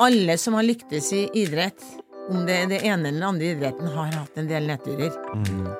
Alle 0.00 0.38
som 0.38 0.54
har 0.54 0.62
lyktes 0.62 1.12
i 1.12 1.28
idrett, 1.34 1.82
om 2.30 2.44
det 2.46 2.54
er 2.54 2.68
det 2.70 2.76
ene 2.86 3.10
eller 3.10 3.26
andre 3.26 3.48
idretten, 3.50 3.88
har 3.90 4.12
hatt 4.14 4.38
en 4.38 4.46
del 4.46 4.68
nedturer. 4.70 5.10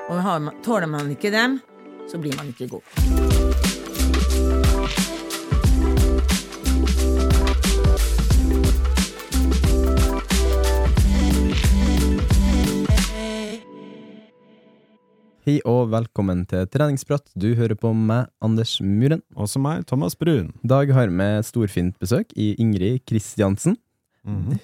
Og 0.08 0.18
har 0.24 0.42
man, 0.42 0.58
tåler 0.66 0.90
man 0.90 1.12
ikke 1.14 1.30
dem, 1.30 1.60
så 2.10 2.18
blir 2.18 2.34
man 2.34 2.50
ikke 2.50 2.66
god. 2.66 2.82
Hei 15.46 15.60
og 15.62 15.92
velkommen 15.94 16.42
til 16.50 16.66
treningsprat. 16.66 17.30
Du 17.38 17.52
hører 17.54 17.78
på 17.78 17.94
meg, 17.94 18.26
Anders 18.42 18.80
Muren. 18.82 19.22
Også 19.38 19.62
meg, 19.62 19.86
Thomas 19.86 20.18
Brun. 20.18 20.56
I 20.66 20.74
dag 20.74 20.90
har 20.90 21.06
vi 21.06 21.34
storfint 21.46 22.02
besøk 22.02 22.34
i 22.34 22.56
Ingrid 22.58 23.06
Kristiansen. 23.06 23.78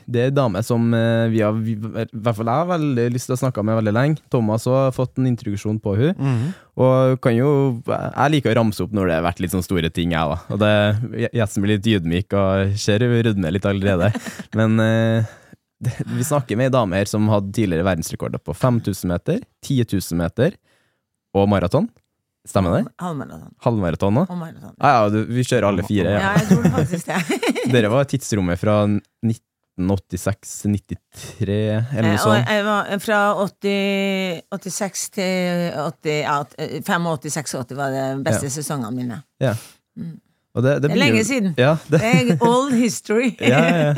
Det 0.05 0.21
er 0.21 0.31
en 0.31 0.37
dame 0.37 0.61
som 0.67 0.83
eh, 0.97 1.27
vi 1.33 1.41
har, 1.41 1.57
i 1.57 1.77
hvert 1.79 2.37
fall 2.37 2.51
jeg 2.51 2.63
har 2.63 2.69
veldig 2.69 3.07
lyst 3.15 3.31
til 3.31 3.37
å 3.37 3.41
snakke 3.41 3.63
med 3.65 3.79
veldig 3.79 3.95
lenge. 3.95 4.21
Thomas 4.33 4.67
har 4.69 4.93
fått 4.97 5.21
en 5.21 5.29
introduksjon 5.31 5.79
på 5.83 5.95
henne. 6.01 6.51
Og 6.75 7.21
kan 7.23 7.37
jo, 7.37 7.49
jeg 7.87 8.35
liker 8.35 8.53
å 8.53 8.59
ramse 8.59 8.83
opp 8.85 8.93
når 8.97 9.09
det 9.09 9.17
har 9.21 9.27
vært 9.29 9.41
litt 9.45 9.55
sånne 9.55 9.67
store 9.67 9.93
ting, 9.95 10.13
jeg 10.17 10.33
da. 10.33 10.41
Og 10.51 10.61
det 10.61 11.31
gjesten 11.31 11.65
blir 11.65 11.79
litt 11.79 11.91
ydmyk 11.95 12.37
og 12.41 12.77
ser 12.83 13.07
hun 13.07 13.17
rødmer 13.29 13.55
litt 13.55 13.69
allerede. 13.71 14.11
Men 14.59 14.83
eh, 14.83 15.35
det, 15.85 15.97
vi 16.13 16.27
snakker 16.27 16.59
med 16.59 16.71
ei 16.71 16.75
dame 16.75 17.01
her 17.01 17.11
som 17.11 17.31
hadde 17.33 17.55
tidligere 17.55 17.87
verdensrekorder 17.87 18.43
på 18.43 18.57
5000 18.59 19.11
meter, 19.15 19.45
10 19.65 19.87
000 19.97 20.21
meter 20.21 20.59
og 21.35 21.49
maraton. 21.51 21.89
Stemmer 22.45 22.75
det? 22.77 22.83
Halvmaraton. 23.01 23.55
Halvmaraton 23.65 24.19
òg? 24.21 24.29
Ja, 24.85 24.91
ja, 24.93 25.09
du, 25.09 25.23
vi 25.33 25.41
kjører 25.49 25.65
alle 25.71 25.81
fire. 25.87 26.11
Ja, 26.13 26.19
Ja. 26.21 26.33
jeg 26.37 26.45
tror 26.51 26.61
det 26.63 26.73
faktisk 26.75 27.07
det. 27.09 27.21
Dere 27.73 27.89
var 27.89 28.05
tidsrommet 28.11 28.61
fra 28.61 28.75
1986-93, 29.25 31.49
eller 31.49 32.05
noe 32.11 32.19
sånt. 32.23 32.49
jeg 32.53 32.65
var 32.67 32.91
fra 33.03 33.21
80, 33.47 34.43
86 34.55 35.07
til 35.17 35.73
80, 35.73 36.21
ja, 36.21 36.37
85-86-80 36.85 37.75
var 37.81 37.89
de 37.97 38.05
beste 38.27 38.47
Ja. 38.51 38.55
sesongene 38.59 38.93
mine. 38.95 39.19
Ja. 39.43 39.55
Og 40.55 40.63
det, 40.63 40.71
Det 40.71 40.77
er 40.77 40.81
det, 40.89 40.93
er 40.93 40.97
lenge 41.01 41.25
siden. 41.27 41.55
Ja, 41.59 41.73
det, 41.91 41.99
Det 42.01 42.11
er 42.15 42.37
old 42.47 42.73
history. 42.79 43.33
ja, 43.41 43.47
ja. 43.89 43.95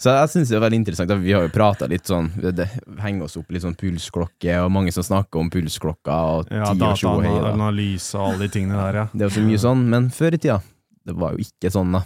Så 0.00 0.14
jeg 0.14 0.32
syns 0.32 0.50
det 0.52 0.58
er 0.58 0.64
veldig 0.64 0.80
interessant. 0.82 1.14
Vi 1.22 1.34
har 1.36 1.46
jo 1.46 1.52
prata 1.54 1.88
litt 1.90 2.08
sånn 2.08 2.30
Det 2.38 2.66
henger 3.02 3.26
oss 3.26 3.38
opp 3.40 3.50
litt 3.54 3.64
sånn 3.64 3.76
pulsklokke, 3.78 4.58
og 4.64 4.72
mange 4.74 4.92
som 4.94 5.06
snakker 5.06 5.40
om 5.42 5.50
pulsklokka 5.52 6.18
og 6.34 6.52
Ja, 6.52 6.70
og 6.70 6.76
og 6.76 6.84
dataanalyse 6.84 8.18
og 8.18 8.32
alle 8.32 8.46
de 8.46 8.52
tingene 8.58 8.78
der, 8.78 9.02
ja. 9.02 9.08
Det 9.12 9.26
er 9.26 9.30
jo 9.30 9.36
så 9.38 9.46
mye 9.48 9.64
sånn, 9.64 9.88
men 9.92 10.12
før 10.14 10.38
i 10.38 10.40
tida, 10.42 10.60
det 11.08 11.16
var 11.18 11.34
jo 11.36 11.44
ikke 11.46 11.72
sånn, 11.72 11.92
da. 11.98 12.04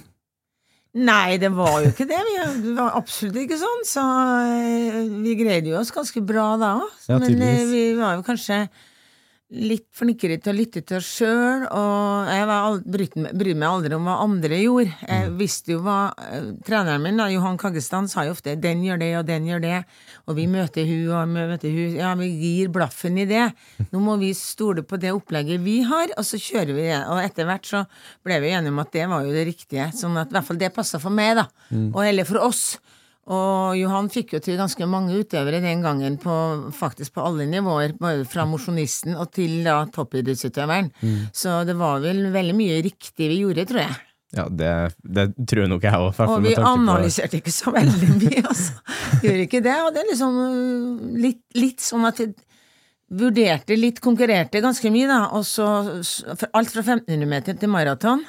Nei, 0.93 1.38
det 1.41 1.49
var 1.56 1.78
jo 1.81 1.88
ikke 1.88 2.05
det. 2.05 2.19
Vi, 2.27 2.33
det 2.66 2.72
var 2.77 2.99
absolutt 2.99 3.38
ikke 3.41 3.56
sånn. 3.56 3.84
Så 3.89 4.03
eh, 4.44 4.99
vi 5.25 5.37
greide 5.39 5.71
jo 5.72 5.78
oss 5.81 5.93
ganske 5.94 6.21
bra 6.21 6.50
da 6.60 6.75
òg. 6.83 6.99
Ja, 7.09 7.16
Men 7.22 7.41
eh, 7.41 7.62
vi 7.71 7.84
var 7.97 8.19
jo 8.19 8.27
kanskje 8.27 8.66
litt 9.52 9.84
flinkere 9.92 10.38
til 10.40 10.52
å 10.54 10.56
lytte 10.56 10.80
til 10.88 10.96
oss 10.96 11.08
sjøl, 11.18 11.66
og 11.68 12.28
jeg 12.32 12.46
var 12.48 12.78
brydde 12.88 13.54
meg- 13.60 13.68
aldri 13.68 13.92
om 13.98 14.06
hva 14.08 14.14
andre 14.24 14.58
gjorde. 14.62 14.94
Jeg 15.08 15.28
Mm. 15.28 15.36
visste 15.38 15.72
jo 15.74 15.80
hva 15.84 16.14
eh, 16.16 16.52
Treneren 16.64 17.02
min, 17.02 17.16
da, 17.18 17.26
Johan 17.28 17.58
Kaggestan, 17.58 18.08
sa 18.08 18.22
jo 18.24 18.32
ofte 18.32 18.56
'den 18.58 18.82
gjør 18.82 18.98
det, 18.98 19.16
og 19.18 19.26
den 19.26 19.44
gjør 19.44 19.60
det', 19.60 19.84
og 20.26 20.36
vi 20.36 20.46
møter 20.46 20.86
hun 20.86 21.12
og 21.12 21.28
vi 21.28 21.34
møter 21.34 21.70
hun. 21.70 21.96
Ja, 21.96 22.14
vi 22.14 22.28
gir 22.41 22.68
blaffen 22.68 23.18
i 23.18 23.26
det. 23.26 23.52
Nå 23.92 24.00
må 24.00 24.18
vi 24.18 24.32
stole 24.32 24.82
på 24.82 24.98
det 24.98 25.12
opplegget 25.12 25.60
vi 25.62 25.82
har, 25.82 26.08
og 26.16 26.24
så 26.24 26.38
kjører 26.41 26.74
vi 26.74 26.82
det. 26.88 27.04
Og 27.08 27.22
etter 27.22 27.44
hvert 27.44 27.62
så 27.66 27.86
ble 28.24 28.41
vi 28.41 28.48
enige 28.50 28.68
om 28.68 28.78
at 28.78 28.91
det 28.92 29.06
var 29.08 29.22
jo 29.22 29.32
det 29.32 29.46
riktige. 29.46 29.92
Sånn 29.92 30.16
at 30.18 30.28
i 30.28 30.32
hvert 30.32 30.44
fall 30.44 30.56
det 30.56 30.74
passa 30.74 30.98
for 30.98 31.10
meg, 31.10 31.36
da. 31.36 31.46
Og 31.94 32.02
heller 32.04 32.24
for 32.24 32.38
oss. 32.38 32.78
Og 33.31 33.77
Johan 33.78 34.09
fikk 34.10 34.33
jo 34.34 34.41
til 34.43 34.56
ganske 34.59 34.87
mange 34.91 35.15
utøvere 35.15 35.60
den 35.62 35.84
gangen, 35.84 36.16
på, 36.19 36.37
faktisk 36.75 37.15
på 37.15 37.22
alle 37.28 37.47
nivåer. 37.47 37.94
Både 38.00 38.25
fra 38.27 38.47
mosjonisten 38.50 39.15
og 39.15 39.31
til 39.37 39.60
da 39.66 39.84
toppidrettsutøveren. 39.94 40.91
Så 41.31 41.60
det 41.69 41.77
var 41.78 42.03
vel 42.03 42.25
veldig 42.34 42.56
mye 42.59 42.81
riktig 42.83 43.31
vi 43.31 43.44
gjorde, 43.44 43.69
tror 43.71 43.84
jeg. 43.84 44.00
Ja, 44.33 44.47
det, 44.49 44.71
det 45.05 45.27
tror 45.49 45.69
nok 45.69 45.84
jeg 45.84 45.93
òg. 45.93 46.21
Og 46.25 46.47
vi 46.47 46.55
analyserte 46.56 47.38
ikke 47.38 47.53
så 47.53 47.72
veldig 47.75 48.15
mye, 48.16 48.43
altså. 48.50 48.78
Gjorde 49.21 49.44
ikke 49.44 49.62
det. 49.65 49.77
Og 49.84 49.93
det 49.93 50.03
er 50.03 50.10
liksom 50.10 50.39
øh, 50.47 51.19
litt, 51.21 51.43
litt 51.59 51.84
sånn 51.84 52.09
at 52.09 52.22
vi 52.22 52.33
vurderte 53.12 53.77
litt, 53.77 54.00
konkurrerte 54.00 54.62
ganske 54.65 54.91
mye, 54.91 55.10
da. 55.10 55.21
Og 55.37 55.44
så 55.47 55.66
alt 55.93 56.72
fra 56.72 56.84
1500 56.87 57.28
meter 57.28 57.60
til 57.60 57.71
maraton. 57.71 58.25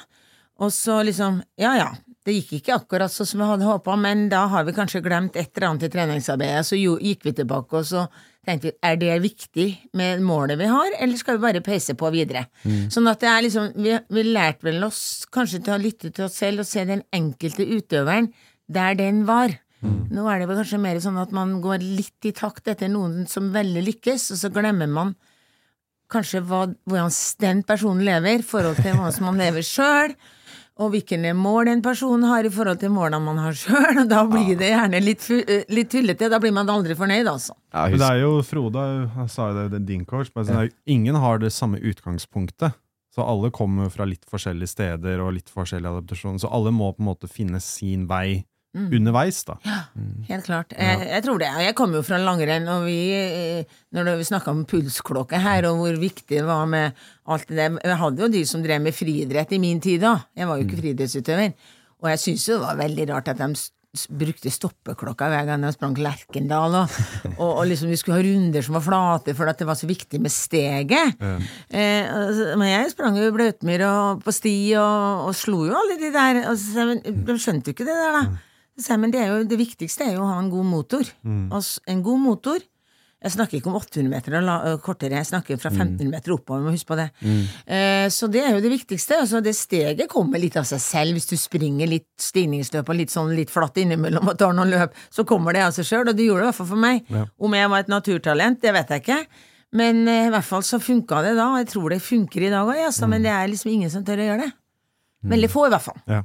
Og 0.62 0.70
så 0.70 1.00
liksom, 1.02 1.40
ja 1.58 1.72
ja. 1.80 1.88
Det 2.24 2.32
gikk 2.32 2.52
ikke 2.56 2.76
akkurat 2.78 3.12
sånn 3.12 3.28
som 3.28 3.42
vi 3.42 3.46
hadde 3.50 3.66
håpa, 3.68 3.94
men 4.00 4.28
da 4.32 4.46
har 4.48 4.64
vi 4.64 4.72
kanskje 4.76 5.02
glemt 5.04 5.34
et 5.36 5.50
eller 5.52 5.68
annet 5.68 5.82
i 5.84 5.90
treningsarbeidet. 5.92 6.62
Så 6.64 6.78
jo, 6.80 6.94
gikk 6.96 7.26
vi 7.26 7.34
tilbake, 7.36 7.82
og 7.82 7.84
så 7.84 8.06
tenkte 8.44 8.70
vi 8.70 8.72
er 8.88 8.96
det 9.00 9.18
viktig 9.24 9.66
med 10.00 10.22
målet 10.24 10.56
vi 10.60 10.68
har, 10.70 10.96
eller 11.04 11.20
skal 11.20 11.36
vi 11.36 11.44
bare 11.44 11.64
peise 11.64 11.96
på 12.00 12.08
videre? 12.14 12.46
Sånn 12.92 13.10
at 13.10 13.20
det 13.20 13.28
er 13.28 13.44
liksom 13.44 13.70
Vi, 13.76 13.92
vi 14.16 14.24
lærte 14.24 14.64
vel 14.68 14.84
oss 14.84 15.02
kanskje 15.32 15.60
til 15.64 15.74
å 15.76 15.82
lytte 15.82 16.12
til 16.12 16.24
oss 16.26 16.40
selv 16.40 16.64
og 16.64 16.68
se 16.68 16.84
den 16.88 17.04
enkelte 17.12 17.64
utøveren 17.64 18.30
der 18.72 18.96
den 18.96 19.24
var. 19.28 19.52
Nå 19.84 20.24
er 20.30 20.40
det 20.40 20.48
vel 20.48 20.62
kanskje 20.62 20.80
mer 20.80 21.00
sånn 21.04 21.20
at 21.20 21.32
man 21.36 21.58
går 21.64 21.84
litt 21.84 22.24
i 22.24 22.32
takt 22.32 22.68
etter 22.72 22.88
noen 22.88 23.26
som 23.28 23.52
veldig 23.52 23.84
lykkes, 23.84 24.30
og 24.32 24.40
så 24.40 24.52
glemmer 24.52 24.88
man 24.88 25.12
kanskje 26.12 26.40
hva, 26.46 26.66
hvordan 26.88 27.12
den 27.42 27.60
personen 27.68 28.04
lever, 28.06 28.40
i 28.40 28.46
forhold 28.46 28.80
til 28.80 28.96
hvordan 28.96 29.26
man 29.28 29.40
lever 29.40 29.66
sjøl, 29.66 30.14
og 30.74 30.90
hvilke 30.90 31.18
mål 31.38 31.68
en 31.70 31.82
person 31.82 32.22
har 32.26 32.46
i 32.46 32.50
forhold 32.50 32.80
til 32.82 32.90
målene 32.90 33.22
man 33.22 33.38
har 33.38 33.54
sjøl, 33.54 34.00
da 34.10 34.24
blir 34.26 34.56
det 34.58 34.72
gjerne 34.72 35.00
litt, 35.02 35.26
eh, 35.30 35.62
litt 35.70 35.90
tullete. 35.92 36.30
Da 36.30 36.40
blir 36.42 36.54
man 36.54 36.70
aldri 36.70 36.96
fornøyd, 36.98 37.28
altså. 37.30 37.54
Ja, 37.70 37.86
Men 37.86 38.00
det 38.00 38.08
er 38.08 38.22
jo 38.24 38.32
Frode 38.42 38.86
jeg 39.04 39.30
sa 39.30 39.50
jo 39.50 39.58
det, 39.58 39.68
det 39.70 39.80
er 39.82 39.86
din 39.92 40.04
coach, 40.04 40.32
men 40.34 40.48
sånn, 40.48 40.72
ingen 40.86 41.14
har 41.14 41.38
det 41.38 41.52
samme 41.54 41.78
utgangspunktet. 41.78 42.74
Så 43.14 43.22
alle 43.22 43.52
kommer 43.54 43.92
fra 43.94 44.06
litt 44.10 44.26
forskjellige 44.26 44.72
steder 44.72 45.22
og 45.22 45.36
litt 45.36 45.52
forskjellige 45.54 46.00
adaptasjoner, 46.00 46.42
så 46.42 46.50
alle 46.50 46.72
må 46.74 46.90
på 46.90 47.04
en 47.04 47.10
måte 47.12 47.30
finne 47.30 47.60
sin 47.62 48.08
vei 48.10 48.42
underveis, 48.74 49.42
da. 49.46 49.56
Ja, 49.64 49.78
Helt 50.28 50.48
klart. 50.48 50.74
Jeg, 50.74 51.06
jeg 51.10 51.24
tror 51.26 51.38
det. 51.42 51.50
Jeg 51.62 51.76
kommer 51.78 52.00
jo 52.00 52.06
fra 52.06 52.18
langrenn, 52.18 52.66
og 52.72 52.88
vi 52.88 52.98
eh, 53.14 53.76
Når 53.94 54.16
vi 54.18 54.26
snakka 54.26 54.50
om 54.50 54.64
pulsklokke 54.68 55.38
her, 55.38 55.68
og 55.70 55.78
hvor 55.82 56.00
viktig 56.00 56.40
det 56.40 56.46
var 56.48 56.66
med 56.66 56.98
alt 57.30 57.46
det 57.48 57.56
der 57.60 57.78
Jeg 57.84 58.00
hadde 58.02 58.26
jo 58.26 58.32
de 58.34 58.42
som 58.48 58.64
drev 58.64 58.82
med 58.82 58.96
friidrett 58.96 59.54
i 59.54 59.62
min 59.62 59.80
tid 59.80 60.02
da. 60.02 60.16
Jeg 60.36 60.50
var 60.50 60.58
jo 60.58 60.66
ikke 60.66 60.82
friidrettsutøver. 60.82 61.54
Og 62.02 62.10
jeg 62.12 62.20
syns 62.26 62.48
jo 62.48 62.58
det 62.58 62.66
var 62.66 62.82
veldig 62.82 63.08
rart 63.14 63.30
at 63.32 63.40
de 63.40 63.54
brukte 64.18 64.50
stoppeklokka 64.50 65.28
hver 65.30 65.46
gang 65.48 65.62
de 65.62 65.70
sprang 65.74 65.94
Lerkendal, 66.02 66.74
og, 66.80 66.96
og, 67.40 67.50
og 67.60 67.66
liksom 67.70 67.92
vi 67.92 67.98
skulle 68.00 68.18
ha 68.18 68.24
runder 68.26 68.64
som 68.66 68.74
var 68.78 68.84
flate, 68.88 69.34
for 69.38 69.50
at 69.50 69.60
det 69.60 69.68
var 69.68 69.78
så 69.78 69.86
viktig 69.86 70.18
med 70.22 70.34
steget. 70.34 71.14
Eh, 71.22 72.02
altså, 72.02 72.48
men 72.58 72.72
jeg 72.72 72.90
sprang 72.94 73.18
jo 73.20 73.28
i 73.28 73.34
Blautmyr 73.34 73.86
og 73.86 74.24
på 74.26 74.34
sti 74.34 74.56
og, 74.80 75.28
og 75.30 75.38
slo 75.38 75.62
jo 75.68 75.78
alle 75.78 76.00
de 76.02 76.10
der. 76.14 76.42
Og 76.50 76.58
så, 76.60 76.88
men 76.90 77.04
de 77.04 77.38
skjønte 77.38 77.70
jo 77.70 77.76
ikke 77.78 77.86
det 77.86 78.00
der, 78.00 78.18
da. 78.18 78.42
Så 78.80 78.96
men 78.98 79.12
det, 79.14 79.22
er 79.22 79.30
jo, 79.30 79.42
det 79.46 79.58
viktigste 79.60 80.08
er 80.08 80.16
jo 80.16 80.24
å 80.24 80.30
ha 80.32 80.38
en 80.42 80.50
god 80.50 80.66
motor. 80.66 81.10
Mm. 81.22 81.50
Altså, 81.54 81.82
en 81.90 82.00
god 82.02 82.24
motor 82.24 82.62
Jeg 83.24 83.32
snakker 83.32 83.56
ikke 83.56 83.70
om 83.70 83.76
800 83.78 84.10
meter 84.12 84.34
la, 84.44 84.54
kortere, 84.84 85.16
jeg 85.16 85.30
snakker 85.30 85.56
fra 85.56 85.70
1500 85.70 86.10
meter 86.12 86.34
oppover. 86.34 86.60
må 86.60 86.74
huske 86.74 86.90
på 86.90 86.98
det. 86.98 87.06
Eh, 87.64 88.04
så 88.12 88.28
det 88.28 88.42
er 88.44 88.50
jo 88.52 88.60
det 88.60 88.68
viktigste. 88.68 89.16
Altså, 89.22 89.40
det 89.40 89.54
steget 89.56 90.10
kommer 90.12 90.42
litt 90.42 90.58
av 90.60 90.66
seg 90.68 90.82
selv. 90.84 91.16
Hvis 91.16 91.30
du 91.30 91.32
springer 91.40 91.88
litt 91.88 92.10
stigningsløp 92.20 92.92
og 92.92 92.98
litt 92.98 93.14
sånn 93.14 93.32
litt 93.32 93.54
flatt 93.54 93.80
innimellom 93.80 94.28
og 94.28 94.36
tar 94.36 94.52
noen 94.52 94.74
løp, 94.74 95.00
så 95.08 95.24
kommer 95.24 95.56
det 95.56 95.64
av 95.64 95.72
seg 95.72 95.88
sjøl. 95.88 96.10
Og 96.12 96.18
det 96.18 96.26
gjorde 96.26 96.44
det 96.44 96.44
i 96.44 96.50
hvert 96.50 96.60
fall 96.60 96.70
for 96.74 96.84
meg. 96.84 97.08
Om 97.40 97.56
jeg 97.56 97.72
var 97.72 97.86
et 97.86 97.94
naturtalent, 97.94 98.60
det 98.60 98.76
vet 98.76 98.92
jeg 98.92 99.06
ikke. 99.06 99.20
Men 99.74 100.04
eh, 100.04 100.26
i 100.28 100.34
hvert 100.34 100.46
fall 100.50 100.66
så 100.66 100.82
funka 100.82 101.22
det 101.24 101.32
da, 101.38 101.48
og 101.54 101.62
jeg 101.62 101.70
tror 101.72 101.96
det 101.96 102.02
funker 102.04 102.44
i 102.44 102.52
dag 102.52 102.68
òg, 102.68 102.84
altså, 102.90 103.08
men 103.10 103.24
det 103.24 103.32
er 103.32 103.48
liksom 103.50 103.72
ingen 103.72 103.90
som 103.90 104.04
tør 104.06 104.20
å 104.22 104.28
gjøre 104.28 104.44
det. 104.44 104.52
Veldig 105.32 105.50
få, 105.50 105.66
i 105.68 105.72
hvert 105.74 105.86
fall. 105.86 105.98
Ja. 106.10 106.22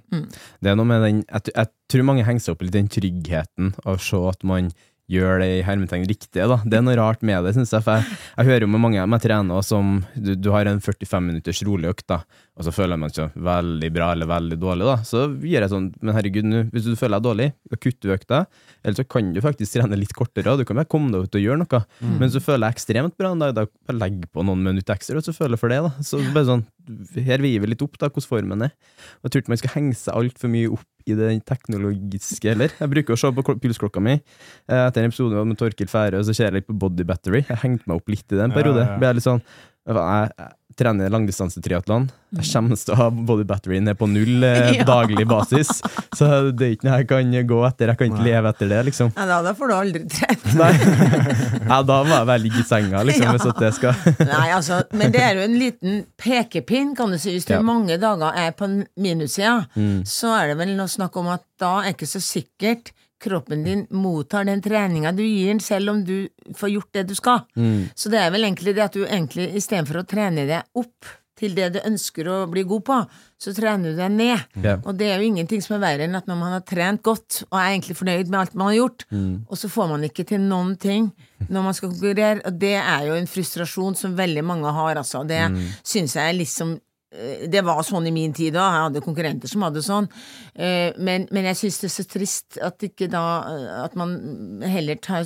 Det 0.59 0.71
er 0.71 0.77
noe 0.79 0.89
med 0.89 1.03
den 1.05 1.23
Jeg, 1.23 1.53
jeg 1.53 1.71
tror 1.91 2.07
mange 2.09 2.25
henger 2.27 2.45
seg 2.45 2.55
opp 2.55 2.63
i 2.65 2.71
den 2.73 2.89
tryggheten 2.91 3.73
av 3.85 3.97
å 3.97 4.03
se 4.03 4.21
at 4.29 4.43
man 4.47 4.71
gjør 5.09 5.41
det 5.41 5.47
i 5.57 5.61
hermetegn 5.65 6.05
riktige, 6.09 6.45
da. 6.49 6.59
Det 6.61 6.77
er 6.77 6.83
noe 6.85 6.97
rart 6.99 7.23
med 7.25 7.41
det, 7.45 7.55
syns 7.55 7.71
jeg. 7.73 7.81
For 7.85 7.97
jeg, 7.97 8.17
jeg 8.35 8.49
hører 8.49 8.65
jo 8.65 8.69
med 8.69 8.83
mange 8.83 8.99
jeg 8.99 9.23
trener 9.23 9.63
som 9.65 9.95
du, 10.13 10.35
du 10.37 10.51
har 10.53 10.69
en 10.69 10.81
45 10.83 11.25
minutters 11.25 11.61
rolig 11.65 11.89
økt, 11.89 12.05
da, 12.11 12.19
og 12.59 12.67
så 12.67 12.73
føler 12.75 12.99
man 13.01 13.13
seg 13.13 13.33
veldig 13.33 13.89
bra 13.95 14.11
eller 14.13 14.29
veldig 14.29 14.59
dårlig, 14.61 14.85
da. 14.85 14.97
Så 15.07 15.25
gjør 15.33 15.65
jeg 15.65 15.73
sånn, 15.73 15.89
men 16.03 16.17
herregud, 16.17 16.49
nå, 16.49 16.61
hvis 16.73 16.85
du 16.85 16.93
føler 16.99 17.17
deg 17.17 17.25
dårlig, 17.25 17.49
da 17.71 17.79
kutter 17.81 18.11
du 18.11 18.15
økta. 18.19 18.43
Eller 18.83 18.99
så 18.99 19.07
kan 19.15 19.33
du 19.33 19.41
faktisk 19.43 19.79
trene 19.79 19.99
litt 19.99 20.13
kortere, 20.17 20.53
og 20.53 20.61
du 20.61 20.67
kan 20.69 20.77
bare 20.77 20.91
komme 20.91 21.09
deg 21.15 21.25
ut 21.25 21.39
og 21.39 21.45
gjøre 21.45 21.63
noe. 21.63 21.81
Men 22.21 22.33
så 22.33 22.43
føler 22.43 22.69
jeg 22.69 22.77
ekstremt 22.77 23.17
bra 23.19 23.33
en 23.33 23.45
dag, 23.45 23.55
da 23.57 23.65
bare 23.89 23.97
legg 24.03 24.27
på 24.29 24.45
noen 24.45 24.61
minutter 24.69 24.93
ekstra, 24.93 25.17
og 25.17 25.25
så 25.25 25.33
føler 25.33 25.57
jeg 25.57 25.63
for 25.63 25.73
det, 25.73 25.81
da. 25.87 26.05
Så 26.05 26.21
bare 26.35 26.49
sånn, 26.51 26.67
her 27.25 27.41
veier 27.43 27.61
vi 27.63 27.69
litt 27.71 27.81
opp, 27.85 27.97
da, 28.01 28.09
hvordan 28.09 28.27
formen 28.27 28.65
er. 28.67 28.73
Og 29.19 29.27
jeg 29.27 29.31
tror 29.35 29.43
ikke 29.43 29.53
man 29.53 29.61
skal 29.61 29.73
henge 29.75 29.95
seg 29.99 30.15
altfor 30.19 30.51
mye 30.53 30.71
opp 30.75 30.85
i 31.09 31.15
det 31.17 31.29
teknologiske 31.49 32.51
heller. 32.51 32.73
Jeg 32.79 32.91
bruker 32.91 33.15
å 33.15 33.19
se 33.19 33.31
på 33.33 33.45
kl- 33.47 33.59
pulsklokka 33.63 34.01
mi 34.03 34.15
eh, 34.17 34.83
etter 34.83 35.01
en 35.05 35.09
episode 35.09 35.45
med 35.47 35.57
Torkil 35.57 35.89
Og 36.19 36.25
så 36.27 36.35
ser 36.35 36.49
jeg 36.49 36.59
litt 36.59 36.67
på 36.69 36.77
Body 36.77 37.05
Battery. 37.07 37.43
Jeg 37.49 37.61
hengte 37.63 37.87
meg 37.89 38.01
opp 38.01 38.09
litt 38.09 38.25
i 38.31 38.35
det 38.35 38.43
en 38.45 38.51
Ja, 38.53 38.57
periode. 38.59 38.83
ja, 38.85 38.91
ja. 38.93 38.97
Ble 39.01 39.07
jeg 39.13 39.19
litt 39.21 39.27
sånn 39.29 39.41
jeg, 39.89 40.31
jeg 40.37 40.55
trener 40.79 41.11
langdistansetriatlon. 41.13 42.07
Jeg 42.37 42.45
kommer 42.53 42.77
til 42.77 42.93
å 42.93 42.97
ha 42.99 43.07
body 43.09 43.43
battery 43.49 43.79
ned 43.83 43.97
på 43.99 44.07
null 44.09 44.43
eh, 44.45 44.71
Ja. 44.79 44.85
daglig 44.87 45.25
basis. 45.29 45.69
Så 46.15 46.27
det 46.55 46.65
er 46.67 46.73
ikke 46.75 46.87
noe 46.89 46.99
jeg 47.01 47.07
kan 47.09 47.31
gå 47.49 47.59
etter. 47.67 47.91
Jeg 47.91 47.99
kan 47.99 48.11
ikke 48.13 48.25
leve 48.27 48.51
etter 48.53 48.69
det, 48.71 48.81
liksom. 48.91 49.11
Ja, 49.17 49.25
da, 49.29 49.39
da 49.49 49.53
får 49.57 49.71
du 49.71 49.75
aldri 49.79 50.03
trent. 50.13 50.45
Nei. 50.61 50.71
Ja, 51.69 51.81
da 51.85 51.97
må 52.05 52.13
jeg 52.13 52.29
bare 52.31 52.43
ligge 52.43 52.61
i 52.63 52.67
senga, 52.69 53.03
liksom, 53.07 53.25
Ja. 53.27 53.33
hvis 53.35 53.47
at 53.49 53.59
det 53.63 53.71
skal 53.77 53.97
Nei, 54.33 54.47
altså, 54.55 54.81
men 54.95 55.11
det 55.15 55.23
er 55.25 55.39
jo 55.39 55.45
en 55.47 55.57
liten 55.59 55.99
pekepinn, 56.21 56.95
kan 56.97 57.11
du 57.11 57.17
si. 57.21 57.33
Hvis 57.37 57.49
du 57.49 57.53
Ja. 57.57 57.61
mange 57.65 57.97
dager 58.01 58.31
er 58.37 58.51
på 58.57 58.69
minussida, 58.97 59.59
Mm. 59.75 60.03
så 60.07 60.31
er 60.39 60.47
det 60.53 60.57
vel 60.61 60.75
noe 60.77 60.87
snakk 60.89 61.15
om 61.19 61.27
at 61.33 61.43
da 61.59 61.79
er 61.83 61.93
ikke 61.93 62.07
så 62.09 62.21
sikkert 62.23 62.91
kroppen 63.19 63.63
din 63.65 63.85
mottar 63.91 64.45
den 64.47 64.61
treninga 64.61 65.11
du 65.15 65.23
gir 65.23 65.47
den, 65.53 65.59
selv 65.59 65.89
om 65.93 66.03
du 66.07 66.29
får 66.55 66.69
gjort 66.75 66.91
det 66.93 67.07
du 67.09 67.15
skal. 67.15 67.41
Mm. 67.55 67.89
Så 67.95 68.09
det 68.11 68.19
er 68.23 68.31
vel 68.31 68.43
egentlig 68.47 68.75
det 68.75 68.85
at 68.89 68.93
du 68.95 69.05
egentlig 69.05 69.49
istedenfor 69.59 70.01
å 70.01 70.07
trene 70.07 70.47
deg 70.49 70.63
opp 70.79 71.15
til 71.39 71.53
det 71.55 71.69
du 71.71 71.77
ønsker 71.87 72.27
å 72.27 72.37
bli 72.51 72.65
god 72.67 72.81
på, 72.83 72.95
så 73.39 73.53
trener 73.55 73.93
du 73.93 73.95
deg 74.01 74.11
ned. 74.11 74.41
Yeah. 74.59 74.81
Og 74.83 74.97
det 74.99 75.07
er 75.07 75.21
jo 75.21 75.29
ingenting 75.29 75.61
som 75.63 75.77
er 75.77 75.85
verre 75.85 76.03
enn 76.03 76.17
at 76.19 76.27
når 76.27 76.35
man 76.35 76.51
har 76.51 76.65
trent 76.67 76.99
godt 77.07 77.45
og 77.45 77.55
er 77.61 77.69
egentlig 77.77 77.95
fornøyd 77.95 78.27
med 78.27 78.39
alt 78.41 78.55
man 78.59 78.67
har 78.73 78.75
gjort, 78.81 79.05
Mm. 79.11 79.45
og 79.47 79.55
så 79.57 79.69
får 79.71 79.87
man 79.89 80.03
ikke 80.03 80.25
til 80.27 80.41
noen 80.43 80.75
ting 80.77 81.07
når 81.47 81.63
man 81.63 81.73
skal 81.73 81.93
konkurrere, 81.93 82.41
og 82.45 82.59
det 82.59 82.75
er 82.75 83.07
jo 83.07 83.13
en 83.15 83.27
frustrasjon 83.31 83.95
som 83.95 84.17
veldig 84.19 84.43
mange 84.43 84.67
har, 84.67 84.95
altså. 84.99 85.23
Det 85.25 85.39
Mm. 85.51 85.63
syns 85.81 86.15
jeg 86.15 86.27
er 86.27 86.37
liksom 86.43 86.79
det 87.49 87.61
var 87.65 87.79
sånn 87.83 88.05
i 88.05 88.11
min 88.13 88.33
tid 88.37 88.53
òg, 88.53 88.67
jeg 88.69 88.83
hadde 88.85 89.01
konkurrenter 89.01 89.49
som 89.49 89.63
hadde 89.65 89.81
sånn. 89.81 90.07
Eh, 90.53 90.93
Men, 90.97 91.25
men 91.31 91.47
jeg 91.49 91.57
syns 91.57 91.79
det 91.81 91.87
er 91.89 91.95
så 91.95 92.05
trist 92.05 92.59
at 92.61 92.85
ikke 92.85 93.07
da 93.09 93.23
eh, 93.49 93.83
At 93.85 93.95
man 93.97 94.61
heller 94.61 94.95
tar 95.01 95.25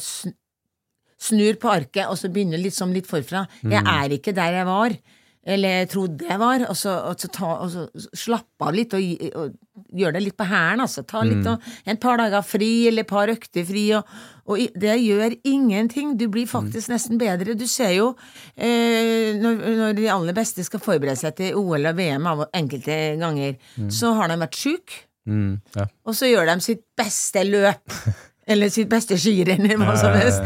snur 1.23 1.55
på 1.59 1.69
arket 1.71 2.07
og 2.07 2.17
så 2.19 2.29
begynner 2.31 2.59
liksom 2.59 2.93
litt 2.95 3.07
forfra. 3.07 3.45
Jeg 3.63 3.83
er 3.83 4.15
ikke 4.15 4.33
der 4.35 4.57
jeg 4.61 4.65
var. 4.67 4.95
Eller 5.43 5.81
jeg 5.81 5.89
trodde 5.91 6.27
jeg 6.27 6.39
var. 6.39 6.63
Og 6.69 6.77
så, 6.77 6.93
og 7.09 7.19
så, 7.19 7.29
ta, 7.33 7.49
og 7.65 7.71
så 7.73 8.07
slappe 8.15 8.67
av 8.67 8.75
litt 8.75 8.93
og, 8.95 9.23
og 9.35 9.93
gjøre 9.99 10.15
det 10.17 10.23
litt 10.27 10.37
på 10.39 10.47
hælen. 10.47 10.83
Altså. 10.85 11.03
Ta 11.07 11.23
litt 11.27 11.47
og, 11.49 11.63
en 11.89 11.99
par 12.01 12.21
dager 12.21 12.45
fri 12.47 12.71
eller 12.89 13.03
et 13.03 13.09
par 13.09 13.31
økter 13.31 13.67
fri. 13.67 13.85
Og, 13.93 14.61
det 14.79 14.97
gjør 15.01 15.35
ingenting. 15.43 16.15
Du 16.19 16.29
blir 16.31 16.47
faktisk 16.49 16.91
nesten 16.93 17.19
bedre. 17.21 17.57
Du 17.59 17.65
ser 17.67 17.95
jo 17.97 18.13
eh, 18.55 19.33
når, 19.39 19.63
når 19.81 19.97
de 19.99 20.11
aller 20.15 20.37
beste 20.37 20.63
skal 20.63 20.83
forberede 20.83 21.19
seg 21.19 21.35
til 21.39 21.59
OL 21.59 21.91
og 21.91 21.97
VM 21.99 22.29
av 22.31 22.45
enkelte 22.51 22.99
ganger, 23.19 23.57
så 23.91 24.13
har 24.19 24.31
de 24.31 24.39
vært 24.45 24.59
sjuke. 24.59 25.03
mm, 25.27 25.51
ja. 25.75 25.89
Og 26.07 26.15
så 26.19 26.27
gjør 26.31 26.49
de 26.51 26.59
sitt 26.63 26.85
beste 26.99 27.43
løp. 27.47 27.99
Eller 28.51 28.67
sitt 28.67 28.89
beste 28.91 29.15
skirenn, 29.15 29.63
eller 29.69 29.87
hva 29.87 29.93
som 29.95 30.11
helst. 30.19 30.41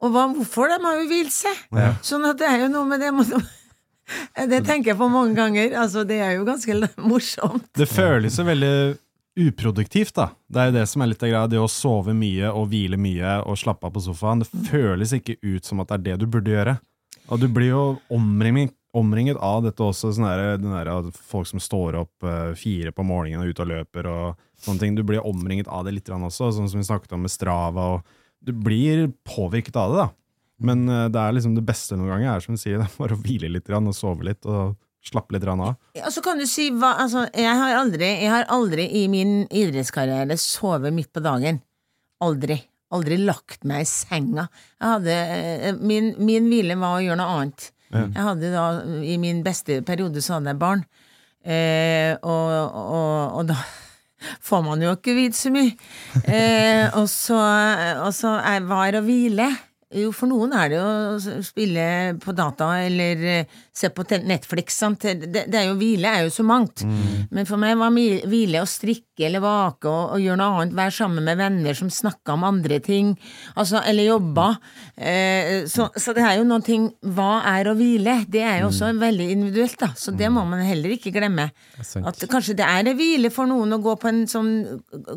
Og 0.00 0.14
hva, 0.14 0.22
hvorfor? 0.32 0.70
De 0.72 0.78
har 0.80 0.94
jo 0.96 1.02
hvilt 1.10 1.34
seg. 1.34 1.58
Sånn 2.00 2.24
at 2.24 2.38
det 2.40 2.48
er 2.48 2.62
jo 2.64 2.70
noe 2.72 2.88
med 2.88 3.02
det 3.04 3.10
Det 4.48 4.60
tenker 4.66 4.92
jeg 4.92 4.98
på 5.00 5.08
mange 5.12 5.36
ganger. 5.38 5.74
Altså, 5.78 6.04
det 6.08 6.20
er 6.24 6.36
jo 6.38 6.44
ganske 6.48 6.76
morsomt. 7.12 7.68
Det 7.78 7.88
føles 7.90 8.38
jo 8.38 8.46
veldig 8.48 8.74
uproduktivt, 9.42 10.14
da. 10.14 10.28
Det 10.48 10.60
er 10.60 10.70
jo 10.70 10.76
det 10.76 10.86
som 10.90 11.02
er 11.02 11.12
litt 11.12 11.24
av 11.24 11.32
greia. 11.32 11.50
Det 11.50 11.60
å 11.60 11.70
sove 11.70 12.14
mye 12.16 12.52
og 12.52 12.68
hvile 12.72 12.98
mye 13.00 13.38
og 13.48 13.58
slappe 13.60 13.88
av 13.88 13.94
på 13.94 14.04
sofaen. 14.04 14.44
Det 14.44 14.68
føles 14.68 15.14
ikke 15.16 15.38
ut 15.40 15.68
som 15.68 15.80
at 15.82 15.92
det 15.92 15.98
er 15.98 16.06
det 16.10 16.22
du 16.22 16.28
burde 16.30 16.52
gjøre. 16.52 16.76
Og 17.32 17.40
du 17.40 17.48
blir 17.48 17.70
jo 17.70 17.82
omringet, 18.12 18.74
omringet 18.92 19.38
av 19.40 19.62
dette 19.64 19.84
også, 19.84 20.10
sånn 20.12 20.28
der, 20.28 20.58
den 20.60 20.74
der, 20.74 20.90
folk 21.30 21.48
som 21.48 21.62
står 21.62 21.96
opp 22.02 22.26
eh, 22.28 22.50
fire 22.58 22.92
på 22.92 23.04
morgenen 23.06 23.44
og 23.44 23.52
ute 23.52 23.64
og 23.64 23.70
løper 23.70 24.08
og 24.10 24.42
sånne 24.60 24.82
ting. 24.82 24.98
Du 24.98 25.04
blir 25.06 25.24
omringet 25.24 25.70
av 25.70 25.86
det 25.86 25.96
litt 25.96 26.12
også, 26.12 26.52
sånn 26.52 26.68
som 26.68 26.82
vi 26.82 26.88
snakket 26.90 27.14
om 27.16 27.24
med 27.24 27.32
Strava. 27.32 27.86
og 27.96 28.44
Du 28.44 28.52
blir 28.52 29.08
påvirket 29.24 29.78
av 29.80 29.94
det, 29.94 30.02
da. 30.04 30.10
Men 30.64 30.86
eh, 30.88 31.08
det 31.12 31.20
er 31.20 31.36
liksom 31.36 31.56
det 31.58 31.66
beste 31.66 31.98
noen 31.98 32.14
ganger 32.14 32.36
er 32.36 32.44
som 32.44 32.56
du 32.56 32.62
sier, 32.62 32.78
det 32.80 32.88
er 32.88 32.96
bare 32.98 33.18
å 33.18 33.22
hvile 33.22 33.50
litt 33.52 33.70
og 33.72 33.92
sove 33.96 34.28
litt 34.30 34.48
og 34.48 34.76
slappe 35.02 35.34
litt 35.34 35.46
av. 35.50 35.74
Ja, 35.98 36.10
så 36.14 36.22
kan 36.22 36.38
du 36.38 36.46
si 36.46 36.68
hva 36.70 36.94
Altså, 37.02 37.26
jeg 37.34 37.58
har 37.58 37.74
aldri, 37.74 38.06
jeg 38.22 38.30
har 38.30 38.46
aldri 38.54 38.86
i 39.02 39.08
min 39.10 39.42
idrettskarriere 39.50 40.36
sovet 40.38 40.94
midt 40.94 41.10
på 41.12 41.22
dagen. 41.24 41.58
Aldri. 42.22 42.60
Aldri 42.92 43.18
lagt 43.24 43.64
meg 43.66 43.82
i 43.82 43.88
senga. 43.88 44.46
Jeg 44.78 44.94
hadde, 44.94 45.16
eh, 45.36 45.78
min, 45.80 46.12
min 46.22 46.50
hvile 46.50 46.76
var 46.78 46.98
å 46.98 47.02
gjøre 47.02 47.18
noe 47.18 47.38
annet. 47.38 47.70
Jeg 47.92 48.24
hadde 48.24 48.50
da, 48.54 48.66
I 49.04 49.18
min 49.20 49.42
beste 49.44 49.82
periode 49.84 50.22
så 50.24 50.38
hadde 50.38 50.54
jeg 50.54 50.60
barn, 50.62 50.84
eh, 51.44 52.14
og, 52.24 52.52
og, 52.72 53.34
og 53.36 53.50
da 53.50 53.58
får 54.48 54.62
man 54.64 54.84
jo 54.84 54.94
ikke 54.96 55.16
vite 55.18 55.36
så 55.36 55.52
mye. 55.52 55.74
Eh, 56.24 56.86
og 56.96 57.04
så, 57.12 57.36
og 58.06 58.14
så 58.16 58.38
er 58.40 58.64
var 58.70 58.96
å 58.96 59.04
hvile. 59.04 59.50
Jo, 59.92 60.10
for 60.16 60.30
noen 60.30 60.54
er 60.56 60.70
det 60.72 60.78
jo 60.78 60.86
å 60.86 61.42
spille 61.44 61.84
på 62.22 62.32
data 62.36 62.68
eller 62.80 63.24
eh, 63.28 63.56
se 63.74 63.90
på 63.92 64.04
Netflix. 64.24 64.78
Sant? 64.80 65.04
Det, 65.04 65.44
det 65.50 65.58
er 65.58 65.68
jo 65.68 65.78
hvile 65.80 66.08
er 66.08 66.26
jo 66.26 66.32
så 66.32 66.44
mangt. 66.46 66.84
Men 67.32 67.48
for 67.48 67.60
meg 67.60 67.76
var 67.80 67.92
hvile 67.92 68.62
å 68.62 68.68
strikke 68.68 69.26
eller 69.28 69.42
vake 69.44 69.90
og, 69.90 70.14
og 70.16 70.22
gjøre 70.24 70.38
noe 70.40 70.62
annet. 70.62 70.76
Være 70.78 70.94
sammen 70.96 71.26
med 71.28 71.40
venner 71.40 71.76
som 71.76 71.90
snakka 71.92 72.36
om 72.36 72.46
andre 72.48 72.78
ting. 72.84 73.12
Altså, 73.54 73.82
eller 73.86 74.08
jobba. 74.08 74.48
Eh, 74.96 75.68
så, 75.70 75.90
så 75.96 76.16
det 76.16 76.24
er 76.26 76.38
jo 76.40 76.46
noen 76.48 76.64
ting 76.66 76.88
Hva 77.16 77.42
er 77.52 77.70
å 77.70 77.76
hvile? 77.78 78.20
Det 78.32 78.42
er 78.44 78.62
jo 78.62 78.70
også 78.70 78.92
veldig 79.00 79.28
individuelt, 79.34 79.78
da. 79.82 79.92
Så 79.98 80.14
det 80.16 80.30
må 80.32 80.44
man 80.48 80.64
heller 80.64 80.96
ikke 80.96 81.12
glemme. 81.14 81.50
At 81.78 82.24
kanskje 82.32 82.56
det 82.58 82.68
er 82.68 82.88
å 82.88 82.96
hvile 82.96 83.32
for 83.34 83.50
noen 83.50 83.76
å 83.76 83.82
gå 83.82 83.96
på 84.00 84.10
en 84.10 84.24
sånn 84.30 84.52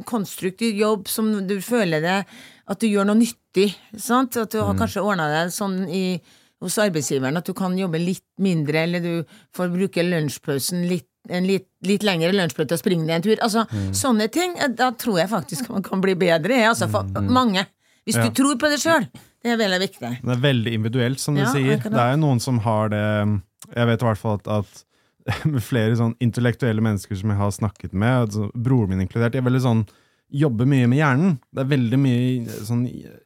konstruktiv 0.07 0.75
jobb 0.79 1.09
som 1.11 1.31
du 1.47 1.57
føler 1.63 2.03
det 2.03 2.19
At 2.67 2.79
du 2.81 2.87
gjør 2.87 3.05
noe 3.05 3.19
nyttig. 3.19 3.75
Sant? 3.97 4.37
At 4.41 4.51
du 4.51 4.61
har 4.63 4.77
kanskje 4.79 5.03
ordna 5.05 5.27
deg 5.29 5.51
sånn 5.53 5.83
i, 5.89 6.19
hos 6.63 6.77
arbeidsgiveren 6.81 7.37
at 7.37 7.45
du 7.45 7.53
kan 7.57 7.75
jobbe 7.77 7.99
litt 8.01 8.25
mindre, 8.41 8.85
eller 8.87 9.03
du 9.03 9.37
får 9.55 9.69
bruke 9.73 10.05
lunsjpausen 10.05 10.87
litt 10.89 11.09
en 11.29 11.45
litt, 11.49 11.65
litt 11.81 12.03
lengre 12.05 12.29
lunsjpause 12.35 12.69
til 12.69 12.77
å 12.77 12.81
springe 12.81 13.05
ned 13.07 13.15
en 13.17 13.23
tur. 13.25 13.39
Altså, 13.41 13.63
Sånne 13.97 14.27
ting, 14.29 14.51
eh, 14.61 14.69
da 14.69 14.91
tror 14.93 15.17
jeg 15.17 15.31
faktisk 15.31 15.69
man 15.73 15.81
kan 15.85 16.01
bli 16.03 16.13
bedre. 16.13 16.59
Altså, 16.69 16.87
for 16.91 17.03
mange. 17.21 17.65
Hvis 18.05 18.15
Ja. 18.17 18.27
du 18.27 18.29
tror 18.29 18.55
på 18.61 18.69
det 18.69 18.79
sjøl. 18.79 19.07
Det 19.43 19.51
er 19.53 19.57
veldig 19.57 19.79
viktig. 19.81 20.11
Det 20.21 20.31
er 20.37 20.41
veldig 20.41 20.73
individuelt, 20.73 21.19
som 21.19 21.35
du 21.35 21.45
sier. 21.45 21.77
Det 21.81 21.93
er 21.93 22.11
jo 22.13 22.17
noen 22.21 22.39
som 22.41 22.59
har 22.59 22.89
det 22.89 23.41
Jeg 23.75 23.87
vet 23.87 24.01
i 24.01 24.05
hvert 24.05 24.17
fall 24.17 24.35
at, 24.35 24.47
at 24.47 24.85
med 25.45 25.63
flere 25.63 25.95
sånn 25.97 26.15
intellektuelle 26.21 26.81
mennesker 26.81 27.17
som 27.17 27.31
jeg 27.31 27.37
har 27.39 27.49
snakket 27.49 27.93
med, 27.93 28.27
altså, 28.27 28.51
broren 28.53 28.89
min 28.89 29.01
inkludert, 29.07 29.31
de 29.31 29.39
er 29.39 29.41
veldig 29.41 29.61
sånn 29.63 29.87
jobber 30.31 30.67
mye 30.69 30.87
med 30.89 30.99
hjernen. 30.99 31.37
Det 31.53 31.63
er 31.63 31.71
veldig 31.71 31.99
mye 32.01 32.59
sånn 32.67 32.83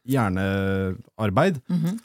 hjernearbeid. 0.08 1.60
Mhm. 1.70 1.98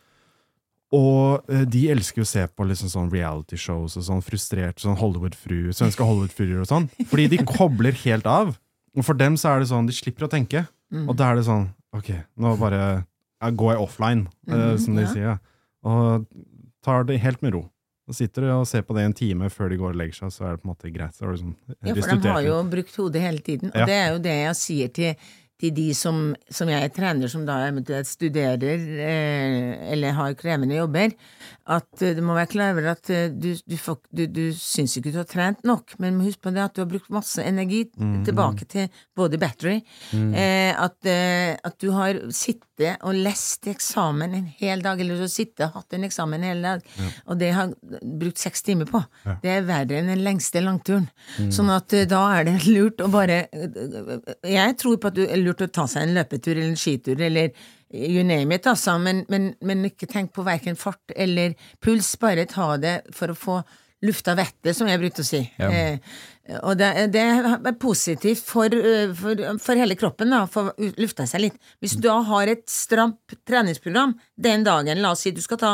Og 0.96 1.50
eh, 1.52 1.66
de 1.68 1.82
elsker 1.92 2.24
å 2.24 2.28
se 2.30 2.44
på 2.48 2.68
liksom 2.70 2.92
sånn 2.92 3.10
reality 3.12 3.58
shows 3.60 3.98
og 4.00 4.06
sånn 4.06 4.22
frustrert 4.24 4.80
sånn 4.80 4.96
Hollywood-fru, 5.00 5.74
svenske 5.76 6.06
Hollywood-fruer 6.06 6.62
og 6.62 6.70
sånn. 6.70 6.88
Fordi 7.12 7.26
de 7.34 7.42
kobler 7.50 7.98
helt 8.06 8.30
av. 8.30 8.54
Og 8.96 9.04
for 9.04 9.18
dem 9.20 9.36
så 9.40 9.52
er 9.52 9.64
det 9.64 9.72
sånn, 9.74 9.90
de 9.90 9.98
slipper 9.98 10.28
å 10.28 10.32
tenke. 10.32 10.64
Mm. 10.94 11.10
Og 11.10 11.18
da 11.20 11.32
er 11.32 11.42
det 11.42 11.48
sånn, 11.50 11.68
ok, 11.98 12.14
nå 12.40 12.56
bare 12.62 12.82
jeg 13.44 13.58
går 13.60 13.74
jeg 13.74 13.84
offline, 13.84 14.28
mm 14.48 14.54
-hmm, 14.56 14.78
som 14.80 14.96
de 14.96 15.02
ja. 15.02 15.12
sier. 15.12 15.40
Og 15.84 16.26
tar 16.84 17.04
det 17.04 17.20
helt 17.20 17.42
med 17.42 17.54
ro. 17.54 17.66
Og 18.08 18.14
sitter 18.14 18.42
du 18.46 18.52
og 18.54 18.68
ser 18.70 18.84
på 18.86 18.94
det 18.98 19.06
en 19.08 19.14
time 19.18 19.50
før 19.50 19.70
de 19.74 19.78
går 19.82 19.96
og 19.96 19.98
legger 19.98 20.14
seg, 20.20 20.32
så 20.36 20.46
er 20.46 20.52
det 20.58 20.62
på 20.62 20.70
en 20.70 20.74
måte 20.76 20.92
greit. 20.94 21.16
Så 21.18 21.32
sånn 21.42 21.56
Ja, 21.82 21.96
for 21.96 22.18
de 22.22 22.30
har 22.36 22.44
jo 22.46 22.60
brukt 22.70 22.96
hodet 23.02 23.22
hele 23.26 23.40
tiden. 23.42 23.72
Og 23.74 23.82
Ja. 23.82 23.86
det 23.90 23.98
er 24.04 24.12
jo 24.14 24.20
det 24.20 24.36
jeg 24.44 24.56
sier 24.56 24.94
til, 24.94 25.16
til 25.58 25.72
de 25.72 25.94
som, 25.96 26.36
som 26.52 26.68
jeg 26.68 26.92
trener, 26.94 27.30
som 27.32 27.46
da 27.48 27.62
eventuelt 27.70 28.06
studerer 28.06 28.76
eh, 29.00 29.92
eller 29.94 30.12
har 30.18 30.34
krevende 30.36 30.76
jobber, 30.76 31.14
at 31.72 32.02
eh, 32.04 32.14
du 32.14 32.22
må 32.22 32.36
være 32.36 32.50
klar 32.52 32.74
over 32.76 32.90
at 32.92 33.10
eh, 33.10 33.30
du, 33.32 33.56
du, 33.66 33.78
får, 33.80 33.98
du, 34.14 34.26
du 34.28 34.42
syns 34.54 34.98
ikke 35.00 35.14
du 35.16 35.22
har 35.22 35.30
trent 35.32 35.64
nok, 35.64 35.96
men 35.98 36.20
husk 36.22 36.42
på 36.44 36.52
det 36.54 36.62
at 36.62 36.76
du 36.76 36.84
har 36.84 36.92
brukt 36.92 37.10
masse 37.10 37.40
energi 37.42 37.86
Mm. 37.96 38.26
tilbake 38.28 38.66
til 38.68 38.90
body 39.16 39.38
battery. 39.40 39.78
Eh, 40.14 40.76
at, 40.76 40.98
eh, 41.08 41.56
at 41.64 41.80
du 41.80 41.90
har 41.96 42.20
sittet 42.36 42.75
og 43.02 43.16
lest 43.16 43.62
til 43.64 43.72
eksamen 43.76 44.34
en 44.36 44.48
hel 44.60 44.82
dag, 44.84 45.00
eller 45.00 45.24
å 45.24 45.30
sitte 45.32 45.68
og 45.68 45.78
hatt 45.80 45.96
en 45.96 46.04
eksamen 46.04 46.42
en 46.42 46.50
hel 46.50 46.62
dag, 46.66 46.82
og 47.26 47.40
det 47.40 47.52
har 47.56 47.72
brukt 48.02 48.42
seks 48.42 48.62
timer 48.68 48.90
på. 48.90 49.00
Det 49.44 49.50
er 49.50 49.64
verre 49.68 50.00
enn 50.02 50.12
den 50.12 50.24
lengste 50.26 50.60
langturen. 50.62 51.08
Sånn 51.54 51.72
at 51.72 51.94
eh, 51.94 52.08
da 52.10 52.22
er 52.36 52.50
det 52.50 52.58
lurt 52.68 53.02
å 53.02 53.08
bare 53.14 53.46
Jeg 54.44 54.76
tror 54.82 54.98
på 55.00 55.08
at 55.08 55.16
det 55.16 55.30
er 55.32 55.42
lurt 55.42 55.62
å 55.64 55.68
ta 55.72 55.88
seg 55.88 56.04
en 56.04 56.16
løpetur 56.18 56.54
eller 56.56 56.74
en 56.74 56.80
skitur 56.80 57.22
eller 57.22 57.54
you 57.96 58.24
name 58.24 58.56
it, 58.56 58.68
altså, 58.68 58.98
men, 59.00 59.24
men, 59.30 59.54
men 59.62 59.86
ikke 59.88 60.10
tenk 60.12 60.34
på 60.36 60.44
verken 60.44 60.76
fart 60.76 61.14
eller 61.16 61.56
puls, 61.84 62.16
bare 62.20 62.48
ta 62.50 62.76
det 62.82 62.98
for 63.16 63.32
å 63.32 63.38
få 63.40 63.58
lufta 64.06 64.36
vettet, 64.38 64.72
som 64.78 64.90
jeg 64.90 65.02
brukte 65.02 65.26
å 65.26 65.28
si. 65.28 65.42
Ja. 65.60 65.70
Eh, 65.70 66.18
og 66.62 66.76
det, 66.78 66.90
det 67.14 67.22
er 67.26 67.78
positivt 67.82 68.44
for, 68.46 68.70
eh, 68.70 69.14
for, 69.18 69.46
for 69.62 69.82
hele 69.82 69.98
kroppen, 69.98 70.34
da, 70.34 70.44
for 70.50 70.70
å 70.70 70.90
lufte 71.02 71.26
seg 71.30 71.48
litt. 71.48 71.56
Hvis 71.82 71.98
du 71.98 72.06
da 72.06 72.20
har 72.28 72.52
et 72.52 72.66
stramt 72.70 73.38
treningsprogram 73.50 74.14
den 74.38 74.66
dagen, 74.68 75.02
la 75.02 75.16
oss 75.16 75.26
si 75.26 75.34
du 75.34 75.42
skal 75.44 75.62
ta 75.62 75.72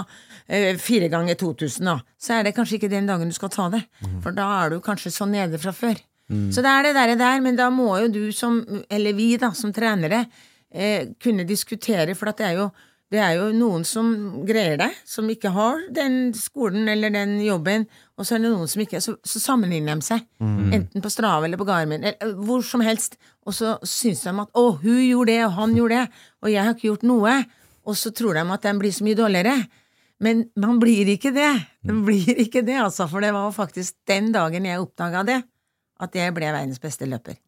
eh, 0.48 0.78
fire 0.80 1.12
ganger 1.12 1.40
2000, 1.42 1.90
da, 1.92 1.98
så 2.16 2.38
er 2.38 2.48
det 2.48 2.56
kanskje 2.56 2.80
ikke 2.80 2.94
den 2.94 3.10
dagen 3.10 3.32
du 3.32 3.36
skal 3.36 3.52
ta 3.52 3.68
det, 3.74 3.84
for 4.24 4.36
da 4.36 4.48
er 4.62 4.72
du 4.72 4.80
kanskje 4.84 5.12
så 5.12 5.28
nede 5.30 5.60
fra 5.62 5.76
før. 5.76 6.00
Så 6.32 6.62
det 6.64 6.72
er 6.72 6.86
det 6.86 6.94
der, 6.96 7.12
der, 7.20 7.42
men 7.44 7.58
da 7.60 7.66
må 7.74 7.90
jo 8.00 8.08
du 8.08 8.22
som, 8.32 8.62
eller 8.88 9.16
vi 9.18 9.34
da, 9.36 9.50
som 9.58 9.74
trenere, 9.76 10.24
eh, 10.72 11.10
kunne 11.20 11.44
diskutere, 11.44 12.16
for 12.16 12.32
det 12.32 12.46
er 12.48 12.56
jo 12.56 12.70
det 13.12 13.20
er 13.20 13.34
jo 13.36 13.50
noen 13.52 13.84
som 13.88 14.08
greier 14.48 14.78
det, 14.80 14.90
som 15.08 15.28
ikke 15.30 15.52
har 15.52 15.82
den 15.92 16.32
skolen 16.38 16.88
eller 16.88 17.12
den 17.12 17.38
jobben, 17.44 17.84
og 18.16 18.24
så 18.24 18.38
er 18.38 18.44
det 18.44 18.52
noen 18.54 18.70
som 18.72 18.84
ikke 18.86 19.02
Så, 19.04 19.18
så 19.28 19.42
sammenligner 19.44 20.00
de 20.00 20.06
seg, 20.06 20.24
enten 20.40 21.04
på 21.04 21.12
Strave 21.12 21.50
eller 21.50 21.60
på 21.60 21.68
Garmin, 21.68 22.06
eller 22.08 22.38
hvor 22.40 22.64
som 22.64 22.84
helst, 22.86 23.18
og 23.44 23.58
så 23.58 23.76
syns 23.84 24.24
de 24.24 24.32
at 24.32 24.56
'å, 24.56 24.80
hun 24.80 25.02
gjorde 25.04 25.34
det, 25.34 25.42
og 25.46 25.52
han 25.60 25.76
gjorde 25.76 26.00
det', 26.00 26.24
og 26.42 26.52
jeg 26.52 26.64
har 26.64 26.74
ikke 26.74 26.88
gjort 26.88 27.04
noe, 27.04 27.36
og 27.84 27.98
så 27.98 28.14
tror 28.16 28.34
de 28.40 28.48
at 28.54 28.62
de 28.62 28.74
blir 28.80 28.94
så 28.96 29.04
mye 29.04 29.18
dårligere. 29.18 29.68
Men 30.22 30.46
man 30.56 30.80
blir 30.80 31.10
ikke 31.10 31.34
det. 31.34 31.52
Man 31.82 32.04
blir 32.06 32.38
ikke 32.38 32.62
det, 32.62 32.78
altså, 32.78 33.08
for 33.10 33.26
det 33.26 33.34
var 33.34 33.52
faktisk 33.52 33.96
den 34.08 34.32
dagen 34.32 34.68
jeg 34.70 34.80
oppdaga 34.80 35.24
det, 35.26 35.40
at 36.00 36.16
jeg 36.16 36.34
ble 36.34 36.52
verdens 36.54 36.80
beste 36.80 37.10
løper. 37.10 37.40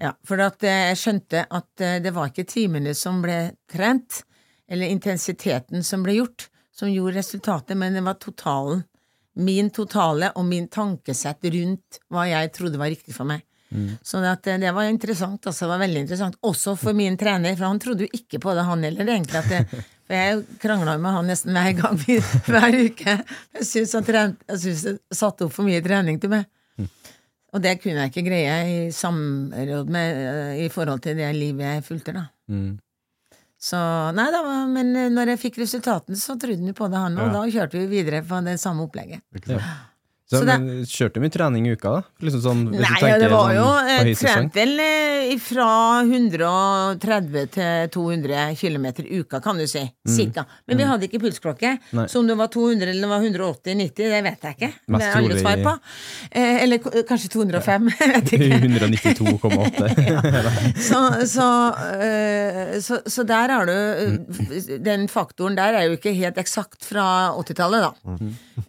Ja, 0.00 0.12
for 0.26 0.40
at 0.44 0.62
eh, 0.66 0.90
jeg 0.90 0.98
skjønte 1.00 1.44
at 1.48 1.84
eh, 1.84 2.00
det 2.02 2.12
var 2.12 2.30
ikke 2.30 2.48
timene 2.48 2.92
som 2.98 3.22
ble 3.24 3.54
trent, 3.70 4.22
eller 4.70 4.92
intensiteten 4.94 5.84
som 5.84 6.04
ble 6.06 6.16
gjort, 6.20 6.48
som 6.74 6.90
gjorde 6.90 7.18
resultatet, 7.18 7.76
men 7.76 7.96
det 7.96 8.04
var 8.06 8.18
totalen. 8.22 8.84
Min 9.40 9.70
totale 9.70 10.32
og 10.36 10.44
min 10.46 10.66
tankesett 10.68 11.44
rundt 11.54 12.00
hva 12.10 12.26
jeg 12.28 12.50
trodde 12.54 12.80
var 12.80 12.90
riktig 12.92 13.14
for 13.14 13.28
meg. 13.28 13.44
Så 14.02 14.18
at 14.26 14.46
eh, 14.46 14.58
det 14.58 14.72
var 14.74 14.88
interessant, 14.90 15.46
altså. 15.46 15.64
Det 15.64 15.70
var 15.70 15.82
veldig 15.84 16.00
interessant. 16.00 16.38
Også 16.42 16.74
for 16.78 16.96
min 16.96 17.16
trener, 17.18 17.54
for 17.56 17.68
han 17.68 17.78
trodde 17.82 18.06
jo 18.06 18.18
ikke 18.18 18.40
på 18.42 18.54
det, 18.56 18.66
han 18.66 18.82
heller, 18.82 19.12
egentlig. 19.14 19.38
At 19.38 19.50
det, 19.50 19.82
for 20.06 20.16
jeg 20.18 20.58
krangla 20.62 20.96
med 20.98 21.14
han 21.14 21.30
nesten 21.30 21.54
hver 21.54 21.76
gang, 21.78 22.00
hver 22.50 22.78
uke. 22.80 23.16
Jeg 23.54 23.68
syntes 23.68 23.94
han 23.98 24.08
trent, 24.08 24.42
jeg 24.50 24.62
synes 24.64 24.86
det 24.88 25.20
satte 25.22 25.46
opp 25.46 25.54
for 25.54 25.68
mye 25.68 25.84
trening 25.84 26.18
til 26.22 26.34
meg. 26.34 26.48
Og 27.50 27.62
det 27.62 27.80
kunne 27.82 28.04
jeg 28.04 28.12
ikke 28.12 28.28
greie 28.28 28.58
i 28.70 28.74
samråd 28.94 29.88
med 29.90 30.18
eh, 30.20 30.52
i 30.66 30.68
forhold 30.70 31.02
til 31.06 31.18
det 31.18 31.30
livet 31.34 31.66
jeg 31.66 31.86
fulgte, 31.86 32.14
da. 32.14 32.28
Mm. 32.50 32.78
Så 33.60 33.76
nei 34.16 34.30
da, 34.32 34.40
men 34.72 34.94
eh, 34.96 35.10
når 35.12 35.34
jeg 35.34 35.40
fikk 35.42 35.58
resultatene, 35.60 36.16
så 36.16 36.32
trodde 36.40 36.64
han 36.64 36.74
på 36.78 36.88
det, 36.88 36.96
han, 36.96 37.18
og 37.20 37.26
Ja. 37.28 37.32
da 37.34 37.42
kjørte 37.52 37.76
vi 37.82 37.86
videre 37.92 38.22
på 38.24 38.38
det 38.46 38.54
samme 38.62 38.86
opplegget. 38.88 39.20
Ikke 39.36 39.52
sant? 39.52 39.89
Så, 40.30 40.38
Så 40.38 40.44
det- 40.46 40.60
men 40.62 40.84
kjørte 40.86 41.14
du 41.14 41.20
mye 41.24 41.30
trening 41.34 41.64
i 41.66 41.72
uka, 41.74 41.90
da? 41.90 42.02
Liksom 42.22 42.40
sånn, 42.44 42.60
Nei, 42.70 43.00
ja, 43.02 43.18
det 43.18 43.30
var 43.32 43.50
sånn 43.50 43.58
jo 43.58 43.66
Jeg 43.88 43.98
høysesong? 44.06 44.30
trente 44.30 44.54
vel 44.54 44.78
eh, 44.80 45.36
fra 45.42 46.02
130 46.06 47.50
til 47.50 47.88
200 47.90 48.54
km 48.60 48.86
i 49.02 49.18
uka, 49.20 49.40
kan 49.42 49.58
du 49.58 49.66
si. 49.66 49.82
Cirka. 50.06 50.44
Men 50.68 50.76
vi 50.78 50.84
hadde 50.86 51.02
ikke 51.08 51.18
pulsklokke, 51.22 51.72
Mm. 51.80 51.92
Nei. 51.98 52.06
så 52.06 52.18
om 52.20 52.26
det 52.28 52.36
var 52.38 52.46
200 52.48 52.88
eller 52.88 53.00
det 53.00 53.08
var 53.10 53.20
180-90, 53.20 53.94
det 53.96 54.22
vet 54.22 54.40
jeg 54.46 54.54
ikke. 54.56 54.72
Mest 54.86 55.02
det 55.02 55.08
er 55.10 55.14
aldri 55.20 55.40
svar 55.40 55.56
på. 55.66 55.72
Eh, 56.30 56.62
eller 56.62 56.78
kanskje 57.10 57.28
205, 57.34 57.88
Ja. 58.00 58.06
vet 58.14 58.32
ikke. 58.32 58.60
192,8. 58.70 60.78
Så, 60.90 60.98
så, 61.26 61.48
øh, 62.00 62.80
så, 62.80 63.00
så 63.06 63.22
der 63.26 63.48
har 63.50 63.66
du 63.66 63.72
øh, 63.72 64.18
Den 64.84 65.08
faktoren 65.08 65.56
der 65.56 65.62
er 65.74 65.82
jo 65.88 65.92
ikke 65.98 66.14
helt 66.14 66.36
eksakt 66.38 66.84
fra 66.84 67.32
80-tallet, 67.36 67.80
da. 67.82 67.90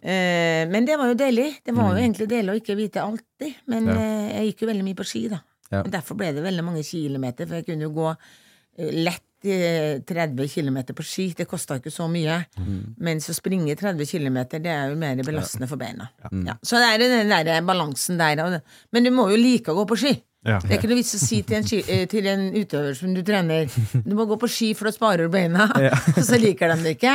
Eh, 0.02 0.66
men 0.70 0.84
det 0.86 0.98
var 0.98 1.06
jo 1.12 1.14
deilig. 1.14 1.51
Det 1.64 1.74
var 1.76 1.90
jo 1.94 2.02
egentlig 2.02 2.28
deilig 2.30 2.54
å 2.54 2.60
ikke 2.60 2.76
vite 2.78 3.02
alltid. 3.02 3.54
Men 3.66 3.86
Ja. 3.86 3.98
eh, 3.98 4.30
jeg 4.36 4.52
gikk 4.52 4.62
jo 4.64 4.70
veldig 4.72 4.84
mye 4.88 4.98
på 5.02 5.06
ski, 5.08 5.28
da. 5.28 5.42
Ja. 5.72 5.82
Derfor 5.82 6.16
ble 6.20 6.32
det 6.36 6.42
veldig 6.44 6.64
mange 6.64 6.82
kilometer, 6.84 7.46
for 7.46 7.54
jeg 7.60 7.66
kunne 7.66 7.86
jo 7.88 7.92
gå 7.96 8.08
eh, 8.12 8.90
lett 9.04 9.22
eh, 9.44 10.00
30 10.06 10.48
km 10.52 10.76
på 10.94 11.02
ski. 11.02 11.28
Det 11.36 11.46
kosta 11.48 11.78
ikke 11.80 11.90
så 11.92 12.08
mye. 12.12 12.44
Mens 13.00 13.28
å 13.28 13.34
springe 13.34 13.74
30 13.76 14.06
km, 14.06 14.36
det 14.62 14.66
er 14.70 14.90
jo 14.92 14.96
mer 15.00 15.16
belastende 15.24 15.68
for 15.68 15.76
beina. 15.80 16.10
Ja. 16.30 16.54
Så 16.62 16.76
det 16.78 16.90
er 16.90 16.98
jo 17.00 17.08
den 17.16 17.28
der 17.32 17.62
balansen 17.66 18.18
der. 18.20 18.60
Men 18.92 19.04
du 19.04 19.10
må 19.10 19.30
jo 19.32 19.36
like 19.40 19.72
å 19.72 19.80
gå 19.80 19.86
på 19.88 19.98
ski. 19.98 20.12
Ja. 20.44 20.58
Det 20.58 20.72
er 20.72 20.78
ikke 20.80 20.88
noe 20.90 20.98
vits 20.98 21.14
å 21.14 21.20
si 21.22 21.42
til 21.46 21.56
en, 21.60 21.62
ski, 21.64 21.84
eh, 21.86 22.04
til 22.10 22.26
en 22.26 22.48
utøver 22.52 22.96
som 22.98 23.12
du 23.14 23.20
trener 23.22 23.68
Du 24.02 24.16
må 24.18 24.24
gå 24.26 24.34
på 24.42 24.48
ski, 24.50 24.72
for 24.74 24.88
da 24.88 24.90
sparer 24.90 25.28
du 25.28 25.30
beina. 25.30 25.68
Og 26.18 26.22
så 26.26 26.38
liker 26.42 26.74
de 26.74 26.82
det 26.82 26.96
ikke. 26.98 27.14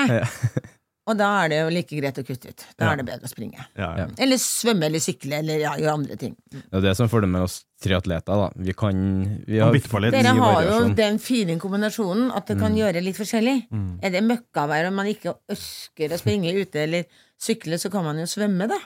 Og 1.07 1.15
da 1.15 1.27
er 1.45 1.51
det 1.53 1.57
jo 1.61 1.69
like 1.71 1.95
greit 2.01 2.17
å 2.19 2.23
kutte 2.27 2.49
ut. 2.51 2.63
Da 2.77 2.85
Ja. 2.85 2.91
er 2.91 2.97
det 2.99 3.05
bedre 3.07 3.27
å 3.27 3.31
springe. 3.31 3.65
Ja, 3.79 3.89
ja. 3.97 4.07
Eller 4.19 4.35
svømme 4.43 4.89
eller 4.89 4.99
sykle 4.99 5.39
eller 5.39 5.61
ja, 5.61 5.71
gjøre 5.79 5.93
andre 5.93 6.17
ting. 6.19 6.35
Det 6.51 6.63
er 6.73 6.81
det 6.83 6.95
som 6.97 7.05
er 7.07 7.11
fordelen 7.13 7.31
med 7.31 7.45
oss 7.47 7.61
triatleter, 7.81 8.35
da. 8.35 8.49
Vi 8.57 8.73
kan 8.73 8.99
vi 9.47 9.61
litt. 9.61 9.87
Dere 10.11 10.33
har 10.35 10.63
jo 10.67 10.93
den 10.97 11.19
fine 11.23 11.55
kombinasjonen 11.61 12.31
at 12.35 12.47
det 12.51 12.57
kan 12.59 12.75
gjøre 12.75 13.01
litt 13.03 13.15
forskjellig. 13.15 13.55
Er 14.03 14.09
det 14.11 14.23
møkkavær 14.27 14.87
og 14.89 14.93
man 14.99 15.07
ikke 15.07 15.35
ønsker 15.49 16.11
å 16.11 16.19
springe 16.19 16.51
ute 16.59 16.83
eller 16.83 17.05
sykle, 17.39 17.77
så 17.79 17.91
kan 17.93 18.03
man 18.03 18.17
jo 18.19 18.25
svømme, 18.25 18.67
da. 18.67 18.79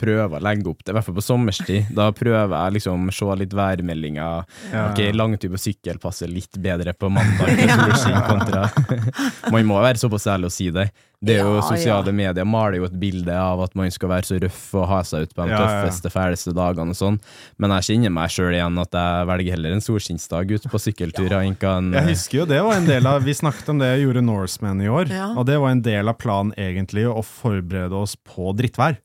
Prøver 0.00 0.36
å 0.38 0.42
legge 0.44 0.68
opp 0.70 0.82
det, 0.84 0.92
i 0.92 0.96
hvert 0.96 1.06
fall 1.08 1.16
på 1.18 1.24
sommerstid. 1.24 1.90
Da 1.96 2.10
prøver 2.16 2.52
jeg 2.52 2.76
liksom 2.78 3.08
se 3.16 3.28
litt 3.40 3.54
værmeldinger. 3.56 4.44
Ok, 4.84 5.02
langtur 5.16 5.54
på 5.54 5.62
sykkel 5.62 5.98
passer 6.02 6.28
litt 6.30 6.58
bedre 6.62 6.92
på 6.96 7.08
mandag 7.12 7.56
kontra 8.30 8.66
Man 9.52 9.66
må 9.68 9.80
være 9.82 10.00
såpass 10.00 10.26
ærlig 10.30 10.50
å 10.50 10.54
si 10.54 10.70
det. 10.74 10.88
Det 11.26 11.38
er 11.38 11.46
jo 11.46 11.54
Ja, 11.56 11.62
Sosiale 11.64 12.12
ja. 12.12 12.16
medier 12.18 12.44
maler 12.44 12.76
jo 12.76 12.86
et 12.90 12.96
bilde 13.00 13.32
av 13.32 13.62
at 13.64 13.72
man 13.78 13.88
skal 13.90 14.10
være 14.12 14.28
så 14.28 14.36
røff 14.42 14.66
og 14.76 14.84
ha 14.90 14.98
seg 15.08 15.24
ut 15.24 15.32
på 15.32 15.46
de 15.46 15.54
Ja, 15.54 15.56
ja, 15.56 15.62
ja. 15.62 15.78
tøffeste, 15.86 16.12
fæleste 16.12 16.52
dagene 16.56 16.92
og 16.92 16.98
sånn, 16.98 17.16
men 17.56 17.72
jeg 17.78 17.86
kjenner 17.88 18.12
meg 18.18 18.34
sjøl 18.34 18.52
igjen 18.52 18.76
at 18.82 18.98
jeg 19.00 19.28
velger 19.32 19.56
heller 19.56 19.76
en 19.78 19.84
solskinnsdag 19.86 20.52
ut 20.52 20.68
på 20.74 20.82
sykkeltur 20.82 21.32
enn 21.40 21.56
kan 21.56 21.88
Jeg 21.96 22.10
husker 22.12 22.42
jo 22.42 22.46
det 22.52 22.60
var 22.66 22.76
en 22.76 22.90
del 22.90 23.08
av 23.08 23.24
Vi 23.24 23.32
snakket 23.34 23.72
om 23.72 23.80
det 23.80 23.94
jeg 23.94 24.04
gjorde 24.04 24.26
Norseman 24.28 24.84
i 24.84 24.92
år. 24.92 25.08
Ja. 25.10 25.30
Og 25.32 25.48
det 25.48 25.56
var 25.62 25.72
en 25.72 25.82
del 25.88 26.12
av 26.12 26.20
planen 26.20 26.52
egentlig 26.60 27.06
å 27.08 27.24
forberede 27.24 27.96
oss 27.96 28.12
på 28.20 28.52
drittvær. 28.58 29.00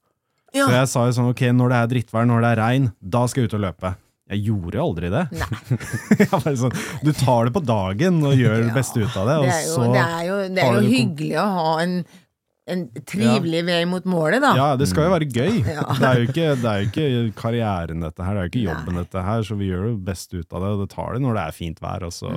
Ja. 0.51 0.65
Så 0.67 0.71
jeg 0.75 0.87
sa 0.91 1.03
jo 1.07 1.17
sånn 1.17 1.29
ok, 1.31 1.43
når 1.55 1.71
det 1.73 1.77
er 1.81 1.91
drittvær, 1.95 2.25
når 2.27 2.43
det 2.43 2.49
er 2.53 2.61
regn, 2.65 2.87
da 2.99 3.25
skal 3.31 3.43
jeg 3.45 3.51
ut 3.51 3.59
og 3.59 3.63
løpe. 3.65 3.93
Jeg 4.31 4.45
gjorde 4.47 4.77
jo 4.79 4.83
aldri 4.85 5.09
det. 5.11 5.21
sånn, 6.61 6.75
du 7.03 7.11
tar 7.19 7.47
det 7.49 7.53
på 7.55 7.63
dagen 7.67 8.21
og 8.23 8.35
gjør 8.41 8.61
det 8.67 8.75
beste 8.75 9.03
ut 9.03 9.15
av 9.19 9.27
det, 9.27 9.37
og 9.41 9.47
Det 9.47 9.55
er 9.55 9.65
jo, 9.65 9.73
så 9.73 9.87
det 9.91 10.03
er 10.03 10.25
jo, 10.27 10.37
det 10.55 10.63
er 10.65 10.77
jo 10.77 10.91
hyggelig 10.93 11.33
å 11.41 11.47
ha 11.57 11.73
en, 11.83 11.95
en 12.71 12.83
trivelig 13.07 13.61
vei 13.67 13.79
mot 13.89 14.05
målet, 14.09 14.41
da. 14.43 14.51
Ja, 14.57 14.67
det 14.79 14.87
skal 14.89 15.07
jo 15.09 15.13
være 15.13 15.27
gøy. 15.29 15.59
Ja. 15.71 15.83
Det, 15.97 16.07
er 16.07 16.19
jo 16.21 16.27
ikke, 16.29 16.47
det 16.61 16.69
er 16.71 16.81
jo 16.81 16.87
ikke 16.89 17.33
karrieren 17.41 18.01
dette 18.05 18.23
her, 18.25 18.33
det 18.37 18.41
er 18.41 18.47
jo 18.47 18.51
ikke 18.53 18.63
jobben 18.65 18.99
dette 19.01 19.23
her, 19.27 19.43
så 19.47 19.57
vi 19.59 19.69
gjør 19.69 19.85
det 19.89 19.93
best 20.07 20.33
ut 20.33 20.47
av 20.57 20.63
det, 20.65 20.71
og 20.75 20.81
det 20.85 20.89
tar 20.95 21.13
det 21.17 21.21
når 21.25 21.37
det 21.39 21.43
er 21.47 21.55
fint 21.57 21.81
vær, 21.83 22.05
og 22.07 22.15
så 22.15 22.31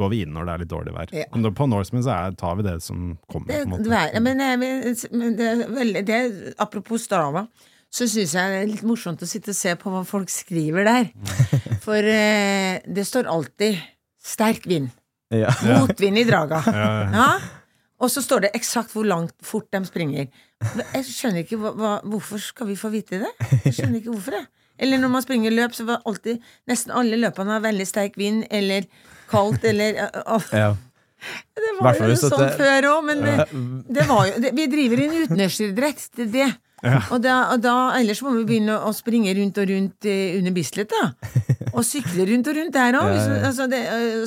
går 0.00 0.12
vi 0.14 0.22
inn 0.26 0.32
når 0.36 0.46
det 0.48 0.54
er 0.54 0.62
litt 0.64 0.72
dårlig 0.74 0.94
vær. 0.96 1.10
Mm. 1.12 1.18
Ja. 1.22 1.26
Men 1.34 1.54
på 1.60 1.68
Norseman 1.70 2.04
så 2.06 2.14
er, 2.16 2.36
tar 2.40 2.56
vi 2.60 2.66
det 2.68 2.76
som 2.84 3.10
kommer, 3.30 3.50
Det, 3.50 3.58
på 3.64 3.68
en 3.68 3.74
måte. 3.74 4.04
er, 4.14 4.20
men, 4.20 4.38
det 4.38 4.52
er- 4.54 5.16
men 5.16 5.36
det 5.38 5.50
er 5.50 5.64
veldig 5.80 6.04
det 6.12 6.20
Apropos 6.62 7.04
Strava, 7.08 7.46
så 7.90 8.06
syns 8.06 8.34
jeg 8.38 8.52
det 8.54 8.58
er 8.62 8.68
litt 8.70 8.84
morsomt 8.86 9.22
å 9.22 9.26
sitte 9.26 9.50
og 9.50 9.58
se 9.58 9.72
på 9.80 9.90
hva 9.90 10.04
folk 10.06 10.30
skriver 10.30 10.86
der. 10.86 11.08
For 11.84 11.98
eh, 11.98 12.78
det 12.86 13.02
står 13.08 13.26
alltid 13.26 13.80
'sterk 14.22 14.62
vind'. 14.70 14.92
Ja. 15.30 15.50
Motvind 15.62 16.18
i 16.18 16.24
draga. 16.26 16.58
Ja. 16.66 17.26
Og 18.00 18.10
så 18.12 18.22
står 18.24 18.46
det 18.46 18.50
eksakt 18.56 18.94
hvor 18.96 19.04
langt 19.08 19.34
fort 19.44 19.68
de 19.74 19.82
springer. 19.84 20.28
Jeg 20.94 21.04
skjønner 21.08 21.44
ikke 21.44 21.58
hva, 21.60 21.98
Hvorfor 22.04 22.40
skal 22.42 22.68
vi 22.70 22.76
få 22.80 22.90
vite 22.92 23.20
det? 23.22 23.32
Jeg 23.66 23.74
skjønner 23.76 24.00
ikke 24.00 24.14
hvorfor 24.14 24.38
det. 24.38 24.44
Eller 24.80 25.00
når 25.00 25.12
man 25.12 25.24
springer 25.24 25.52
løp, 25.52 25.74
så 25.76 25.84
var 25.88 26.00
alltid 26.08 26.40
Nesten 26.70 26.94
alle 26.96 27.18
løpene 27.20 27.52
har 27.52 27.64
veldig 27.64 27.86
sterk 27.88 28.16
vind, 28.20 28.46
eller 28.50 28.86
kaldt, 29.30 29.64
eller 29.68 30.00
uh, 30.24 30.48
Ja. 30.56 30.70
Det 31.52 31.74
var 31.84 31.98
jo 32.00 32.14
sånn 32.16 32.40
det- 32.46 32.54
før 32.56 32.86
òg, 32.94 33.00
men 33.04 33.18
det, 33.20 33.34
det 33.92 34.06
var 34.08 34.24
jo 34.30 34.38
det, 34.40 34.54
Vi 34.56 34.64
driver 34.72 35.02
en 35.04 35.16
utendørsidrett, 35.26 36.06
det 36.16 36.24
er 36.24 36.30
det. 36.32 36.50
Og, 37.12 37.18
da, 37.20 37.34
og 37.52 37.60
da, 37.60 37.74
ellers 37.98 38.22
må 38.24 38.32
vi 38.38 38.46
begynne 38.48 38.78
å 38.88 38.92
springe 38.96 39.34
rundt 39.36 39.58
og 39.60 39.68
rundt 39.68 40.06
eh, 40.08 40.38
under 40.38 40.54
Bislett, 40.56 40.88
da. 40.88 41.10
Og 41.74 41.84
sykle 41.84 42.24
rundt 42.30 42.48
og 42.48 42.56
rundt 42.56 42.72
der 42.72 42.96
òg. 42.96 43.10
Ja, 43.12 43.26
ja. 43.36 43.50
altså, 43.50 43.68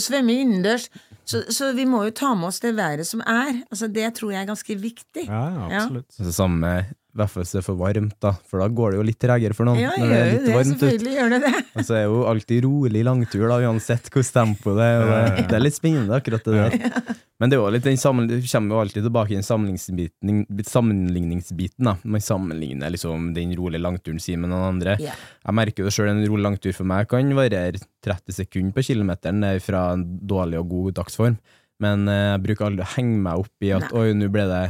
svømme 0.06 0.36
innendørs. 0.44 0.86
Så, 1.26 1.44
så 1.56 1.72
vi 1.76 1.86
må 1.88 2.04
jo 2.08 2.12
ta 2.16 2.34
med 2.36 2.50
oss 2.50 2.60
det 2.64 2.74
været 2.76 3.08
som 3.08 3.22
er. 3.26 3.62
Altså, 3.72 3.88
det 3.88 4.10
tror 4.18 4.34
jeg 4.34 4.42
er 4.42 4.50
ganske 4.50 4.76
viktig. 4.80 5.28
Ja, 5.28 5.44
ja, 5.56 5.68
absolutt. 5.70 6.20
Ja. 6.20 6.26
det 6.28 6.36
samme 6.36 6.74
i 6.80 7.03
hvert 7.20 7.30
fall 7.30 7.44
hvis 7.44 7.52
det 7.54 7.60
er 7.60 7.66
for 7.66 7.78
varmt, 7.80 8.16
da. 8.24 8.32
For 8.50 8.62
da 8.64 8.68
går 8.74 8.94
det 8.94 8.98
jo 9.00 9.04
litt 9.06 9.20
tregere 9.22 9.54
for 9.58 9.66
noen. 9.70 9.80
Ja, 9.82 9.92
når 10.00 10.08
det 10.10 10.20
er 10.20 10.32
litt 10.32 10.46
det. 10.48 10.54
varmt. 10.58 10.72
Selvfølgelig 10.74 11.14
gjør 11.18 11.30
det 11.34 11.40
det. 11.44 11.52
Og 11.78 11.82
så 11.88 11.94
er 11.98 12.04
jo 12.08 12.16
alltid 12.32 12.58
rolig 12.66 13.02
langtur, 13.06 13.44
da, 13.52 13.58
uansett 13.68 14.06
hvordan 14.10 14.34
tempo 14.40 14.70
det 14.78 14.88
er. 14.88 14.98
Det, 15.04 15.12
det 15.52 15.58
er 15.60 15.64
litt 15.64 15.78
spennende, 15.78 16.18
akkurat 16.18 16.44
det 16.48 16.54
der. 16.58 16.72
Men 17.44 17.48
det 17.52 17.58
litt 17.76 17.84
det 17.84 18.00
kommer 18.00 18.72
jo 18.72 18.80
alltid 18.80 19.04
tilbake 19.04 19.32
i 19.34 19.38
den 19.38 19.46
sammenligningsbiten, 19.46 21.86
da. 21.90 21.94
Man 22.04 22.22
sammenligner 22.24 22.90
liksom 22.94 23.34
den 23.36 23.50
rolige 23.58 23.84
langturen 23.84 24.22
sin 24.24 24.40
med 24.42 24.50
noen 24.54 24.68
andre. 24.76 24.92
Yeah. 25.02 25.18
Jeg 25.44 25.54
merker 25.60 25.80
jo 25.84 25.88
det 25.90 25.96
sjøl, 25.98 26.12
en 26.14 26.24
rolig 26.24 26.46
langtur 26.46 26.74
for 26.78 26.86
meg 26.88 27.02
kan 27.12 27.36
variere 27.36 27.78
30 28.06 28.38
sekunder 28.38 28.74
på 28.78 28.86
kilometeren 28.88 29.44
det 29.44 29.50
er 29.58 29.66
fra 29.66 29.82
en 29.98 30.06
dårlig 30.24 30.58
og 30.62 30.68
god 30.72 30.90
dagsform. 31.02 31.36
Men 31.84 31.98
eh, 32.08 32.30
jeg 32.32 32.44
bruker 32.46 32.64
aldri 32.70 32.84
å 32.86 32.94
henge 32.96 33.18
meg 33.26 33.36
opp 33.44 33.58
i 33.66 33.76
at 33.76 33.86
Nei. 33.90 33.96
oi, 34.00 34.08
nå 34.16 34.26
ble 34.32 34.46
det 34.48 34.64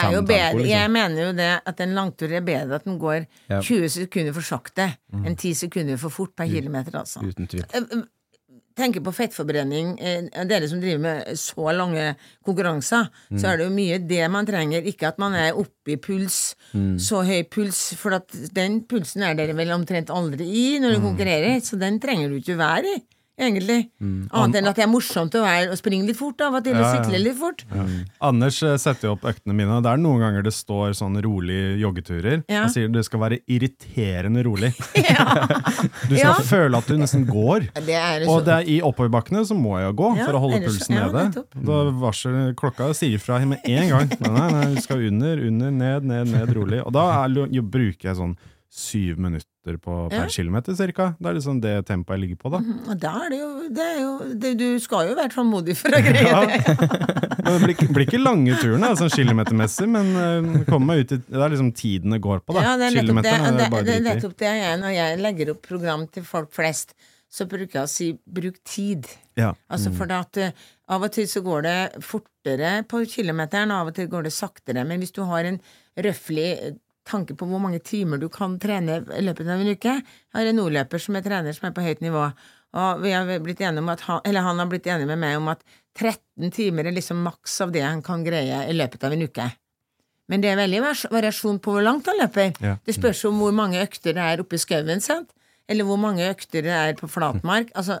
Det 0.00 0.08
er 0.08 0.16
jo 0.16 0.22
bedre, 0.22 0.54
liksom. 0.58 0.70
Jeg 0.72 0.90
mener 0.90 1.26
jo 1.26 1.32
det 1.42 1.50
at 1.66 1.80
en 1.84 1.94
langtur 1.94 2.32
er 2.32 2.40
bedre 2.40 2.74
at 2.80 2.84
den 2.88 2.98
går 2.98 3.26
Ja. 3.50 3.58
Mm. 3.60 3.62
20 3.62 3.88
sekunder 3.98 4.32
for 4.32 4.42
sakte 4.42 4.96
enn 5.12 5.36
10 5.36 5.54
sekunder 5.54 5.98
for 5.98 6.08
fort 6.10 6.34
per 6.36 6.46
kilometer, 6.46 6.92
altså. 6.98 7.20
Uten 7.22 7.46
tvil. 7.48 7.64
Eh, 7.74 7.80
eh, 7.98 8.02
tenker 8.74 9.02
på 9.04 9.12
fettforbrenning, 9.12 9.98
eh, 10.00 10.44
dere 10.48 10.66
som 10.68 10.80
driver 10.80 10.98
med 10.98 11.26
så 11.36 11.72
lange 11.76 12.16
konkurranser, 12.46 13.10
Mm. 13.30 13.38
så 13.38 13.48
er 13.52 13.56
det 13.58 13.66
jo 13.68 13.74
mye 13.76 13.98
det 14.08 14.30
man 14.30 14.46
trenger. 14.46 14.82
Ikke 14.86 15.08
at 15.08 15.18
man 15.18 15.34
er 15.34 15.52
oppe 15.52 15.92
i 15.92 15.96
puls, 15.96 16.54
Mm. 16.74 16.96
så 16.98 17.22
høy 17.24 17.42
puls, 17.50 17.94
for 17.94 18.10
den 18.54 18.80
pulsen 18.84 19.22
er 19.22 19.34
dere 19.34 19.52
vel 19.54 19.68
omtrent 19.68 20.08
aldri 20.08 20.40
i 20.48 20.78
når 20.80 20.94
du 20.94 21.00
Mm. 21.00 21.16
konkurrerer, 21.16 21.60
så 21.60 21.78
den 21.78 22.00
trenger 22.00 22.28
du 22.30 22.36
ikke 22.40 22.56
være 22.56 22.84
i, 22.96 23.02
egentlig. 23.38 23.88
Mm. 24.02 24.28
Annet 24.30 24.58
enn 24.60 24.68
at 24.70 24.76
det 24.78 24.84
er 24.84 24.90
morsomt 24.92 25.34
å, 25.34 25.42
være, 25.42 25.70
å 25.72 25.76
springe 25.78 26.06
litt 26.06 26.18
fort, 26.18 26.40
av 26.44 26.54
og 26.58 26.64
til, 26.66 26.76
Ja, 26.76 26.82
ja. 26.82 27.02
sykle 27.02 27.20
litt 27.22 27.38
fort. 27.38 27.64
Anders 28.22 28.58
eh, 28.62 28.76
setter 28.80 29.08
jo 29.08 29.14
opp 29.16 29.24
øktene 29.30 29.54
mine, 29.56 29.78
det 29.82 29.90
er 29.92 30.00
noen 30.02 30.20
ganger 30.22 30.44
det 30.46 30.52
står 30.54 30.92
sånn 30.98 31.16
rolig 31.24 31.78
joggeturer. 31.82 32.42
Ja. 32.52 32.64
Han 32.66 32.72
sier 32.74 32.88
det 32.92 33.04
skal 33.08 33.22
være 33.24 33.40
irriterende 33.46 34.44
rolig. 34.46 34.72
Ja. 35.02 35.24
Du 36.08 36.14
skal 36.14 36.22
Ja. 36.22 36.34
føle 36.46 36.78
at 36.78 36.86
du 36.88 36.96
nesten 37.00 37.24
går. 37.26 37.66
Det 37.86 37.94
er 37.98 38.24
Og 38.30 38.44
det 38.46 38.54
er 38.54 38.68
i 38.70 38.78
oppoverbakkene 38.84 39.42
så 39.48 39.56
må 39.58 39.74
jeg 39.80 39.88
jo 39.90 39.94
gå 40.02 40.10
Ja, 40.18 40.26
for 40.28 40.38
å 40.38 40.42
holde 40.44 40.60
ellers- 40.60 40.78
pulsen 40.78 40.96
nede. 40.98 41.44
Da 41.66 41.78
varsel 42.02 42.38
klokka 42.58 42.90
sier 42.96 43.18
fra 43.22 43.38
med 43.42 43.58
en 43.66 43.88
gang. 43.90 44.12
Nei, 44.20 44.30
nei, 44.36 44.48
nei, 44.52 44.64
du 44.76 44.80
skal 44.84 45.02
under, 45.08 45.42
under, 45.48 45.70
ned, 45.74 46.04
ned, 46.08 46.30
ned, 46.32 46.52
rolig. 46.56 46.80
Og 46.86 46.92
da 46.94 47.06
er, 47.24 47.62
bruker 47.62 48.10
jeg 48.12 48.18
sånn 48.18 48.36
syv 48.72 49.18
minutter 49.20 49.76
på 49.76 49.94
per 50.08 50.22
Ja. 50.24 50.28
kilometer, 50.32 50.72
cirka. 50.74 51.10
Det 51.20 51.28
er 51.28 51.34
liksom 51.36 51.60
det 51.60 51.72
tempoet 51.86 52.16
jeg 52.16 52.20
ligger 52.22 52.38
på, 52.40 52.50
da. 52.54 52.60
Og 52.88 52.98
da 52.98 53.10
er 53.26 53.28
det 53.34 53.38
jo, 53.38 53.50
det 53.68 53.84
er 53.84 53.98
jo 54.00 54.12
det, 54.40 54.52
Du 54.58 54.78
skal 54.80 55.10
jo 55.10 55.14
være 55.18 55.28
tålmodig 55.34 55.76
for 55.76 55.92
å 55.92 56.00
greie 56.00 56.24
Ja. 56.32 56.40
det. 56.48 56.62
Men 57.44 57.52
Det 57.52 57.60
blir, 57.66 57.92
blir 57.92 58.06
ikke 58.06 58.22
lange 58.22 58.56
turene, 58.62 58.94
sånn 58.96 59.12
kilometermessig, 59.12 59.88
men 59.92 60.10
uh, 60.16 60.64
kommer 60.70 60.94
meg 60.94 61.04
ut 61.04 61.12
i 61.12 61.20
Det 61.20 61.36
er 61.42 61.52
liksom 61.52 61.72
tiden 61.76 62.14
det 62.16 62.20
går 62.24 62.40
på, 62.46 62.54
da. 62.56 62.62
Ja, 62.64 62.76
det 62.80 62.88
er 62.88 62.96
nettopp 62.96 63.22
det, 63.22 63.32
det, 63.84 63.96
er 63.98 64.04
nettopp 64.08 64.36
det 64.40 64.52
jeg 64.56 64.78
Når 64.80 64.94
jeg 64.96 65.18
legger 65.26 65.50
opp 65.52 65.62
program 65.68 66.06
til 66.08 66.24
folk 66.24 66.52
flest, 66.56 66.94
så 67.32 67.44
bruker 67.48 67.82
jeg 67.82 67.84
å 67.84 67.90
si 67.90 68.08
'bruk 68.28 68.56
tid'. 68.64 69.08
Ja. 69.36 69.52
Altså 69.68 69.92
for 69.96 70.08
at 70.12 70.36
uh, 70.40 70.50
Av 70.92 71.02
og 71.04 71.12
til 71.12 71.28
så 71.28 71.40
går 71.44 71.62
det 71.64 71.78
fortere 72.04 72.82
på 72.88 73.04
kilometeren, 73.08 73.70
og 73.72 73.84
av 73.84 73.92
og 73.92 73.94
til 73.96 74.08
går 74.08 74.24
det 74.28 74.32
saktere. 74.32 74.84
Men 74.84 75.00
hvis 75.00 75.12
du 75.12 75.22
har 75.24 75.44
en 75.44 75.60
røftlig 75.96 76.78
tanke 77.08 77.34
på 77.38 77.46
hvor 77.50 77.62
mange 77.62 77.80
timer 77.84 78.20
du 78.20 78.28
kan 78.32 78.58
trene 78.62 79.00
i 79.16 79.22
løpet 79.24 79.48
av 79.48 79.60
en 79.60 79.70
uke 79.72 79.94
Jeg 79.98 80.36
har 80.36 80.48
en 80.48 80.58
nordløper 80.60 81.02
som 81.02 81.18
jeg 81.18 81.26
trener 81.26 81.56
som 81.56 81.68
er 81.68 81.74
på 81.76 81.84
høyt 81.84 82.02
nivå, 82.04 82.28
og 82.72 83.02
vi 83.02 83.12
har 83.12 83.28
blitt 83.44 83.60
enige 83.60 83.82
om 83.84 83.90
at 83.92 84.04
han, 84.06 84.20
eller 84.24 84.46
han 84.46 84.62
har 84.62 84.70
blitt 84.70 84.86
enig 84.88 85.08
med 85.10 85.20
meg 85.20 85.36
om 85.40 85.50
at 85.52 85.64
13 85.98 86.54
timer 86.54 86.88
er 86.88 86.96
liksom 86.96 87.20
maks 87.26 87.58
av 87.64 87.74
det 87.74 87.82
han 87.84 88.00
kan 88.04 88.24
greie 88.24 88.62
i 88.68 88.76
løpet 88.76 89.04
av 89.04 89.12
en 89.12 89.26
uke. 89.26 89.50
Men 90.32 90.40
det 90.40 90.52
er 90.52 90.60
veldig 90.62 90.80
variasjon 91.12 91.58
på 91.60 91.74
hvor 91.74 91.84
langt 91.84 92.08
han 92.08 92.16
løper. 92.20 92.54
Ja. 92.62 92.78
Det 92.86 92.94
spørs 92.96 93.20
om 93.28 93.42
hvor 93.42 93.52
mange 93.52 93.82
økter 93.82 94.16
det 94.16 94.24
er 94.24 94.40
oppe 94.40 94.56
i 94.56 94.62
skauen, 94.62 95.02
sant? 95.04 95.34
Eller 95.68 95.84
hvor 95.84 96.00
mange 96.00 96.24
økter 96.30 96.64
det 96.64 96.72
er 96.72 96.96
på 96.96 97.10
flatmark. 97.10 97.74
Altså, 97.76 97.98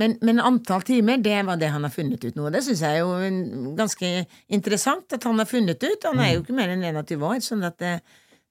men, 0.00 0.16
men 0.24 0.40
antall 0.40 0.84
timer, 0.88 1.20
det 1.20 1.42
var 1.44 1.58
det 1.60 1.68
han 1.74 1.84
har 1.84 1.92
funnet 1.92 2.22
ut 2.24 2.36
nå. 2.38 2.48
Det 2.54 2.62
syns 2.64 2.80
jeg 2.80 3.00
er 3.00 3.02
jo 3.02 3.72
ganske 3.76 4.12
interessant 4.56 5.12
at 5.12 5.26
han 5.28 5.40
har 5.42 5.48
funnet 5.48 5.82
ut. 5.84 6.06
Han 6.08 6.22
er 6.24 6.36
jo 6.36 6.44
ikke 6.44 6.56
mer 6.56 6.72
enn 6.72 6.84
21 6.86 7.26
år, 7.28 7.42
sånn 7.44 7.66
at 7.68 7.76
det, 7.82 7.98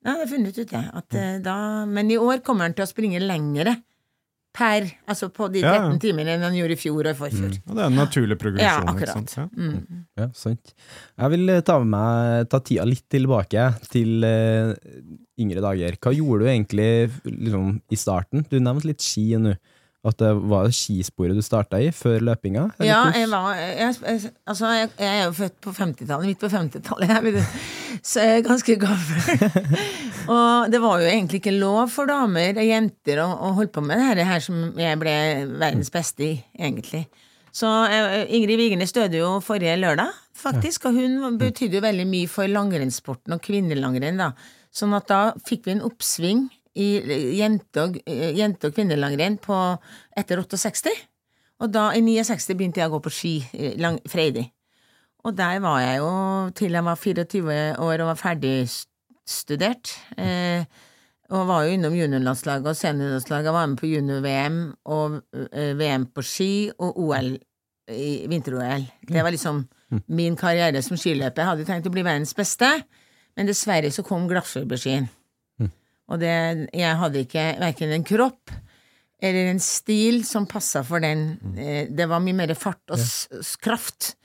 ja, 0.02 0.12
han 0.12 0.22
har 0.22 0.30
funnet 0.30 0.60
ut 0.60 0.70
det. 0.70 0.84
At, 1.02 1.18
eh, 1.18 1.40
da, 1.42 1.56
men 1.90 2.12
i 2.14 2.20
år 2.22 2.44
kommer 2.46 2.70
han 2.70 2.78
til 2.78 2.86
å 2.86 2.92
springe 2.92 3.22
lengre 3.24 3.80
per, 4.52 4.86
altså 5.08 5.30
på 5.32 5.48
de 5.52 5.62
13 5.64 5.94
ja. 5.96 5.98
timene 6.04 6.34
enn 6.36 6.44
han 6.44 6.56
gjorde 6.58 6.76
i 6.76 6.80
fjor 6.80 7.06
og 7.06 7.12
i 7.14 7.18
forfjor. 7.18 7.58
Og 7.64 7.76
det 7.78 7.82
er 7.82 7.88
en 7.88 8.00
naturlig 8.02 8.36
Ja, 8.36 8.42
progresjon. 8.44 8.84
ikke 8.84 8.94
akkurat. 8.94 9.16
sant? 9.16 9.36
Ja. 9.38 9.46
Mm. 9.56 10.06
Ja, 10.20 10.30
sant. 10.36 10.74
Jeg 11.24 11.34
vil 11.34 11.54
eh, 11.56 11.66
ta, 11.66 11.78
med 11.82 11.94
meg, 11.96 12.50
ta 12.52 12.60
tida 12.60 12.86
litt 12.86 13.06
tilbake 13.12 13.68
til 13.90 14.28
uh, 14.28 14.74
yngre 15.42 15.64
dager. 15.64 15.98
Hva 16.04 16.14
gjorde 16.14 16.46
du 16.46 16.52
egentlig 16.52 16.92
liksom, 17.26 17.78
i 17.90 18.00
starten? 18.00 18.46
Du 18.52 18.60
nevnte 18.60 18.92
litt 18.92 19.06
ski 19.06 19.32
nå. 19.40 19.56
At 20.02 20.18
det 20.18 20.32
var 20.50 20.66
det 20.66 20.74
skisporet 20.74 21.38
du 21.38 21.44
starta 21.46 21.78
i 21.78 21.92
før 21.94 22.24
løpinga? 22.26 22.64
Ja, 22.82 23.04
jeg 23.14 23.28
var 23.30 23.52
jeg, 23.54 23.94
jeg, 24.02 24.32
Altså, 24.50 24.72
jeg, 24.74 24.90
er 24.98 25.28
jo 25.28 25.34
født 25.38 25.58
på 25.62 25.74
50-tallet, 25.78 26.26
midt 26.26 26.42
på 26.42 26.50
50-tallet, 26.50 27.12
jeg 27.12 27.26
vet 27.28 27.38
du. 27.38 27.60
så 28.02 28.24
jeg 28.26 28.40
er 28.40 28.48
ganske 28.48 28.78
gammel. 28.82 29.44
og 30.36 30.72
det 30.74 30.82
var 30.82 31.04
jo 31.04 31.12
egentlig 31.12 31.42
ikke 31.44 31.54
lov 31.54 31.84
for 31.94 32.10
damer 32.10 32.58
og 32.58 32.66
jenter 32.66 33.22
å, 33.22 33.28
å 33.30 33.52
holde 33.60 33.76
på 33.76 33.84
med 33.86 34.02
det 34.02 34.08
her, 34.08 34.24
her 34.32 34.42
som 34.42 34.72
jeg 34.82 35.02
ble 35.04 35.14
verdens 35.62 35.94
beste 35.94 36.26
i, 36.26 36.32
egentlig. 36.58 37.04
Så 37.54 37.68
Ingrid 38.32 38.58
Vigernes 38.58 38.96
døde 38.96 39.20
jo 39.20 39.36
forrige 39.44 39.76
lørdag, 39.78 40.10
faktisk, 40.40 40.88
og 40.88 40.98
hun 40.98 41.38
betydde 41.38 41.78
jo 41.78 41.84
veldig 41.84 42.08
mye 42.10 42.32
for 42.32 42.50
langrennssporten 42.50 43.36
og 43.36 43.44
kvinnelangrenn, 43.46 44.18
da. 44.24 44.32
Sånn 44.74 44.96
at 44.96 45.10
da 45.12 45.22
fikk 45.46 45.68
vi 45.68 45.76
en 45.76 45.86
oppsving 45.86 46.46
i 46.76 46.90
jente- 47.38 47.82
og, 47.84 47.98
eh, 48.06 48.32
jente- 48.38 48.70
og 48.70 48.76
kvinnelangrenn 48.76 49.40
etter 50.18 50.38
68. 50.38 50.92
Og 51.62 51.72
da, 51.72 51.92
i 51.94 52.02
69, 52.02 52.56
begynte 52.58 52.82
jeg 52.82 52.90
å 52.90 52.96
gå 52.96 53.02
på 53.06 53.14
ski 53.14 53.34
eh, 53.54 53.76
lang, 53.78 54.00
freidig. 54.08 54.52
Og 55.24 55.36
der 55.38 55.60
var 55.62 55.82
jeg 55.84 56.00
jo 56.02 56.14
til 56.58 56.72
jeg 56.74 56.84
var 56.84 56.96
24 56.96 57.60
år 57.78 58.02
og 58.02 58.08
var 58.10 58.18
ferdigstudert. 58.18 59.94
Eh, 60.18 60.66
og 61.32 61.48
var 61.48 61.64
jo 61.64 61.76
innom 61.76 61.94
juniorlandslaget 61.96 62.68
og 62.68 62.76
seniorlandslaget. 62.76 63.54
Var 63.54 63.68
med 63.68 63.78
på 63.80 63.92
junior-VM 63.92 64.58
og 64.86 65.22
eh, 65.54 65.76
VM 65.78 66.08
på 66.12 66.26
ski 66.26 66.72
og 66.80 66.98
OL 67.00 67.38
i 67.92 68.26
vinter-OL. 68.32 68.88
Det 69.08 69.24
var 69.24 69.32
liksom 69.32 69.66
min 70.08 70.36
karriere 70.40 70.82
som 70.82 70.98
skiløper. 70.98 71.44
Jeg 71.44 71.50
hadde 71.50 71.68
tenkt 71.68 71.88
å 71.90 71.94
bli 71.94 72.04
verdens 72.08 72.34
beste, 72.34 72.70
men 73.36 73.50
dessverre 73.50 73.92
så 73.92 74.04
kom 74.08 74.28
glassfiberskien. 74.30 75.10
Og 76.12 76.20
det, 76.20 76.32
jeg 76.76 76.98
hadde 77.00 77.24
ikke 77.24 77.46
verken 77.62 77.94
en 77.96 78.04
kropp 78.08 78.52
eller 79.22 79.52
en 79.52 79.62
stil 79.64 80.24
som 80.28 80.48
passa 80.50 80.82
for 80.84 81.00
den. 81.04 81.38
Eh, 81.56 81.86
Det 81.88 82.08
var 82.10 82.24
mye 82.24 82.36
mer 82.36 82.54
fart 82.58 82.82
og 82.92 83.00
s 83.00 83.56
kraft. 83.62 84.16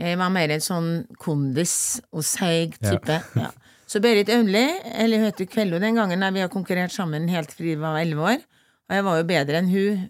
Jeg 0.00 0.16
var 0.18 0.32
mer 0.32 0.50
en 0.50 0.64
sånn 0.64 0.90
kondis 1.20 2.00
og 2.12 2.24
seig 2.24 2.76
type. 2.80 3.20
Ja. 3.36 3.50
Så 3.90 4.00
Berit 4.00 4.28
Aunli, 4.32 4.64
eller 4.94 5.18
hun 5.18 5.26
heter 5.28 5.48
Kvello 5.50 5.80
den 5.82 5.96
gangen, 5.98 6.22
vi 6.34 6.40
har 6.40 6.48
konkurrert 6.52 6.92
sammen 6.94 7.28
helt 7.28 7.50
fra 7.52 7.64
vi 7.66 7.74
var 7.74 7.98
elleve 8.00 8.22
år, 8.22 8.42
og 8.88 8.94
jeg 8.96 9.04
var 9.06 9.16
jo 9.18 9.24
bedre 9.28 9.58
enn 9.58 9.70
hun. 9.72 10.04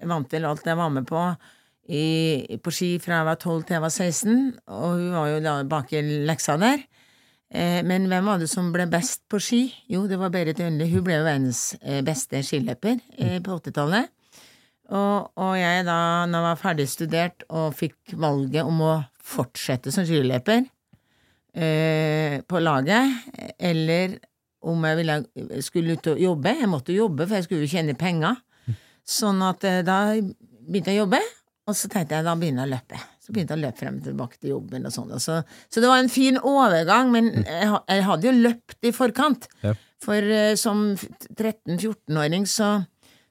Jeg 0.00 0.08
vant 0.08 0.30
til 0.32 0.46
alt 0.48 0.64
jeg 0.66 0.78
var 0.80 0.88
med 0.94 1.04
på 1.08 1.20
i, 1.90 2.56
på 2.64 2.72
ski 2.72 2.88
fra 3.02 3.18
jeg 3.20 3.28
var 3.28 3.36
12 3.36 3.66
til 3.68 3.76
jeg 3.76 3.84
var 3.84 3.92
16, 3.92 4.38
og 4.72 4.86
hun 4.96 5.12
var 5.18 5.28
jo 5.34 5.40
da 5.44 5.54
bak 5.68 5.92
i 5.92 6.00
leksa 6.28 6.56
der. 6.62 6.80
Eh, 7.50 7.82
Men 7.82 8.06
hvem 8.10 8.24
var 8.30 8.38
det 8.38 8.48
som 8.50 8.70
ble 8.72 8.86
best 8.90 9.24
på 9.30 9.40
ski? 9.42 9.62
Jo, 9.90 10.04
det 10.06 10.18
var 10.20 10.30
Berit 10.30 10.58
Jønli. 10.62 10.86
Hun 10.92 11.04
ble 11.06 11.18
jo 11.18 11.26
verdens 11.26 11.74
eh, 11.82 12.00
beste 12.06 12.42
skiløper 12.46 13.00
eh, 13.18 13.38
på 13.42 13.56
80-tallet. 13.58 14.10
Og, 14.90 15.30
og 15.38 15.52
jeg 15.58 15.84
da, 15.86 15.96
når 16.26 16.38
jeg 16.38 16.46
var 16.48 16.58
ferdig 16.58 16.86
studert 16.90 17.44
og 17.48 17.74
fikk 17.78 18.14
valget 18.18 18.66
om 18.66 18.80
å 18.82 18.94
fortsette 19.22 19.92
som 19.94 20.06
skiløper 20.06 20.64
eh, 21.54 22.40
på 22.42 22.62
laget, 22.62 23.12
eller 23.58 24.16
om 24.66 24.82
jeg 24.84 24.98
ville, 24.98 25.18
skulle 25.64 25.94
ut 25.96 26.10
og 26.12 26.18
jobbe. 26.20 26.56
Jeg 26.58 26.68
måtte 26.70 26.92
jobbe, 26.96 27.26
for 27.26 27.38
jeg 27.38 27.46
skulle 27.46 27.66
jo 27.66 27.70
tjene 27.74 27.94
penger. 27.98 28.40
Sånn 29.06 29.40
at 29.46 29.64
eh, 29.66 29.80
da 29.86 30.00
begynte 30.18 30.92
jeg 30.92 31.00
å 31.00 31.04
jobbe, 31.06 31.22
og 31.70 31.78
så 31.78 31.90
tenkte 31.90 32.18
jeg 32.18 32.26
da 32.26 32.34
begynner 32.38 32.66
jeg 32.66 32.70
å 32.70 32.74
løpe. 32.74 33.00
Så 33.30 33.36
begynte 33.36 33.54
jeg 33.54 33.62
å 33.62 33.66
løpe 33.68 33.78
frem 33.78 33.98
og 34.00 34.06
tilbake 34.08 34.40
til 34.40 34.50
jobben 34.56 34.88
og 34.88 34.90
sånn. 34.90 35.12
Så, 35.22 35.36
så 35.70 35.82
det 35.82 35.86
var 35.86 36.00
en 36.02 36.10
fin 36.10 36.34
overgang, 36.42 37.12
men 37.14 37.28
jeg, 37.44 37.68
jeg 37.78 38.06
hadde 38.08 38.26
jo 38.26 38.32
løpt 38.48 38.88
i 38.90 38.90
forkant. 38.96 39.46
Ja. 39.62 39.76
For 40.02 40.32
uh, 40.34 40.56
som 40.58 40.80
13-14-åring 40.98 42.48
så, 42.50 42.72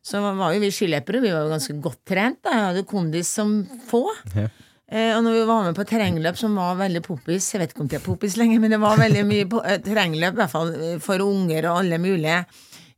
så 0.05 0.23
var 0.23 0.55
jo 0.55 0.63
vi 0.63 0.71
skiløpere, 0.71 1.19
vi 1.25 1.33
var 1.35 1.43
jo 1.43 1.51
ganske 1.51 1.75
godt 1.83 1.99
trent. 2.07 2.39
Da. 2.45 2.55
Jeg 2.55 2.67
hadde 2.69 2.87
kondis 2.87 3.33
som 3.41 3.59
få. 3.89 4.05
Ja. 4.37 4.47
Uh, 4.87 5.11
og 5.17 5.25
når 5.27 5.35
vi 5.35 5.43
var 5.51 5.67
med 5.67 5.75
på 5.81 5.87
terrengløp, 5.91 6.39
som 6.39 6.55
var 6.57 6.79
veldig 6.79 7.03
poppis 7.05 7.51
Jeg 7.51 7.59
vet 7.61 7.75
ikke 7.75 7.83
om 7.83 7.91
det 7.91 7.99
er 7.99 8.07
poppis 8.07 8.39
lenger, 8.39 8.63
men 8.63 8.71
det 8.71 8.79
var 8.81 9.03
veldig 9.03 9.27
mye 9.27 9.49
eh, 9.59 9.83
terrengløp, 9.83 10.39
i 10.39 10.39
hvert 10.39 10.55
fall 10.55 10.71
for 11.03 11.27
unger 11.27 11.67
og 11.67 11.83
alle 11.83 11.99
mulige 12.01 12.39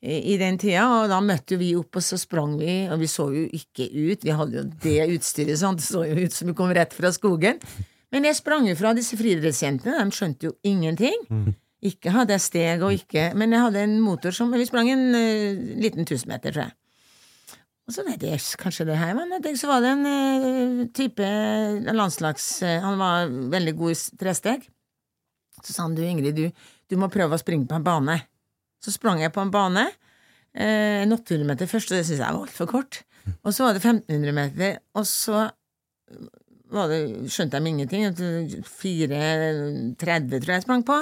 i 0.02 0.38
den 0.42 0.58
tida. 0.62 0.88
Og 1.04 1.12
da 1.12 1.22
møtte 1.24 1.58
vi 1.62 1.72
opp, 1.78 2.00
og 2.00 2.06
så 2.06 2.18
sprang 2.20 2.58
vi, 2.60 2.74
og 2.90 3.00
vi 3.02 3.10
så 3.12 3.28
jo 3.34 3.46
ikke 3.54 3.88
ut. 3.94 4.26
Vi 4.26 4.36
hadde 4.36 4.60
jo 4.60 4.66
det 4.84 5.00
utstyret, 5.18 5.60
sånn, 5.62 5.78
Det 5.78 5.86
så 5.86 6.04
jo 6.10 6.18
ut 6.26 6.36
som 6.36 6.50
vi 6.50 6.58
kom 6.58 6.74
rett 6.74 6.94
fra 6.98 7.14
skogen. 7.14 7.62
Men 8.12 8.28
jeg 8.28 8.42
sprang 8.42 8.68
jo 8.68 8.76
fra 8.76 8.92
disse 8.98 9.16
friidrettsjentene, 9.20 10.02
de 10.02 10.16
skjønte 10.16 10.50
jo 10.50 10.56
ingenting. 10.68 11.54
Ikke 11.82 12.12
hadde 12.14 12.36
jeg 12.36 12.44
steg 12.46 12.84
og 12.86 12.94
ikke 12.94 13.32
Men 13.34 13.56
jeg 13.56 13.64
hadde 13.64 13.80
en 13.82 13.96
motor 14.06 14.30
som 14.30 14.52
Vi 14.54 14.68
sprang 14.70 14.92
en 14.92 15.16
uh, 15.16 15.62
liten 15.82 16.06
tusenmeter, 16.06 16.54
tror 16.54 16.68
jeg. 16.68 16.76
Og 17.90 17.96
så 17.96 18.04
tenkte 18.06 18.28
jeg 18.28 18.38
"Jøss, 18.38 18.56
kanskje 18.62 18.86
det 18.86 18.98
her 19.00 19.16
men. 19.18 19.42
Så 19.58 19.68
var 19.68 19.82
det 19.82 19.90
en 19.90 20.06
uh, 20.06 20.86
type 20.94 21.26
landslags... 21.92 22.62
uh, 22.62 22.80
han 22.84 23.00
var 23.00 23.28
veldig 23.28 23.74
god 23.80 23.92
i 23.96 24.18
tresteg. 24.22 24.68
Så 25.64 25.74
sa 25.74 25.84
han 25.84 25.96
du 25.96 26.04
Ingrid, 26.06 26.36
du, 26.36 26.52
du 26.90 26.98
må 26.98 27.10
prøve 27.10 27.36
å 27.36 27.42
springe 27.42 27.68
på 27.68 27.76
en 27.76 27.84
bane. 27.84 28.20
Så 28.82 28.94
sprang 28.96 29.22
jeg 29.22 29.34
på 29.34 29.44
en 29.44 29.54
bane. 29.54 29.88
Eh, 30.52 31.02
en 31.04 31.14
800 31.14 31.48
meter 31.48 31.70
først, 31.70 31.92
og 31.92 31.98
det 32.00 32.06
syntes 32.06 32.20
jeg 32.20 32.34
var 32.34 32.42
altfor 32.42 32.70
kort. 32.70 33.02
Og 33.44 33.54
så 33.54 33.68
var 33.68 33.78
det 33.78 33.84
1500 33.86 34.34
meter, 34.34 34.80
og 34.98 35.06
så 35.08 35.50
det, 36.72 37.00
skjønte 37.32 37.60
de 37.60 37.70
ingenting. 37.70 38.06
4.30 38.08 39.96
tror 39.98 40.14
jeg 40.14 40.56
jeg 40.56 40.66
sprang 40.66 40.86
på. 40.88 40.98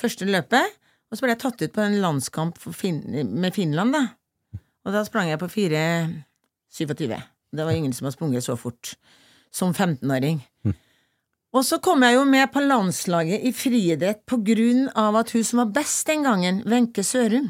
Første 0.00 0.28
løpet. 0.28 0.76
Og 1.10 1.16
så 1.16 1.24
ble 1.24 1.34
jeg 1.34 1.42
tatt 1.42 1.62
ut 1.62 1.74
på 1.74 1.84
en 1.84 2.00
landskamp 2.02 2.58
fin 2.74 2.98
med 3.30 3.54
Finland, 3.54 3.94
da. 3.94 4.02
Og 4.86 4.94
da 4.94 5.04
sprang 5.06 5.30
jeg 5.30 5.40
på 5.40 5.48
4.27. 5.50 7.14
Det 7.56 7.64
var 7.64 7.72
ingen 7.72 7.94
som 7.94 8.06
har 8.06 8.14
sprunget 8.14 8.44
så 8.44 8.56
fort 8.58 8.94
som 9.54 9.72
15-åring. 9.72 10.42
Og 11.56 11.64
så 11.64 11.78
kom 11.80 12.02
jeg 12.04 12.18
jo 12.18 12.24
med 12.28 12.50
på 12.52 12.60
landslaget 12.60 13.44
i 13.48 13.52
friidrett 13.56 14.26
på 14.28 14.36
grunn 14.44 14.90
av 14.92 15.16
at 15.22 15.30
hun 15.32 15.44
som 15.46 15.62
var 15.62 15.70
best 15.78 16.04
den 16.10 16.26
gangen, 16.26 16.60
Wenche 16.68 17.04
Sørum 17.06 17.48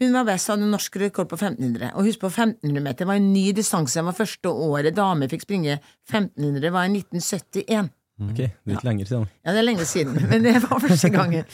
Hun 0.00 0.14
var 0.14 0.24
best, 0.24 0.48
hadde 0.48 0.64
norsk 0.64 0.94
rekord 0.96 1.28
på 1.28 1.36
1500. 1.36 1.90
Og 1.92 2.06
husk 2.06 2.22
på, 2.22 2.30
1500 2.30 2.84
meter 2.84 3.04
var 3.04 3.18
en 3.18 3.32
ny 3.34 3.50
distanse. 3.52 3.98
Det 3.98 4.06
var 4.06 4.16
første 4.16 4.48
året 4.48 4.94
damer 4.96 5.28
fikk 5.28 5.42
springe 5.44 5.74
1500, 6.08 6.70
var 6.72 6.86
i 6.86 6.94
1971. 7.02 7.90
Ok, 8.30 8.40
litt 8.68 8.86
lenger 8.86 9.08
siden. 9.10 9.26
Ja, 9.42 9.52
det 9.52 9.60
er 9.60 9.66
lenge 9.66 9.84
siden, 9.88 10.16
men 10.30 10.46
det 10.46 10.54
var 10.64 10.80
første 10.80 11.10
gangen. 11.12 11.44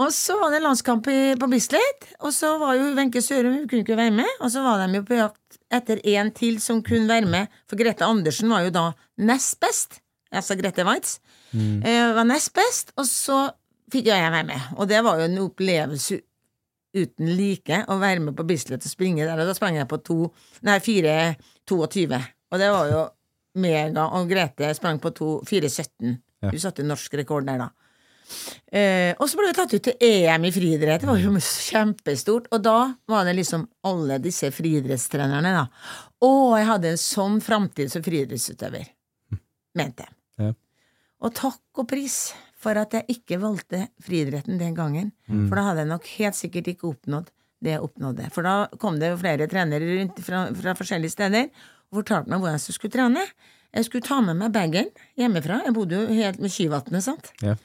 Og 0.00 0.10
så 0.14 0.38
var 0.40 0.54
det 0.54 0.62
landskamp 0.64 1.06
på 1.42 1.50
Bislett, 1.52 2.08
og 2.22 2.34
så 2.34 2.56
var 2.62 2.74
jo 2.78 2.88
Wenche 2.96 3.22
Sørum, 3.22 3.60
hun 3.60 3.68
kunne 3.68 3.84
ikke 3.84 3.98
være 4.00 4.16
med, 4.18 4.32
og 4.40 4.50
så 4.54 4.64
var 4.64 4.82
de 4.82 5.02
jo 5.02 5.06
på 5.06 5.20
jakt 5.20 5.60
etter 5.78 6.02
en 6.16 6.32
til 6.34 6.58
som 6.62 6.82
kunne 6.86 7.10
være 7.10 7.30
med, 7.30 7.54
for 7.68 7.78
Grete 7.78 8.06
Andersen 8.06 8.50
var 8.50 8.66
jo 8.66 8.74
da 8.74 8.88
nest 9.30 9.60
best, 9.62 10.00
altså 10.40 10.56
Grete 10.58 10.84
Waitz, 10.86 11.18
eh, 11.54 12.12
var 12.16 12.24
nest 12.28 12.52
best, 12.56 12.92
og 12.96 13.06
så 13.08 13.40
fikk 13.92 14.06
jeg 14.10 14.30
være 14.32 14.46
med, 14.48 14.60
og 14.76 14.88
det 14.90 15.02
var 15.06 15.20
jo 15.20 15.28
en 15.28 15.38
opplevelse 15.44 16.20
uten 16.96 17.28
like 17.36 17.82
å 17.92 17.98
være 18.00 18.20
med 18.24 18.36
på 18.38 18.46
Bislett 18.48 18.84
og 18.86 18.90
springe 18.90 19.24
der, 19.26 19.38
og 19.38 19.46
da 19.50 19.54
sprang 19.54 19.76
jeg 19.76 19.88
på 19.90 19.98
to, 20.02 20.30
nei, 20.64 20.78
4.22, 20.80 22.20
og 22.52 22.58
det 22.62 22.70
var 22.72 22.90
jo 22.92 23.02
mega, 23.60 24.06
og 24.16 24.28
Grete 24.30 24.70
sprang 24.76 24.98
på 25.02 25.12
to- 25.16 25.42
4.17. 25.48 26.16
Ja. 26.42 26.50
Hun 26.52 26.60
satte 26.60 26.84
norsk 26.84 27.14
rekord 27.20 27.46
der, 27.48 27.58
da. 27.66 27.68
Eh, 28.74 29.14
og 29.22 29.28
så 29.30 29.38
ble 29.38 29.46
vi 29.48 29.54
tatt 29.56 29.72
ut 29.76 29.84
til 29.86 29.94
EM 30.02 30.44
i 30.48 30.50
friidrett. 30.52 31.00
Det 31.04 31.08
var 31.08 31.20
jo 31.22 31.30
kjempestort. 31.40 32.48
Og 32.52 32.62
da 32.64 32.74
var 33.08 33.24
det 33.24 33.36
liksom 33.38 33.64
alle 33.86 34.18
disse 34.20 34.50
friidrettstrenerne, 34.52 35.52
da. 35.54 35.62
Å, 36.26 36.30
jeg 36.58 36.66
hadde 36.68 36.90
en 36.92 37.00
sånn 37.00 37.38
framtid 37.44 37.92
som 37.92 38.04
friidrettsutøver. 38.04 38.88
Mente 39.78 40.08
jeg. 40.08 40.15
Og 41.24 41.32
takk 41.36 41.80
og 41.80 41.88
pris 41.88 42.34
for 42.60 42.76
at 42.80 42.92
jeg 42.96 43.18
ikke 43.18 43.38
valgte 43.40 43.86
friidretten 44.04 44.58
den 44.60 44.74
gangen. 44.76 45.12
Mm. 45.30 45.46
For 45.48 45.58
da 45.58 45.68
hadde 45.70 45.84
jeg 45.84 45.92
nok 45.92 46.08
helt 46.16 46.38
sikkert 46.38 46.70
ikke 46.72 46.90
oppnådd 46.92 47.32
det 47.64 47.72
jeg 47.72 47.84
oppnådde. 47.84 48.30
For 48.34 48.46
da 48.46 48.56
kom 48.80 48.98
det 49.00 49.12
jo 49.12 49.20
flere 49.20 49.46
trenere 49.50 49.86
rundt 49.98 50.18
fra, 50.24 50.42
fra 50.56 50.74
forskjellige 50.76 51.14
steder 51.14 51.46
og 51.48 52.02
fortalte 52.02 52.32
meg 52.32 52.42
hvordan 52.42 52.58
jeg 52.60 52.76
skulle 52.76 52.96
trene. 52.96 53.22
Jeg 53.76 53.88
skulle 53.88 54.06
ta 54.06 54.20
med 54.24 54.38
meg 54.40 54.52
bagen 54.54 54.90
hjemmefra. 55.20 55.62
Jeg 55.66 55.76
bodde 55.76 56.02
jo 56.02 56.18
helt 56.18 56.42
med 56.42 56.52
Kyvatnet, 56.52 57.04
sant. 57.04 57.32
Ja. 57.44 57.56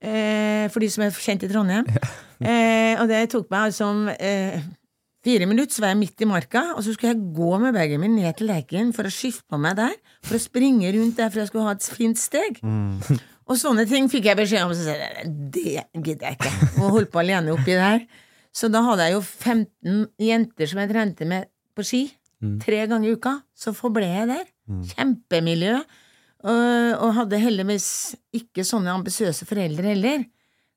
Eh, 0.00 0.66
for 0.72 0.84
de 0.84 0.88
som 0.92 1.06
er 1.06 1.14
kjent 1.16 1.46
i 1.46 1.52
Trondheim. 1.52 1.88
Eh, 2.36 2.92
og 3.00 3.08
det 3.08 3.30
tok 3.32 3.46
meg 3.48 3.70
altså 3.70 3.86
eh, 4.20 4.58
fire 5.26 5.46
minutter, 5.50 5.74
så 5.74 5.82
var 5.82 5.94
jeg 5.94 6.00
midt 6.04 6.22
i 6.22 6.28
marka, 6.30 6.62
og 6.76 6.84
så 6.86 6.94
skulle 6.94 7.14
jeg 7.14 7.32
gå 7.34 7.48
med 7.62 7.74
bagen 7.74 8.02
min 8.02 8.14
ned 8.18 8.36
til 8.38 8.46
leken 8.50 8.92
for 8.94 9.08
å 9.08 9.12
skifte 9.12 9.46
på 9.50 9.58
meg 9.62 9.74
der, 9.78 9.96
for 10.26 10.38
å 10.38 10.42
springe 10.42 10.92
rundt 10.94 11.18
der 11.18 11.32
for 11.32 11.42
jeg 11.42 11.50
skulle 11.50 11.66
ha 11.66 11.74
et 11.74 11.88
fint 11.96 12.20
steg. 12.20 12.60
Og 13.46 13.58
sånne 13.60 13.84
ting 13.86 14.08
fikk 14.10 14.26
jeg 14.26 14.38
beskjed 14.38 14.64
om, 14.66 14.72
så 14.74 14.86
sa 14.88 14.94
jeg 14.98 15.26
det 15.54 15.74
gidder 16.02 16.32
jeg 16.32 16.38
ikke. 16.38 16.52
Og 16.80 16.96
holdt 16.96 17.12
på 17.14 17.20
alene 17.22 17.52
oppi 17.54 17.76
der. 17.78 18.06
Så 18.56 18.70
da 18.72 18.80
hadde 18.86 19.06
jeg 19.06 19.14
jo 19.14 19.20
15 19.22 20.00
jenter 20.26 20.70
som 20.70 20.80
jeg 20.82 20.90
trente 20.90 21.28
med 21.28 21.46
på 21.76 21.84
ski, 21.86 22.00
tre 22.62 22.80
ganger 22.90 23.10
i 23.10 23.14
uka. 23.14 23.36
Så 23.54 23.74
forble 23.76 24.08
jeg 24.08 24.30
der. 24.32 24.46
Kjempemiljø. 24.94 25.76
Og, 26.46 26.90
og 27.02 27.14
hadde 27.20 27.38
heldigvis 27.42 27.88
ikke 28.34 28.64
sånne 28.66 28.94
ambisiøse 28.98 29.46
foreldre 29.48 29.94
heller. 29.94 30.26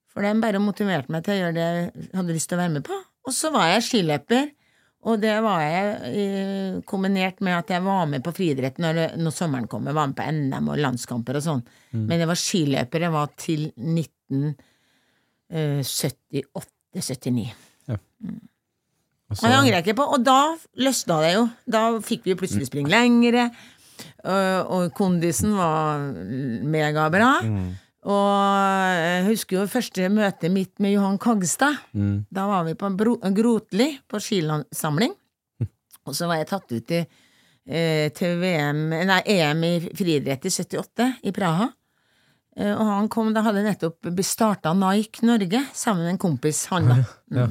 For 0.10 0.26
de 0.26 0.34
bare 0.42 0.62
motiverte 0.62 1.14
meg 1.14 1.26
til 1.26 1.36
å 1.36 1.40
gjøre 1.40 1.58
det 1.58 1.68
jeg 1.70 2.12
hadde 2.18 2.36
lyst 2.38 2.52
til 2.52 2.58
å 2.60 2.62
være 2.64 2.76
med 2.78 2.86
på. 2.86 3.00
Og 3.30 3.36
så 3.36 3.52
var 3.54 3.70
jeg 3.76 3.86
skiløper, 3.86 4.50
og 5.10 5.22
det 5.22 5.36
var 5.46 5.62
jeg 5.63 6.82
kombinert 6.89 7.38
med 7.46 7.56
at 7.56 7.70
jeg 7.72 7.84
var 7.86 8.08
med 8.10 8.24
på 8.26 8.34
friidrett 8.36 8.82
når, 8.84 9.13
når 9.22 9.32
sommeren 9.36 9.68
kom. 9.72 9.86
Jeg 9.88 9.96
var 9.96 10.10
med 10.12 10.18
på 10.18 10.26
NM 10.36 10.68
og 10.74 10.82
landskamper 10.82 11.39
og 11.39 11.46
sånn. 11.46 11.62
Men 12.10 12.20
jeg 12.20 12.28
var 12.28 12.39
skiløper. 12.42 13.06
Jeg 13.08 13.13
var 13.15 13.28
til 13.39 13.62
eh, 13.72 14.52
1978-79. 15.86 17.48
Og 19.30 19.30
Og 19.30 19.46
det 19.46 19.54
angrer 19.54 19.76
jeg 19.78 19.86
ikke 19.86 20.00
på. 20.02 20.08
Og 20.18 20.24
da 20.26 20.39
løsna 20.82 21.20
det 21.24 21.32
jo. 21.36 21.44
Da 21.70 21.82
fikk 22.02 22.26
vi 22.26 22.34
plutselig 22.39 22.65
springe 22.68 22.89
lengre, 22.92 23.52
og, 24.26 24.89
kondisen 24.98 25.54
var 25.56 26.02
megabra. 26.65 27.30
Og 28.10 28.98
jeg 28.98 29.26
husker 29.28 29.60
jo 29.60 29.69
første 29.69 30.10
møtet 30.10 30.54
mitt 30.54 30.74
med 30.82 30.95
Johan 30.95 31.19
Kagstad. 31.22 31.78
Mm. 31.93 32.24
Da 32.34 32.48
var 32.50 32.65
vi 32.65 32.76
på 32.80 32.89
Grotli 33.38 33.91
på 34.10 34.22
skisamling. 34.24 35.13
Og 36.08 36.15
så 36.17 36.30
var 36.30 36.39
jeg 36.39 36.50
tatt 36.50 36.74
ut 36.74 36.88
til, 36.89 37.06
eh, 37.69 38.08
til 38.17 38.39
VM, 38.41 38.88
nei, 39.06 39.19
EM 39.30 39.65
i 39.67 39.74
friidrett 39.86 40.48
i 40.50 40.54
78 40.56 41.12
i 41.30 41.34
Praha. 41.36 41.69
Eh, 42.58 42.74
og 42.74 42.86
han 42.88 43.10
kom, 43.13 43.30
da 43.36 43.43
hadde 43.45 43.62
nettopp 43.67 44.10
starta 44.26 44.74
Nike 44.74 45.28
Norge 45.28 45.62
sammen 45.74 46.08
med 46.08 46.15
en 46.15 46.22
kompis, 46.22 46.65
han 46.74 46.89
da. 46.89 47.02
Ja. 47.39 47.50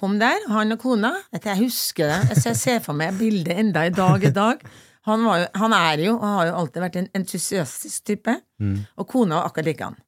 Kom 0.00 0.14
der, 0.16 0.46
han 0.48 0.72
og 0.72 0.78
kona. 0.80 1.10
Dette, 1.28 1.50
jeg 1.50 1.66
husker 1.66 2.08
det. 2.08 2.20
Jeg 2.30 2.44
jeg 2.46 2.56
ser 2.56 2.78
for 2.80 2.96
meg 2.96 3.18
bildet 3.18 3.58
enda 3.60 3.82
i 3.84 3.92
dag 3.92 4.22
i 4.24 4.30
dag. 4.32 4.62
Han, 5.08 5.24
var 5.24 5.38
jo, 5.40 5.48
han 5.62 5.74
er 5.76 6.04
jo, 6.04 6.14
og 6.18 6.28
har 6.36 6.46
jo 6.50 6.54
alltid 6.60 6.82
vært 6.84 6.96
en 7.00 7.10
entusiastisk 7.20 8.04
type. 8.10 8.34
Og 9.00 9.08
kona 9.08 9.40
var 9.40 9.50
akkurat 9.50 9.70
likedan. 9.70 9.98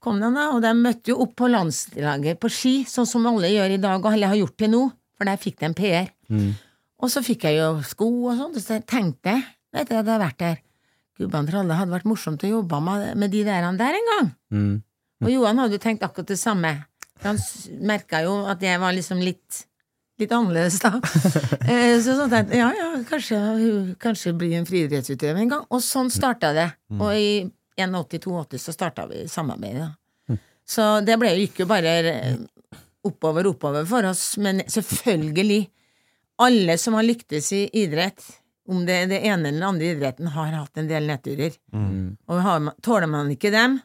Kom 0.00 0.20
den 0.22 0.36
da, 0.36 0.50
og 0.54 0.62
de 0.64 0.72
møtte 0.76 1.12
jo 1.12 1.18
opp 1.24 1.34
på 1.36 1.48
landslaget 1.52 2.38
på 2.40 2.50
ski, 2.52 2.74
sånn 2.88 3.08
som 3.08 3.26
alle 3.28 3.50
gjør 3.52 3.74
i 3.74 3.80
dag, 3.82 3.98
og 4.00 4.12
alle 4.12 4.30
har 4.30 4.38
gjort 4.38 4.56
til 4.60 4.72
nå. 4.72 4.84
For 5.16 5.28
der 5.28 5.40
fikk 5.40 5.60
de 5.60 5.68
en 5.70 5.76
PR. 5.76 6.08
Og 7.00 7.12
så 7.12 7.22
fikk 7.24 7.44
jeg 7.48 7.58
jo 7.58 7.68
sko 7.84 8.08
og 8.30 8.38
sånn, 8.38 8.56
og 8.56 8.62
så 8.62 8.80
tenkte 8.88 9.36
jeg, 9.36 9.44
du, 9.72 9.80
at 9.80 9.90
jeg 9.90 10.00
hadde 10.00 10.18
vært 10.20 10.40
der, 10.40 10.58
gubban 11.20 11.48
tralle, 11.48 11.76
hadde 11.76 11.92
vært 11.92 12.08
morsomt 12.08 12.44
å 12.44 12.50
jobbe 12.50 12.80
med, 12.84 13.06
med 13.20 13.32
de 13.32 13.42
der 13.44 13.64
han 13.64 13.80
der 13.80 13.96
en 13.96 14.10
gang. 14.12 14.28
Mm. 14.52 14.74
Og 15.24 15.32
Johan 15.32 15.60
hadde 15.62 15.76
jo 15.76 15.82
tenkt 15.82 16.04
akkurat 16.04 16.28
det 16.28 16.38
samme. 16.40 16.72
Han 17.24 17.40
merka 17.88 18.20
jo 18.24 18.42
at 18.48 18.60
jeg 18.64 18.80
var 18.80 18.92
liksom 18.96 19.20
litt 19.24 19.62
Litt 20.18 20.32
annerledes, 20.32 20.78
da. 20.80 20.96
Eh, 21.66 21.98
så 22.00 22.14
sånn 22.16 22.30
tenkte 22.32 22.56
ja, 22.56 22.70
ja, 22.72 22.88
kanskje 23.08 23.36
hun 23.36 23.88
kanskje 24.00 24.32
blir 24.38 24.54
en 24.56 24.66
friidrettsutøver 24.68 25.42
en 25.42 25.50
gang. 25.52 25.64
Og 25.74 25.82
sånn 25.84 26.08
starta 26.14 26.52
det. 26.56 26.68
Og 26.96 27.10
i 27.12 27.30
81-82 27.76 28.60
så 28.62 28.72
starta 28.72 29.06
vi 29.10 29.24
samarbeidet. 29.28 29.90
Så 30.66 30.86
det 31.06 31.18
ble 31.20 31.34
jo 31.36 31.44
ikke 31.46 31.66
bare 31.68 31.92
oppover, 33.06 33.46
oppover 33.46 33.84
for 33.86 34.08
oss, 34.08 34.32
men 34.42 34.64
selvfølgelig 34.66 35.66
Alle 36.42 36.74
som 36.76 36.92
har 36.98 37.06
lyktes 37.06 37.46
i 37.56 37.62
idrett, 37.80 38.20
om 38.68 38.82
det 38.84 38.92
er 38.92 39.06
det 39.08 39.20
ene 39.24 39.48
eller 39.48 39.56
den 39.56 39.62
andre 39.64 39.86
idretten, 39.94 40.26
har 40.34 40.50
hatt 40.52 40.76
en 40.76 40.88
del 40.90 41.06
nedturer. 41.08 41.54
Og 42.28 42.40
har 42.44 42.66
tåler 42.84 43.08
man 43.08 43.30
ikke 43.32 43.48
dem, 43.54 43.78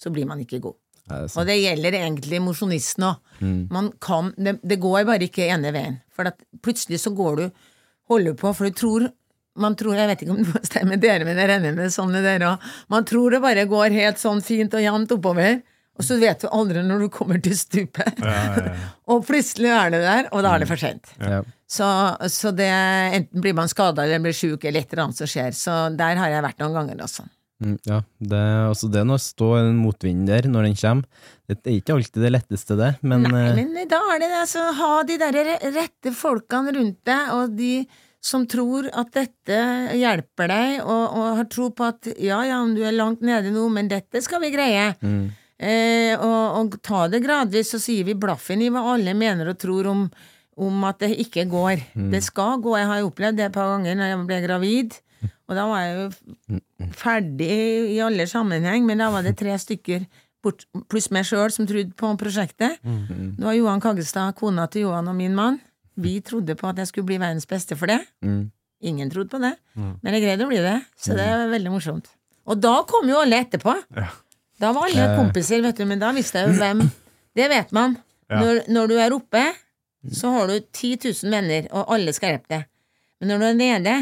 så 0.00 0.08
blir 0.14 0.24
man 0.30 0.40
ikke 0.40 0.62
god. 0.64 0.77
Ja, 1.08 1.22
det. 1.24 1.32
Og 1.34 1.48
det 1.48 1.58
gjelder 1.58 1.98
egentlig 2.02 2.42
mosjonisten 2.44 3.08
òg. 3.08 3.22
Mm. 3.40 3.60
Man 3.72 3.90
kan 4.02 4.32
det, 4.36 4.58
det 4.66 4.80
går 4.82 5.06
bare 5.08 5.28
ikke 5.28 5.48
ene 5.48 5.72
veien. 5.74 6.00
For 6.14 6.30
at 6.30 6.40
plutselig 6.64 7.02
så 7.04 7.14
går 7.16 7.42
du 7.42 7.48
Holder 8.08 8.32
på, 8.40 8.48
for 8.56 8.64
du 8.64 8.72
tror 8.72 9.02
man 9.58 9.74
tror, 9.76 9.96
Jeg 9.98 10.08
vet 10.08 10.22
ikke 10.22 10.34
om 10.36 10.44
det 10.46 10.60
stemmer 10.70 11.00
dere, 11.02 11.26
men 11.26 11.38
jeg 11.40 11.50
regner 11.50 11.74
med 11.76 11.92
sånn 11.92 12.12
med 12.14 12.24
dere 12.26 12.54
òg. 12.54 12.68
Man 12.94 13.06
tror 13.08 13.34
det 13.34 13.42
bare 13.42 13.66
går 13.68 13.96
helt 13.96 14.20
sånn 14.22 14.42
fint 14.44 14.74
og 14.78 14.84
jevnt 14.84 15.14
oppover, 15.16 15.58
og 15.98 16.06
så 16.06 16.18
vet 16.20 16.44
du 16.44 16.46
aldri 16.54 16.84
når 16.86 17.02
du 17.02 17.08
kommer 17.10 17.40
til 17.42 17.56
stupet. 17.58 18.20
og 19.10 19.24
plutselig 19.26 19.72
er 19.74 19.90
det 19.96 20.02
der, 20.04 20.28
og 20.30 20.44
da 20.46 20.54
er 20.54 20.62
det 20.62 20.68
for 20.70 20.80
sent. 20.80 21.10
Ja. 21.18 21.40
Så, 21.68 21.88
så 22.32 22.52
det 22.54 22.70
enten 22.70 23.42
blir 23.42 23.56
man 23.58 23.68
skada 23.68 24.06
eller 24.06 24.22
blir 24.22 24.36
sjuk 24.36 24.62
eller 24.62 24.86
et 24.86 24.94
eller 24.94 25.08
annet 25.08 25.18
som 25.18 25.28
skjer. 25.28 25.50
Så 25.58 25.74
der 25.98 26.22
har 26.22 26.32
jeg 26.32 26.46
vært 26.46 26.62
noen 26.62 26.78
ganger, 26.78 27.02
altså. 27.08 27.26
Mm, 27.58 27.76
ja, 27.88 28.02
det, 28.22 28.40
altså 28.68 28.86
det 28.92 29.00
er 29.00 29.06
noe 29.08 29.18
å 29.18 29.22
stå 29.22 29.46
i 29.58 29.62
den 29.66 29.80
motvinden 29.82 30.28
der, 30.28 30.46
når 30.46 30.68
den 30.68 30.76
kommer, 30.78 31.30
det 31.50 31.56
er 31.58 31.78
ikke 31.80 31.96
alltid 31.96 32.22
det 32.22 32.30
letteste, 32.36 32.76
det, 32.78 32.90
men, 33.02 33.24
Nei, 33.26 33.46
eh, 33.48 33.56
men 33.58 33.88
da 33.90 33.98
er 34.14 34.22
det 34.22 34.28
altså, 34.44 34.68
ha 34.78 34.92
de 35.08 35.16
der 35.18 35.38
rette 35.74 36.12
folkene 36.14 36.76
rundt 36.76 37.00
deg, 37.08 37.32
og 37.34 37.56
de 37.58 37.72
som 38.22 38.46
tror 38.50 38.86
at 38.98 39.10
dette 39.14 39.58
hjelper 39.94 40.50
deg, 40.50 40.78
og, 40.84 41.18
og 41.18 41.26
har 41.40 41.50
tro 41.50 41.68
på 41.74 41.86
at 41.86 42.10
ja, 42.14 42.38
ja, 42.46 42.62
du 42.70 42.80
er 42.86 42.94
langt 42.94 43.26
nede 43.26 43.50
nå, 43.54 43.66
men 43.74 43.90
dette 43.90 44.22
skal 44.22 44.42
vi 44.44 44.54
greie. 44.54 44.92
mm, 45.02 45.28
Eh, 45.58 46.14
og, 46.14 46.42
og 46.54 46.76
ta 46.86 47.08
det 47.10 47.18
gradvis, 47.24 47.72
så 47.74 47.80
sier 47.82 48.06
vi 48.06 48.14
blaffen 48.14 48.60
i 48.62 48.70
hva 48.70 48.84
alle 48.92 49.10
mener 49.18 49.50
og 49.50 49.58
tror 49.58 49.88
om, 49.90 50.04
om 50.54 50.84
at 50.86 51.00
det 51.02 51.16
ikke 51.24 51.48
går. 51.50 51.82
Det 52.12 52.20
skal 52.22 52.60
gå. 52.62 52.76
Jeg 52.78 52.86
har 52.86 53.06
opplevd 53.06 53.40
det 53.40 53.48
et 53.48 53.56
par 53.56 53.72
ganger 53.74 53.98
når 53.98 54.12
jeg 54.12 54.20
ble 54.28 54.38
gravid. 54.44 54.98
Og 55.48 55.56
da 55.56 55.64
var 55.70 55.80
jeg 55.80 55.94
jo 55.98 56.58
ferdig 56.92 57.48
i 57.94 57.98
alle 58.04 58.26
sammenheng, 58.28 58.84
men 58.86 59.00
da 59.00 59.08
var 59.14 59.24
det 59.24 59.36
tre 59.40 59.54
stykker 59.58 60.04
pluss 60.88 61.08
meg 61.12 61.24
sjøl 61.26 61.50
som 61.52 61.66
trodde 61.68 61.94
på 61.98 62.10
prosjektet. 62.20 62.78
Det 62.84 63.44
var 63.44 63.56
Johan 63.56 63.80
Kaggestad, 63.82 64.36
kona 64.38 64.66
til 64.70 64.84
Johan 64.86 65.08
og 65.10 65.16
min 65.18 65.34
mann. 65.36 65.58
Vi 65.98 66.20
trodde 66.22 66.54
på 66.54 66.68
at 66.70 66.78
jeg 66.78 66.86
skulle 66.92 67.08
bli 67.08 67.18
verdens 67.18 67.46
beste 67.50 67.76
for 67.76 67.90
det. 67.90 67.98
mm, 68.22 68.50
Ingen 68.86 69.10
trodde 69.10 69.28
på 69.32 69.40
det, 69.42 69.54
men 69.74 70.14
jeg 70.14 70.22
greide 70.22 70.44
å 70.46 70.48
bli 70.52 70.60
det, 70.62 70.76
så 70.96 71.16
det 71.18 71.24
er 71.26 71.48
veldig 71.50 71.70
morsomt. 71.72 72.06
Og 72.46 72.60
da 72.62 72.76
kom 72.86 73.08
jo 73.10 73.18
alle 73.18 73.40
etterpå. 73.42 73.74
Da 74.60 74.70
var 74.72 74.86
alle 74.86 75.08
kompiser, 75.18 75.60
vet 75.64 75.76
du, 75.76 75.84
men 75.86 75.98
da 75.98 76.12
visste 76.14 76.38
jeg 76.44 76.52
jo 76.52 76.58
hvem 76.60 76.84
Det 77.36 77.48
vet 77.50 77.72
man. 77.72 77.96
Når, 78.42 78.60
når 78.68 78.86
du 78.88 78.94
er 78.98 79.12
oppe, 79.16 79.42
så 80.12 80.30
har 80.36 80.46
du 80.46 80.60
10 80.60 80.96
000 81.24 81.30
venner, 81.34 81.66
og 81.72 81.90
alle 81.94 82.12
skal 82.14 82.36
hjelpe 82.36 82.48
deg. 82.54 82.64
Men 83.20 83.28
når 83.32 83.38
du 83.38 83.46
er 83.48 83.54
nede, 83.58 83.94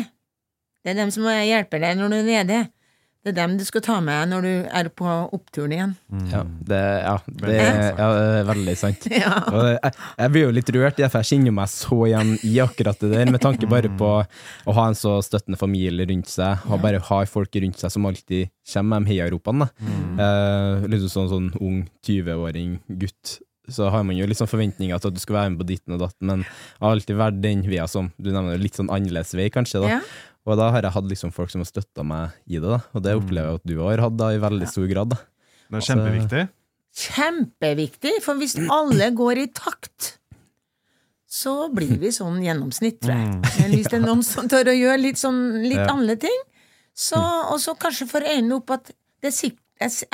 det 0.87 0.93
er 0.95 1.01
dem 1.03 1.11
som 1.11 1.27
hjelper 1.27 1.83
deg 1.83 1.99
når 1.99 2.13
du 2.13 2.17
er 2.21 2.27
nede. 2.31 2.59
Det 3.27 3.33
er 3.33 3.41
dem 3.41 3.57
du 3.59 3.65
skal 3.67 3.83
ta 3.83 3.97
med 3.99 4.29
når 4.31 4.45
du 4.47 4.51
er 4.79 4.87
på 4.95 5.07
oppturen 5.35 5.73
igjen. 5.75 5.95
ja, 6.31 6.45
det, 6.47 6.83
ja, 7.03 7.15
det, 7.27 7.57
ja, 7.59 8.07
det 8.15 8.37
er 8.37 8.47
veldig 8.53 8.75
sant. 8.79 9.09
Ja. 9.17 9.33
Og 9.51 9.65
jeg, 9.73 9.91
jeg 10.21 10.33
blir 10.37 10.45
jo 10.45 10.53
litt 10.55 10.71
rørt, 10.77 11.01
for 11.01 11.19
jeg 11.19 11.29
kjenner 11.33 11.57
meg 11.57 11.73
så 11.73 11.99
igjen 12.07 12.31
i 12.47 12.53
akkurat 12.63 13.03
det 13.03 13.11
der, 13.17 13.33
med 13.35 13.43
tanke 13.43 13.67
bare 13.67 13.91
på 13.99 14.13
å 14.23 14.77
ha 14.79 14.85
en 14.87 14.95
så 14.95 15.17
støttende 15.27 15.59
familie 15.59 16.07
rundt 16.07 16.31
seg, 16.31 16.63
og 16.71 16.79
bare 16.85 17.03
ha 17.09 17.19
folk 17.27 17.59
rundt 17.65 17.83
seg 17.83 17.97
som 17.97 18.07
alltid 18.07 18.53
kommer 18.71 19.03
med 19.03 19.11
de 19.11 19.17
heiaropene. 19.17 19.69
Mm. 19.83 20.23
Eh, 20.29 20.87
litt 20.95 21.09
sånn, 21.11 21.27
sånn 21.33 21.51
ung 21.59 21.83
20-åring 22.07 22.79
gutt, 23.03 23.41
så 23.67 23.91
har 23.91 24.07
man 24.07 24.15
jo 24.15 24.31
litt 24.31 24.39
sånn 24.39 24.53
forventninger 24.55 25.03
til 25.03 25.11
at 25.11 25.19
du 25.19 25.25
skal 25.25 25.41
være 25.41 25.57
med 25.57 25.65
på 25.65 25.69
ditten 25.73 25.99
og 25.99 26.05
datten, 26.07 26.31
men 26.31 26.47
jeg 26.47 26.87
har 26.87 26.95
alltid 26.95 27.19
vært 27.25 27.43
den 27.43 27.67
via 27.67 27.91
som 27.91 28.15
du 28.23 28.31
nevner, 28.31 28.63
litt 28.63 28.79
sånn 28.79 28.95
annerledes 28.95 29.35
vei, 29.35 29.51
kanskje. 29.51 29.83
da. 29.83 29.97
Ja. 29.99 30.01
Og 30.47 30.59
da 30.61 30.69
har 30.71 30.87
jeg 30.87 30.95
hatt 30.95 31.09
liksom 31.11 31.33
folk 31.35 31.51
som 31.51 31.63
har 31.65 31.69
støtta 31.69 32.05
meg 32.07 32.37
i 32.47 32.61
det, 32.61 32.69
da. 32.71 32.79
og 32.95 33.03
det 33.03 33.17
opplever 33.19 33.49
jeg 33.51 33.61
at 33.61 33.67
du 33.67 33.75
har 33.83 34.03
hatt 34.05 34.17
da, 34.19 34.29
i 34.35 34.39
veldig 34.43 34.69
stor 34.71 34.87
grad. 34.93 35.11
da. 35.11 35.19
Det 35.67 35.81
er 35.81 35.87
kjempeviktig. 35.89 36.45
Kjempeviktig, 36.97 38.13
for 38.25 38.39
hvis 38.41 38.55
alle 38.73 39.11
går 39.19 39.41
i 39.43 39.47
takt, 39.55 40.13
så 41.27 41.67
blir 41.75 41.97
vi 42.01 42.13
sånn 42.15 42.39
gjennomsnitt, 42.45 43.01
tror 43.03 43.17
jeg. 43.19 43.33
Men 43.61 43.75
hvis 43.75 43.91
det 43.91 43.99
er 43.99 44.05
noen 44.07 44.23
som 44.25 44.47
tør 44.49 44.71
å 44.71 44.77
gjøre 44.77 45.03
litt 45.03 45.19
sånn 45.21 45.41
litt 45.67 45.83
Ja. 45.83 45.91
andre 45.93 46.17
ting, 46.23 46.39
så, 46.97 47.19
og 47.53 47.59
så 47.61 47.75
kanskje 47.77 48.07
får 48.09 48.25
øynene 48.31 48.57
opp 48.61 48.71
at 48.79 48.95
det 49.21 49.35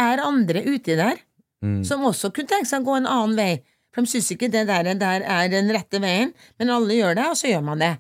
er 0.01 0.25
andre 0.25 0.65
uti 0.67 0.97
der 0.99 1.21
Mm. 1.63 1.85
som 1.87 2.01
også 2.03 2.33
kunne 2.35 2.51
tenke 2.51 2.67
seg 2.67 2.83
å 2.83 2.89
gå 2.89 2.97
en 2.99 3.07
annen 3.07 3.37
vei. 3.39 3.63
For 3.93 4.05
de 4.05 4.09
syns 4.09 4.31
ikke 4.33 4.49
det 4.53 4.65
der, 4.71 4.89
der 4.97 5.25
er 5.29 5.49
den 5.53 5.69
rette 5.75 6.01
veien, 6.01 6.31
men 6.61 6.73
alle 6.73 6.97
gjør 6.97 7.17
det, 7.19 7.27
og 7.29 7.37
så 7.37 7.51
gjør 7.51 7.65
man 7.67 7.83
det. 7.83 7.91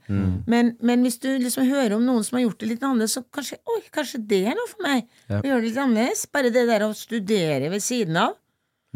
Men, 0.48 0.72
men 0.80 1.04
hvis 1.04 1.18
du 1.20 1.28
liksom 1.36 1.66
hører 1.68 1.98
om 1.98 2.06
noen 2.06 2.24
som 2.24 2.38
har 2.38 2.46
gjort 2.46 2.62
det 2.62 2.70
litt 2.70 2.86
annerledes, 2.86 3.18
så 3.18 3.24
kanskje 3.28 3.58
oi, 3.68 3.82
kanskje 3.92 4.22
det 4.30 4.40
er 4.48 4.56
noe 4.56 4.70
for 4.70 4.86
meg. 4.86 5.04
Ja. 5.28 5.42
Å 5.42 5.50
gjøre 5.50 5.60
det 5.60 5.68
litt 5.68 5.82
annerledes. 5.84 6.24
Bare 6.32 6.54
det 6.54 6.64
der 6.70 6.86
å 6.86 6.94
studere 6.96 7.68
ved 7.74 7.84
siden 7.84 8.16
av. 8.22 8.38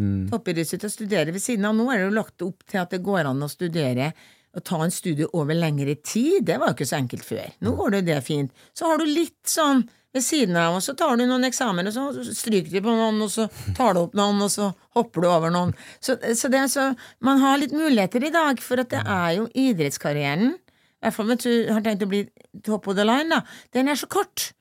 Mm. 0.01 0.27
Toppidrettsutøver 0.33 0.93
studere 0.93 1.37
ved 1.37 1.45
siden 1.45 1.69
av. 1.69 1.77
Nå 1.77 1.87
er 1.93 2.01
det 2.01 2.09
jo 2.09 2.17
lagt 2.17 2.47
opp 2.49 2.65
til 2.69 2.81
at 2.81 2.97
det 2.97 3.05
går 3.05 3.29
an 3.29 3.45
å 3.45 3.51
studere 3.53 4.11
og 4.57 4.65
ta 4.65 4.81
en 4.81 4.93
studie 4.95 5.29
over 5.37 5.57
lengre 5.57 5.99
tid. 6.01 6.47
Det 6.49 6.57
var 6.61 6.73
jo 6.73 6.79
ikke 6.79 6.89
så 6.89 6.97
enkelt 6.97 7.29
før. 7.29 7.53
Nå 7.65 7.77
går 7.77 7.99
det 7.99 8.03
det 8.09 8.21
fint. 8.25 8.53
Så 8.77 8.89
har 8.89 9.01
du 9.01 9.05
litt 9.09 9.43
sånn 9.53 9.85
ved 10.17 10.25
siden 10.25 10.59
av, 10.61 10.79
og 10.79 10.85
så 10.85 10.97
tar 10.99 11.17
du 11.21 11.27
noen 11.27 11.47
eksamener, 11.49 11.93
og 11.93 12.19
så 12.19 12.37
stryker 12.37 12.73
du 12.73 12.81
på 12.83 12.97
noen, 12.97 13.23
og 13.25 13.33
så 13.33 13.49
tar 13.77 13.97
du 13.97 14.03
opp 14.03 14.17
noen, 14.19 14.43
og 14.43 14.53
så 14.53 14.73
hopper 14.97 15.25
du 15.25 15.31
over 15.31 15.55
noen. 15.55 15.75
Så, 16.01 16.19
så 16.37 16.51
det 16.53 16.67
så 16.73 16.91
Man 17.21 17.43
har 17.43 17.61
litt 17.61 17.75
muligheter 17.77 18.25
i 18.25 18.33
dag, 18.35 18.61
for 18.63 18.83
at 18.83 18.93
det 18.93 19.03
er 19.05 19.37
jo 19.41 19.51
idrettskarrieren 19.53 20.57
i 20.97 21.07
hvert 21.07 21.15
fall 21.15 21.29
hvis 21.29 21.45
du 21.45 21.69
har 21.71 21.83
tenkt 21.85 22.03
å 22.03 22.09
bli 22.09 22.23
top 22.65 22.89
of 22.89 22.97
the 22.97 23.05
line, 23.05 23.29
da. 23.31 23.43
Den 23.77 23.93
er 23.93 23.99
så 24.01 24.09
kort 24.11 24.53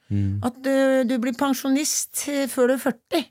at 0.46 0.58
du, 0.62 1.04
du 1.10 1.16
blir 1.18 1.34
pensjonist 1.34 2.28
eh, 2.30 2.44
før 2.52 2.70
du 2.70 2.74
er 2.76 2.82
40. 2.84 3.24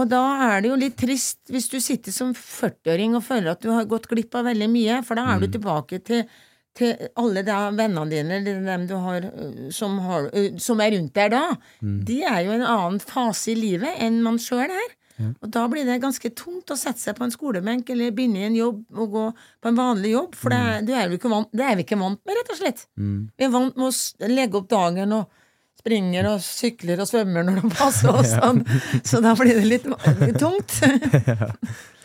Og 0.00 0.06
da 0.08 0.20
er 0.46 0.62
det 0.62 0.70
jo 0.70 0.78
litt 0.80 0.96
trist 0.96 1.50
hvis 1.52 1.68
du 1.68 1.76
sitter 1.82 2.14
som 2.14 2.30
40-åring 2.32 3.18
og 3.18 3.26
føler 3.26 3.52
at 3.52 3.60
du 3.60 3.68
har 3.74 3.84
gått 3.90 4.08
glipp 4.08 4.38
av 4.38 4.46
veldig 4.48 4.70
mye, 4.72 5.02
for 5.04 5.20
da 5.20 5.26
er 5.34 5.42
du 5.42 5.50
tilbake 5.52 6.00
til, 6.06 6.22
til 6.78 6.94
alle 7.18 7.42
da 7.44 7.70
vennene 7.74 8.06
dine, 8.10 8.36
eller 8.38 8.60
dem 8.68 8.86
du 8.86 8.94
har, 9.02 9.24
øh, 9.26 9.70
som, 9.74 9.98
har 10.04 10.28
øh, 10.32 10.52
som 10.62 10.80
er 10.80 10.92
rundt 10.96 11.14
der 11.18 11.28
da. 11.32 11.42
De 12.06 12.22
er 12.22 12.40
jo 12.46 12.52
en 12.54 12.62
annen 12.62 13.00
fase 13.02 13.52
i 13.52 13.58
livet 13.58 13.96
enn 13.98 14.20
man 14.22 14.38
sjøl 14.38 14.70
er. 14.70 14.96
Og 15.42 15.50
da 15.52 15.66
blir 15.68 15.84
det 15.84 15.98
ganske 16.00 16.30
tungt 16.32 16.70
å 16.72 16.76
sette 16.80 16.96
seg 17.02 17.18
på 17.18 17.26
en 17.26 17.34
skolebenk 17.34 17.90
eller 17.92 18.14
begynne 18.16 18.40
i 18.40 18.46
en 18.46 18.54
jobb 18.56 18.78
og 18.96 19.10
gå 19.12 19.24
på 19.60 19.68
en 19.68 19.76
vanlig 19.76 20.14
jobb, 20.14 20.34
for 20.34 20.48
det, 20.54 20.60
er- 20.70 20.86
du 20.88 20.92
er 20.96 21.10
jo 21.12 21.18
ikke 21.18 21.28
vant, 21.34 21.50
det 21.52 21.66
er 21.66 21.76
vi 21.76 21.84
ikke 21.84 21.98
vant 22.00 22.22
med, 22.24 22.38
rett 22.38 22.54
og 22.54 22.56
slett. 22.62 22.86
Vi 23.36 23.44
er 23.44 23.52
vant 23.52 23.76
med 23.76 23.90
å 23.90 24.30
legge 24.32 24.56
opp 24.62 24.70
dagen 24.72 25.12
og 25.18 25.28
springer 25.82 26.26
og 26.30 26.40
sykler 26.40 27.00
og 27.04 27.08
svømmer 27.10 27.44
når 27.44 27.60
det 27.60 27.72
passer 27.76 28.14
oss, 28.16 28.32
sånn. 28.40 28.62
så 29.04 29.20
da 29.20 29.34
blir 29.36 29.60
det 29.60 29.68
litt 29.68 30.40
tungt. 30.40 30.80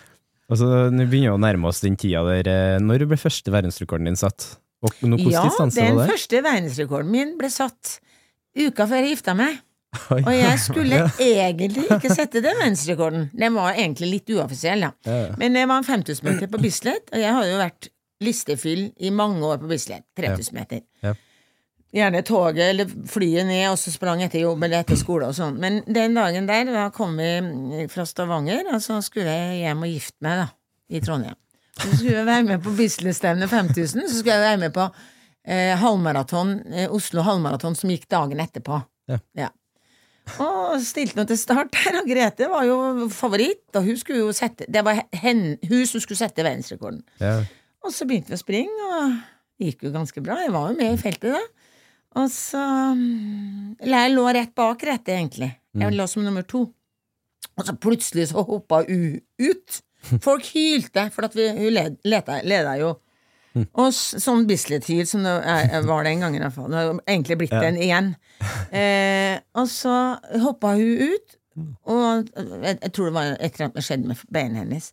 Og 0.51 0.59
så 0.59 0.67
Nå 0.93 1.07
begynner 1.09 1.31
vi 1.31 1.33
å 1.33 1.41
nærme 1.41 1.69
oss 1.71 1.81
den 1.83 1.97
tida 1.99 2.21
der 2.27 2.49
eh, 2.51 2.77
Når 2.83 3.07
ble 3.09 3.17
første 3.19 3.53
verdensrekorden 3.53 4.09
din 4.09 4.19
satt? 4.19 4.55
Og 4.85 5.05
noe, 5.09 5.21
Ja, 5.31 5.45
den 5.49 6.01
første 6.05 6.41
verdensrekorden 6.45 7.09
min 7.09 7.31
ble 7.39 7.49
satt 7.49 7.97
uka 8.55 8.85
før 8.87 9.01
jeg 9.01 9.15
gifta 9.15 9.33
meg. 9.35 9.57
Oi. 10.13 10.19
Og 10.21 10.33
jeg 10.35 10.59
skulle 10.61 10.99
egentlig 11.23 11.87
ikke 11.95 12.11
sette 12.13 12.43
den 12.43 12.59
verdensrekorden. 12.59 13.29
Den 13.33 13.55
var 13.57 13.73
egentlig 13.73 14.11
litt 14.11 14.33
uoffisiell, 14.35 14.85
da. 14.85 14.91
Ja, 15.07 15.17
ja. 15.25 15.35
Men 15.41 15.57
det 15.57 15.65
var 15.71 15.81
en 15.81 15.87
5000 15.87 16.27
meter 16.27 16.51
på 16.51 16.61
Bislett, 16.61 17.09
og 17.09 17.23
jeg 17.23 17.33
har 17.39 17.49
jo 17.49 17.57
vært 17.63 17.89
listefyll 18.23 18.85
i 19.03 19.11
mange 19.15 19.43
år 19.47 19.63
på 19.63 19.71
Bislett. 19.71 20.05
3000 20.19 20.59
meter. 20.59 20.85
Ja. 21.93 22.05
Gjerne 22.05 22.21
toget 22.27 22.65
eller 22.73 22.89
flyet 23.07 23.47
ned, 23.47 23.69
og 23.69 23.77
så 23.79 23.93
sprang 23.93 24.23
etter 24.25 24.41
jobb 24.41 24.65
eller 24.65 24.83
etter 24.83 24.99
skole 24.99 25.29
og 25.29 25.35
sånn. 25.37 25.59
Men 25.61 25.79
den 25.87 26.17
dagen 26.17 26.49
der, 26.49 26.67
da 26.75 26.89
kom 26.95 27.15
vi 27.21 27.85
fra 27.91 28.03
Stavanger, 28.09 28.65
og 28.73 28.81
så 28.83 28.99
skulle 29.05 29.31
jeg 29.31 29.61
hjem 29.63 29.85
og 29.85 29.93
gifte 29.93 30.27
meg, 30.27 30.41
da. 30.43 30.47
I 30.91 31.01
Trondheim. 31.01 31.37
Så 31.75 31.91
skulle 31.97 32.17
jeg 32.17 32.27
være 32.27 32.47
med 32.47 32.63
på 32.63 32.73
Bislestevnet 32.77 33.51
5000, 33.51 34.09
så 34.09 34.19
skulle 34.19 34.35
jeg 34.35 34.43
være 34.43 34.61
med 34.65 34.73
på 34.75 34.83
eh, 35.47 35.71
halvmaraton, 35.79 36.57
eh, 36.73 36.91
Oslo 36.93 37.23
halvmaraton, 37.25 37.77
som 37.79 37.91
gikk 37.91 38.09
dagen 38.11 38.43
etterpå. 38.43 38.81
Ja. 39.37 39.49
Og 40.41 40.81
stilte 40.81 41.19
noe 41.19 41.29
til 41.29 41.37
start 41.37 41.73
der, 41.75 41.99
og 41.99 42.07
Grete 42.09 42.47
var 42.49 42.65
jo 42.65 43.07
favoritt, 43.13 43.67
og 43.77 43.85
hun 43.85 43.99
skulle 43.99 44.23
jo 44.23 44.31
sette 44.33 44.65
Det 44.71 44.81
var 44.85 45.03
hen, 45.21 45.43
hun 45.69 45.85
som 45.85 46.01
skulle 46.01 46.17
sette 46.17 46.43
verdensrekorden. 46.45 47.03
Ja. 47.21 47.37
Og 47.85 47.93
så 47.93 48.07
begynte 48.09 48.33
vi 48.33 48.39
å 48.39 48.41
springe, 48.41 48.87
og 48.89 49.19
det 49.59 49.69
gikk 49.69 49.85
jo 49.87 49.93
ganske 49.93 50.23
bra. 50.25 50.39
Jeg 50.41 50.53
var 50.55 50.71
jo 50.71 50.79
med 50.79 50.95
i 50.95 51.01
feltet 51.01 51.35
da. 51.35 51.43
Og 52.15 52.29
så 52.31 52.61
mm, 52.95 53.75
eller 53.83 54.05
Jeg 54.05 54.13
lå 54.15 54.25
rett 54.37 54.53
bak 54.55 54.83
rettet, 54.87 55.15
egentlig. 55.17 55.51
Jeg 55.75 55.95
lå 55.95 56.05
som 56.07 56.23
nummer 56.23 56.45
to. 56.47 56.67
Og 57.55 57.65
så 57.67 57.75
plutselig 57.75 58.29
så 58.31 58.43
hoppa 58.43 58.83
hun 58.87 59.19
ut. 59.39 59.81
Folk 60.23 60.45
hylte, 60.53 61.09
for 61.15 61.27
at 61.27 61.35
vi, 61.35 61.49
hun 61.55 61.73
led, 61.75 61.97
leta, 62.07 62.39
leda 62.45 62.75
jo. 62.79 62.93
Og 63.55 63.91
sånn 63.95 64.43
Bislett-hyl 64.49 65.05
som 65.07 65.23
det 65.23 65.33
er, 65.47 65.77
var 65.87 66.03
den 66.07 66.23
gangen. 66.23 66.43
Det 66.43 66.75
har 66.75 66.91
egentlig 67.07 67.37
blitt 67.43 67.55
den 67.55 67.81
igjen. 67.81 68.13
Eh, 68.75 69.37
og 69.55 69.69
så 69.71 69.93
hoppa 70.43 70.73
hun 70.75 71.13
ut, 71.13 71.35
og 71.87 72.27
jeg, 72.35 72.73
jeg 72.81 72.91
tror 72.91 73.07
det 73.07 73.13
var 73.15 73.29
et 73.37 73.45
eller 73.45 73.69
annet 73.69 73.85
skjedde 73.87 74.09
med 74.09 74.23
beina 74.35 74.59
hennes. 74.59 74.89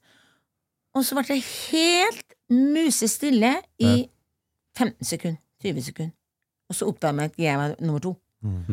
Og 0.94 1.02
så 1.02 1.16
ble 1.18 1.24
det 1.26 1.40
helt 1.42 2.36
musestille 2.52 3.56
i 3.82 3.92
15 4.78 5.08
sekunder. 5.08 5.40
20 5.66 5.86
sekunder. 5.88 6.14
Og 6.72 6.76
så 6.78 6.88
oppdaget 6.88 7.20
jeg 7.20 7.32
at 7.32 7.42
jeg 7.44 7.60
var 7.60 7.74
nummer 7.84 8.02
to. 8.02 8.16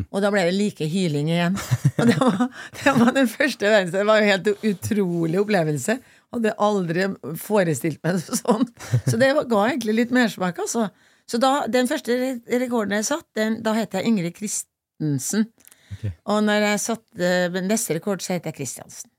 Og 0.10 0.24
da 0.24 0.32
ble 0.34 0.48
det 0.48 0.56
like 0.58 0.88
hyling 0.90 1.28
igjen. 1.30 1.58
Og 2.00 2.08
det 2.10 2.16
var, 2.18 2.48
det 2.80 2.94
var 2.98 3.12
den 3.14 3.28
første 3.30 3.68
verdensdelen. 3.70 4.00
Det 4.00 4.08
var 4.10 4.24
jo 4.24 4.30
helt 4.32 4.50
utrolig 4.72 5.40
opplevelse. 5.44 5.98
Hadde 6.34 6.56
aldri 6.66 7.06
forestilt 7.38 8.00
meg 8.06 8.18
det 8.18 8.40
sånn. 8.40 8.66
Så 9.06 9.20
det 9.22 9.30
ga 9.36 9.62
egentlig 9.68 9.94
litt 10.00 10.16
mersmak, 10.16 10.58
altså. 10.64 10.88
Så 11.30 11.38
da, 11.42 11.68
den 11.70 11.86
første 11.90 12.16
rekorden 12.50 12.96
jeg 12.98 13.06
satt, 13.12 13.28
den, 13.38 13.60
da 13.66 13.76
het 13.78 13.94
jeg 13.94 14.10
Ingrid 14.10 14.40
Christensen. 14.40 15.46
Og 16.30 16.42
når 16.46 16.66
jeg 16.72 16.82
satte 16.88 17.62
neste 17.66 17.98
rekord, 17.98 18.24
så 18.26 18.38
het 18.38 18.50
jeg 18.50 18.58
Christiansen. 18.58 19.12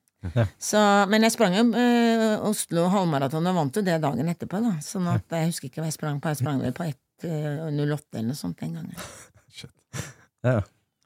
Så, 0.60 0.80
men 1.08 1.24
jeg 1.24 1.32
sprang 1.32 1.54
jo 1.56 1.62
eh, 1.80 2.42
Oslo 2.44 2.88
halvmaraton 2.92 3.46
og 3.48 3.56
vant 3.56 3.78
jo 3.78 3.82
det 3.86 4.00
dagen 4.02 4.28
etterpå, 4.28 4.58
da. 4.66 4.74
Sånn 4.84 5.06
at 5.08 5.24
jeg 5.32 5.52
husker 5.52 5.70
ikke 5.70 5.80
hva 5.84 5.88
jeg 5.88 5.96
sprang 5.96 6.18
på. 6.20 6.32
Jeg 6.34 6.42
sprang 6.42 6.58
vel 6.62 6.74
på 6.76 6.90
1.08 7.26 8.20
eller 8.20 8.28
noe 8.32 8.38
sånt 8.38 8.60
den 8.60 8.78
gangen. 8.80 8.96
Ja. 10.40 10.62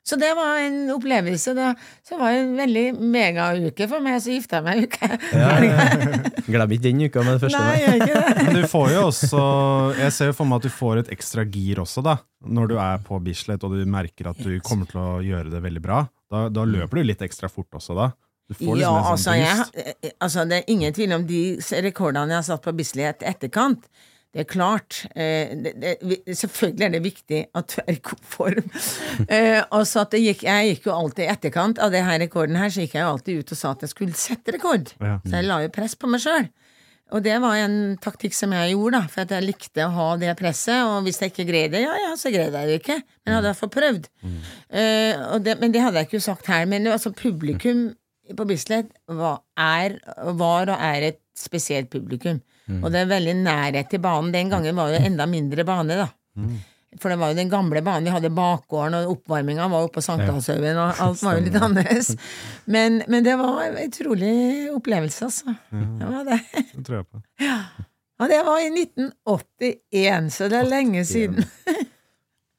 Så 0.06 0.16
det 0.20 0.28
var 0.36 0.58
en 0.60 0.90
opplevelse. 0.92 1.54
Det, 1.56 1.74
så 2.08 2.18
var 2.20 2.36
en 2.36 2.50
veldig 2.58 2.82
megauke 3.00 3.86
for 3.88 4.04
meg, 4.04 4.18
så 4.20 4.34
gifta 4.34 4.60
jeg 4.60 4.66
meg 4.66 4.84
uke. 4.84 5.08
Glem 6.52 6.74
ikke 6.76 6.84
den 6.84 7.00
uka 7.06 7.24
med 7.24 7.38
det 7.38 7.40
første. 7.46 7.62
Nei, 7.62 7.78
jeg 7.80 7.86
gjør 7.88 8.04
ikke 8.04 8.18
det. 8.20 8.34
Men 8.44 8.58
du 8.58 8.66
får 8.68 8.92
jo 8.92 9.04
også 9.08 9.40
Jeg 9.96 10.14
ser 10.14 10.28
jo 10.28 10.36
for 10.36 10.50
meg 10.50 10.60
at 10.60 10.68
du 10.68 10.76
får 10.76 11.00
et 11.00 11.10
ekstra 11.16 11.46
gir 11.48 11.80
også, 11.80 12.04
da. 12.04 12.18
Når 12.44 12.70
du 12.74 12.76
er 12.84 13.00
på 13.06 13.18
Bislett 13.24 13.64
og 13.64 13.72
du 13.72 13.80
merker 13.88 14.28
at 14.34 14.44
du 14.44 14.52
kommer 14.66 14.90
til 14.92 15.00
å 15.00 15.08
gjøre 15.24 15.54
det 15.56 15.64
veldig 15.64 15.84
bra. 15.88 16.04
Da, 16.30 16.46
da 16.52 16.68
løper 16.68 17.00
du 17.00 17.08
litt 17.08 17.24
ekstra 17.24 17.48
fort 17.48 17.80
også, 17.80 17.96
da. 17.96 18.10
Du 18.44 18.58
får 18.60 18.76
Ja, 18.76 18.92
liksom 18.92 19.00
en 19.00 19.08
altså, 19.08 19.24
sånn 19.24 19.40
jeg, 19.40 19.94
eh, 20.04 20.16
altså, 20.20 20.44
det 20.44 20.58
er 20.60 20.74
ingen 20.76 20.92
tvil 21.00 21.16
om 21.16 21.24
de 21.24 21.44
rekordene 21.86 22.36
jeg 22.36 22.42
har 22.42 22.48
satt 22.52 22.68
på 22.68 22.76
Bislett 22.76 23.24
etterkant. 23.24 23.88
Det 24.34 24.42
er 24.42 24.48
klart. 24.50 25.04
Eh, 25.14 25.52
det, 25.62 25.72
det, 25.78 26.16
selvfølgelig 26.26 26.86
er 26.86 26.92
det 26.96 27.02
viktig 27.04 27.40
at 27.54 27.70
du 27.70 27.76
er 27.84 27.92
i 27.94 28.00
god 28.02 28.24
form. 28.26 28.66
eh, 29.36 29.60
og 29.70 29.86
så 29.86 30.02
at 30.02 30.16
det 30.16 30.24
gikk, 30.24 30.42
Jeg 30.48 30.72
gikk 30.72 30.88
jo 30.90 30.96
alltid 30.96 31.24
i 31.24 31.30
etterkant 31.30 31.78
av 31.78 31.94
det 31.94 32.02
her 32.02 32.18
rekorden 32.24 32.58
her, 32.58 32.72
så 32.74 32.82
gikk 32.82 32.96
jeg 32.98 33.06
jo 33.06 33.12
alltid 33.12 33.40
ut 33.40 33.54
og 33.54 33.60
sa 33.60 33.72
at 33.76 33.86
jeg 33.86 33.94
skulle 33.94 34.18
sette 34.18 34.56
rekord. 34.56 34.90
Ja. 34.98 35.20
Så 35.22 35.38
jeg 35.38 35.46
la 35.46 35.60
jo 35.62 35.72
press 35.74 35.94
på 35.94 36.10
meg 36.10 36.24
sjøl. 36.24 36.50
Og 37.14 37.22
det 37.22 37.36
var 37.44 37.60
en 37.60 37.76
taktikk 38.02 38.34
som 38.34 38.54
jeg 38.56 38.72
gjorde, 38.72 38.96
da, 38.96 39.10
for 39.12 39.22
at 39.22 39.34
jeg 39.36 39.46
likte 39.46 39.84
å 39.86 39.92
ha 39.94 40.06
det 40.18 40.32
presset. 40.40 40.82
Og 40.88 41.04
hvis 41.06 41.20
jeg 41.22 41.30
ikke 41.30 41.46
greide 41.46 41.76
det, 41.76 41.84
ja 41.84 41.94
ja, 42.00 42.14
så 42.18 42.32
greide 42.34 42.62
jeg 42.64 42.72
det 42.72 42.78
ikke. 42.80 42.96
Men 43.04 43.30
jeg 43.30 43.36
hadde 43.36 43.46
i 43.46 43.52
hvert 43.52 43.60
fall 43.60 43.74
prøvd. 43.76 44.08
Eh, 44.24 45.22
og 45.28 45.44
det, 45.44 45.54
men 45.60 45.74
det 45.74 45.84
hadde 45.84 46.00
jeg 46.00 46.10
ikke 46.10 46.24
sagt 46.24 46.50
her. 46.50 46.66
Men 46.70 46.88
altså, 46.90 47.14
publikum 47.14 47.92
på 48.34 48.48
Bislett 48.48 48.90
var, 49.06 49.44
er, 49.60 50.00
var 50.34 50.72
og 50.72 50.74
er 50.80 51.10
et 51.12 51.20
spesielt 51.38 51.92
publikum. 51.92 52.40
Og 52.82 52.90
det 52.92 53.00
er 53.02 53.10
veldig 53.10 53.34
nærhet 53.42 53.90
til 53.92 54.00
banen. 54.00 54.32
Den 54.32 54.48
gangen 54.52 54.76
var 54.76 54.92
jo 54.94 55.00
enda 55.04 55.26
mindre 55.26 55.64
bane, 55.68 55.96
da. 56.00 56.08
For 57.02 57.10
det 57.10 57.18
var 57.18 57.32
jo 57.32 57.36
den 57.36 57.48
gamle 57.50 57.82
banen. 57.82 58.04
Vi 58.06 58.10
hadde 58.14 58.30
bakgården, 58.30 58.94
og 58.94 59.16
oppvarminga 59.16 59.66
var 59.68 59.82
oppe 59.88 59.98
på 59.98 60.04
Sankthanshaugen, 60.06 60.76
og 60.78 61.00
alt 61.02 61.22
var 61.26 61.38
jo 61.38 61.44
litt 61.48 61.56
annerledes. 61.58 62.12
Men, 62.70 63.02
men 63.10 63.24
det 63.26 63.34
var 63.40 63.64
en 63.66 63.80
utrolig 63.82 64.70
opplevelse, 64.74 65.24
altså. 65.26 65.56
Det 65.70 66.12
var 66.12 66.24
det. 66.28 66.38
Det 66.74 66.84
tror 66.86 67.00
jeg 67.00 67.08
på. 67.10 67.22
Ja. 67.42 67.58
Og 68.22 68.30
det 68.30 68.40
var 68.46 68.60
i 68.62 68.70
1981, 68.70 70.30
så 70.36 70.48
det 70.48 70.60
er 70.60 70.70
lenge 70.70 71.02
siden. 71.04 71.42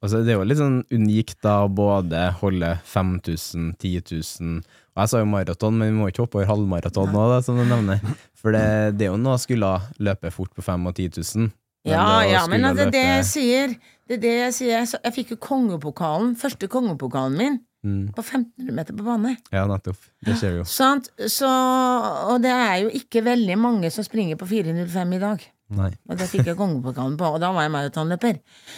Altså, 0.06 0.22
det 0.22 0.36
er 0.36 0.38
jo 0.40 0.46
litt 0.46 0.60
sånn 0.62 0.80
unikt 0.94 1.40
da 1.44 1.58
å 1.66 1.70
både 1.74 2.28
holde 2.44 2.72
5000, 2.94 3.74
10 3.82 4.06
000 4.40 4.62
Og 4.96 5.02
jeg 5.04 5.12
sa 5.12 5.20
jo 5.24 5.28
maraton, 5.28 5.76
men 5.82 5.90
vi 5.92 5.98
må 5.98 6.08
ikke 6.12 6.24
hoppe 6.28 6.40
over 6.40 6.50
halvmaraton 6.54 7.10
nå, 7.12 7.26
da, 7.34 7.42
som 7.44 7.58
du 7.60 7.66
nevner. 7.68 8.00
For 8.40 8.54
det, 8.56 8.64
det 9.00 9.08
er 9.08 9.14
jo 9.16 9.20
noe 9.20 9.36
å 9.36 9.42
skulle 9.42 9.74
løpe 10.00 10.32
fort 10.32 10.54
på 10.56 10.64
5 10.64 10.86
og 10.92 10.96
10 11.02 11.18
000. 11.20 11.50
Men 11.86 11.94
Ja, 11.94 12.06
det 12.22 12.32
ja, 12.32 12.44
men 12.50 12.66
altså, 12.70 12.88
det 12.94 13.02
jeg 13.04 13.26
sier 13.30 13.74
Det 14.08 14.16
er 14.18 14.22
det 14.24 14.34
jeg 14.38 14.54
sier. 14.58 14.86
Jeg 15.04 15.14
fikk 15.18 15.34
jo 15.36 15.38
kongepokalen, 15.42 16.36
første 16.40 16.70
kongepokalen 16.72 17.38
min, 17.42 17.64
Mm. 17.86 18.08
på 18.18 18.24
1500 18.24 18.74
meter 18.74 18.96
på 18.98 19.04
bane. 19.06 19.36
Ja, 19.54 19.68
nettopp. 19.70 20.00
Det 20.26 20.34
skjer 20.40 20.56
jo. 20.58 20.64
Sant? 20.66 21.12
Så, 21.30 21.46
og 21.46 22.40
det 22.42 22.50
er 22.50 22.80
jo 22.82 22.88
ikke 22.98 23.22
veldig 23.22 23.58
mange 23.62 23.92
som 23.94 24.02
springer 24.08 24.40
på 24.40 24.48
4.05 24.50 25.14
i 25.14 25.20
dag. 25.22 25.44
Nei. 25.74 25.88
Og 26.10 26.18
det 26.20 26.28
fikk 26.30 26.46
jeg 26.52 26.58
kongepokalen 26.60 27.16
på, 27.18 27.26
og 27.26 27.40
da 27.42 27.48
var 27.56 27.64
jeg 27.66 27.72
maratonløper. 27.74 28.36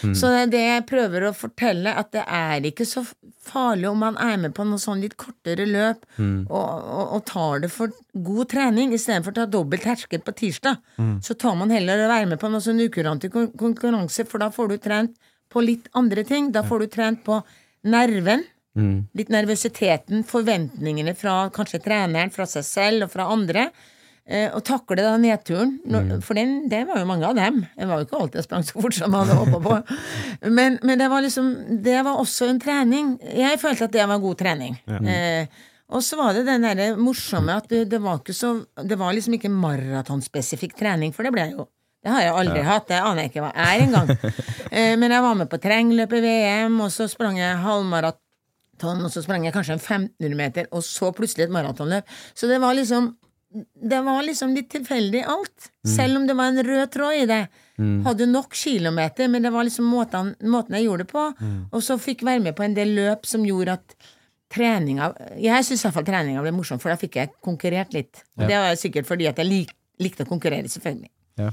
Mm. 0.08 0.14
Så 0.16 0.30
det 0.32 0.44
det 0.54 0.62
jeg 0.64 0.86
prøver 0.88 1.26
å 1.28 1.34
fortelle, 1.36 1.92
at 1.92 2.12
det 2.16 2.22
er 2.24 2.64
ikke 2.70 2.86
så 2.88 3.02
farlig 3.44 3.90
om 3.90 4.00
man 4.00 4.16
er 4.16 4.38
med 4.40 4.54
på 4.56 4.64
noe 4.64 4.80
sånn 4.80 5.02
litt 5.04 5.16
kortere 5.20 5.66
løp, 5.68 6.06
Mm. 6.16 6.46
og, 6.48 6.64
og, 6.88 7.12
og 7.18 7.24
tar 7.28 7.60
det 7.60 7.70
for 7.70 7.92
god 8.14 8.48
trening, 8.48 8.94
istedenfor 8.96 9.32
å 9.36 9.38
ta 9.42 9.46
dobbelt 9.46 9.84
hersket 9.84 10.24
på 10.24 10.32
tirsdag. 10.40 10.80
Så 11.22 11.36
tar 11.38 11.54
man 11.60 11.70
heller 11.70 12.06
å 12.06 12.08
være 12.08 12.26
med 12.32 12.40
på 12.40 12.48
noe 12.50 12.60
sånn 12.64 12.80
ukurante 12.80 13.28
konkurranse, 13.30 14.24
for 14.26 14.38
da 14.40 14.48
får 14.50 14.68
du 14.72 14.78
trent 14.78 15.16
på 15.52 15.60
litt 15.64 15.88
andre 15.96 16.24
ting. 16.24 16.50
Da 16.52 16.62
får 16.64 16.80
du 16.80 16.86
trent 16.96 17.20
på 17.24 17.42
nerven. 17.84 18.44
Mm. 18.78 19.08
Litt 19.16 19.28
nervøsiteten, 19.32 20.24
forventningene 20.28 21.14
fra 21.18 21.48
kanskje 21.54 21.80
treneren, 21.84 22.30
fra 22.32 22.46
seg 22.46 22.64
selv 22.64 23.06
og 23.08 23.12
fra 23.14 23.28
andre. 23.32 23.68
Eh, 24.28 24.50
og 24.52 24.60
takle 24.68 25.00
da 25.00 25.14
nedturen. 25.16 25.78
For 26.20 26.36
den, 26.36 26.66
det 26.68 26.82
var 26.88 27.00
jo 27.00 27.06
mange 27.08 27.24
av 27.24 27.38
dem. 27.38 27.62
Det 27.78 27.86
var 27.88 28.02
jo 28.02 28.04
ikke 28.08 28.18
alltid 28.20 28.42
jeg 28.42 28.44
sprang 28.44 28.66
så 28.68 28.76
fort 28.76 28.96
som 28.98 29.14
jeg 29.16 29.22
hadde 29.24 29.38
håpa 29.38 29.60
på. 29.64 29.78
Men, 30.58 30.76
men 30.84 31.00
det 31.00 31.06
var 31.10 31.22
liksom 31.24 31.46
Det 31.82 31.96
var 32.04 32.20
også 32.20 32.50
en 32.52 32.60
trening. 32.60 33.14
Jeg 33.24 33.58
følte 33.62 33.88
at 33.88 33.94
det 33.96 34.04
var 34.10 34.20
god 34.22 34.36
trening. 34.38 34.76
Eh, 34.86 35.46
og 35.88 36.02
så 36.04 36.18
var 36.20 36.36
det 36.36 36.44
den 36.44 36.66
derre 36.66 36.90
morsomme 37.00 37.54
at 37.56 37.70
det, 37.72 37.86
det 37.88 38.02
var 38.04 38.18
ikke 38.20 38.34
så 38.36 38.50
Det 38.84 38.98
var 39.00 39.14
liksom 39.16 39.38
ikke 39.38 39.48
maratonspesifikk 39.48 40.76
trening, 40.76 41.14
for 41.16 41.24
det 41.24 41.32
ble 41.32 41.46
jeg 41.48 41.56
jo. 41.56 41.64
Det 42.04 42.12
har 42.12 42.22
jeg 42.26 42.34
aldri 42.42 42.62
hatt. 42.66 42.86
Det 42.90 42.98
aner 43.00 43.24
jeg 43.24 43.32
ikke 43.32 43.42
hva 43.46 43.52
jeg 43.56 43.80
er 43.80 43.86
engang. 43.86 44.12
eh, 44.70 44.92
men 45.00 45.10
jeg 45.16 45.24
var 45.24 45.38
med 45.40 45.48
på 45.50 45.58
terrengløp 45.64 46.12
i 46.18 46.20
VM, 46.26 46.76
og 46.84 46.92
så 46.94 47.08
sprang 47.10 47.40
jeg 47.40 47.56
halvmaraton 47.64 49.00
og 49.02 49.10
så 49.10 49.24
sprang 49.24 49.48
jeg 49.48 49.56
kanskje 49.56 49.74
en 49.74 49.80
1500 49.82 50.36
meter, 50.38 50.68
og 50.70 50.84
så 50.86 51.08
plutselig 51.16 51.48
et 51.48 51.56
maratonløp. 51.56 52.06
Så 52.36 52.46
det 52.46 52.60
var 52.62 52.76
liksom 52.78 53.16
Det 53.50 54.00
var 54.04 54.22
liksom 54.26 54.52
litt 54.54 54.68
tilfeldig 54.70 55.22
alt. 55.24 55.70
Selv 55.88 56.20
om 56.20 56.26
det 56.28 56.34
var 56.36 56.52
en 56.52 56.62
rød 56.66 56.90
tråd 56.92 57.22
i 57.22 57.26
det. 57.30 57.40
Hadde 58.04 58.26
nok 58.28 58.54
kilometer, 58.58 59.28
men 59.32 59.42
det 59.46 59.52
var 59.54 59.64
liksom 59.64 59.86
måten, 59.88 60.34
måten 60.42 60.76
jeg 60.76 60.88
gjorde 60.88 61.06
det 61.06 61.12
på. 61.12 61.24
Og 61.72 61.82
så 61.84 61.96
fikk 62.02 62.24
være 62.26 62.42
med 62.44 62.56
på 62.58 62.66
en 62.66 62.76
del 62.76 62.92
løp 62.98 63.26
som 63.26 63.46
gjorde 63.46 63.78
at 63.78 63.96
treninga 64.48 65.10
Jeg 65.36 65.64
syns 65.66 65.82
iallfall 65.84 66.06
treninga 66.08 66.40
ble 66.40 66.54
morsom, 66.56 66.80
for 66.80 66.88
da 66.92 66.96
fikk 67.00 67.18
jeg 67.20 67.32
konkurrert 67.44 67.92
litt. 67.92 68.22
Ja. 68.38 68.46
det 68.48 68.60
var 68.64 68.78
sikkert 68.80 69.08
fordi 69.08 69.28
at 69.28 69.40
jeg 69.40 69.48
lik, 69.48 69.74
likte 70.00 70.24
å 70.24 70.30
konkurrere, 70.30 70.68
selvfølgelig. 70.72 71.10
Ja. 71.40 71.52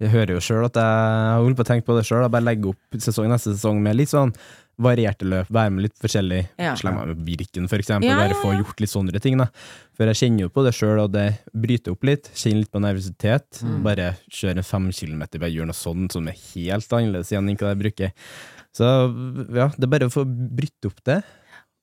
Jeg 0.00 0.14
hører 0.14 0.34
jo 0.36 0.40
sjøl 0.42 0.64
at 0.64 0.78
jeg 0.80 0.84
har 0.88 1.42
holdt 1.44 1.58
på 1.58 1.66
å 1.66 1.68
tenke 1.68 1.86
på 1.86 1.96
det 1.98 2.06
sjøl. 2.08 2.24
Bare 2.32 2.46
legge 2.46 2.72
opp 2.72 3.00
sesong 3.04 3.28
neste 3.28 3.52
sesong 3.52 3.82
med 3.84 3.98
litt 3.98 4.12
sånn 4.12 4.32
varierte 4.80 5.26
løp, 5.28 5.50
være 5.52 5.72
med 5.74 5.84
litt 5.86 5.96
forskjellig. 6.00 6.40
Ja. 6.60 6.72
Slenge 6.78 7.02
meg 7.02 7.10
med 7.12 7.24
Birken, 7.26 7.66
for 7.70 7.82
eksempel. 7.82 8.08
Ja, 8.08 8.18
bare 8.20 8.32
ja, 8.32 8.38
få 8.40 8.54
ja. 8.54 8.60
gjort 8.62 8.80
litt 8.80 8.92
sånne 8.92 9.22
ting, 9.22 9.36
da. 9.40 9.50
For 9.98 10.08
jeg 10.10 10.20
kjenner 10.22 10.46
jo 10.46 10.52
på 10.54 10.64
det 10.64 10.72
sjøl, 10.76 11.02
og 11.02 11.10
det 11.14 11.26
bryter 11.52 11.94
opp 11.94 12.06
litt. 12.08 12.30
Kjenner 12.32 12.64
litt 12.64 12.72
på 12.72 12.82
nervøsitet. 12.82 13.60
Mm. 13.66 13.74
Bare 13.84 14.06
kjøre 14.32 14.62
en 14.62 14.70
fem 14.70 14.88
kilometer, 14.96 15.42
bare 15.42 15.52
gjøre 15.52 15.70
noe 15.72 15.80
sånt 15.80 16.16
som 16.16 16.30
er 16.30 16.38
helt 16.54 16.96
annerledes 16.96 17.34
igjen 17.34 17.52
enn 17.52 17.60
hva 17.60 17.74
jeg 17.74 17.82
bruker. 17.82 18.32
Så 18.76 18.88
ja, 18.88 19.68
det 19.76 19.84
er 19.84 19.92
bare 19.92 20.08
å 20.08 20.14
få 20.14 20.24
brytt 20.24 20.88
opp 20.88 21.04
det. 21.08 21.20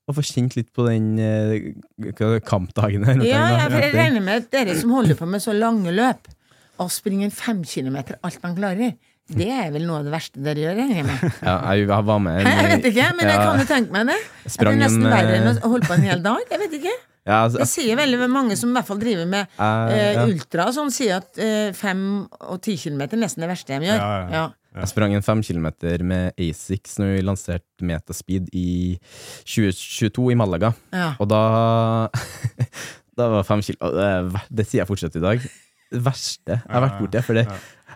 Og 0.07 0.15
få 0.15 0.23
kjent 0.23 0.55
litt 0.55 0.69
på 0.71 0.85
den 0.87 1.17
eh, 1.19 2.39
kampdagen 2.47 3.03
her. 3.03 3.19
Ja, 3.27 3.43
ja, 3.57 3.65
jeg 3.75 3.91
regner 3.91 4.23
med 4.23 4.45
at 4.45 4.53
dere 4.55 4.77
som 4.79 4.93
holder 4.95 5.19
på 5.19 5.27
med 5.27 5.43
så 5.43 5.53
lange 5.53 5.91
løp, 5.91 6.29
og 6.83 6.91
springe 6.93 7.27
en 7.27 7.33
fem 7.33 7.63
kilometer 7.67 8.19
alt 8.25 8.41
man 8.43 8.57
klarer, 8.57 8.95
det 9.27 9.47
er 9.51 9.73
vel 9.73 9.83
noe 9.83 9.99
av 9.99 10.07
det 10.07 10.13
verste 10.13 10.39
dere 10.39 10.61
gjør, 10.63 10.77
jeg 10.87 11.03
med. 11.03 11.23
Ja, 11.43 11.57
jeg, 11.75 11.89
jeg 11.89 12.05
var 12.07 12.19
med 12.23 12.39
en- 12.39 12.47
Jeg 12.57 12.69
vet 12.71 12.85
ikke, 12.93 13.07
men 13.17 13.27
jeg 13.27 13.35
ja. 13.35 13.43
kan 13.43 13.59
jo 13.59 13.67
tenke 13.67 13.95
meg 13.95 14.07
det. 14.07 14.17
At 14.45 14.55
det 14.55 14.69
er 14.71 14.79
nesten 14.79 15.03
en, 15.03 15.11
verre 15.11 15.33
enn 15.35 15.49
eh, 15.51 15.59
å 15.59 15.71
holde 15.73 15.89
på 15.89 15.95
en 15.97 16.05
hel 16.07 16.21
dag. 16.23 16.53
Jeg 16.53 16.63
vet 16.63 16.81
ikke. 16.81 16.97
Ja, 17.27 17.41
altså, 17.43 17.59
Det 17.59 17.65
sier 17.67 17.97
veldig 17.99 18.29
mange 18.31 18.55
som 18.55 18.69
i 18.71 18.75
hvert 18.77 18.87
fall 18.87 19.01
driver 19.01 19.25
med 19.27 19.49
uh, 19.57 19.63
uh, 19.67 19.95
ja. 19.99 20.21
ultra, 20.23 20.69
som 20.71 20.87
sier 20.95 21.17
at 21.17 21.41
uh, 21.43 21.73
fem 21.75 21.99
og 22.23 22.61
ti 22.63 22.77
kilometer 22.79 23.19
er 23.19 23.25
nesten 23.25 23.43
det 23.43 23.49
verste 23.51 23.75
de 23.75 23.89
gjør. 23.89 23.99
Ja, 23.99 24.13
ja, 24.21 24.29
ja. 24.31 24.77
Jeg 24.77 24.91
sprang 24.93 25.15
en 25.17 25.25
fem 25.25 25.41
kilometer 25.43 26.05
med 26.07 26.39
Asics 26.39 26.95
når 27.01 27.17
vi 27.17 27.25
lanserte 27.27 27.89
Metaspeed 27.89 28.47
i 28.55 28.95
2022 29.43 30.29
i 30.31 30.39
Malaga. 30.39 30.71
Ja. 30.95 31.09
Og 31.19 31.27
da 31.27 31.43
Da 33.17 33.31
var 33.33 33.47
fem 33.47 33.63
kilo 33.65 33.91
Det, 33.91 34.07
er 34.07 34.47
det 34.47 34.67
sier 34.69 34.85
jeg 34.85 34.89
fortsatt 34.93 35.19
i 35.19 35.23
dag. 35.27 35.43
Verste 35.91 36.57
jeg 36.57 36.73
har 36.73 36.83
vært 36.83 36.99
borti. 37.01 37.21
For 37.23 37.37
det, 37.39 37.45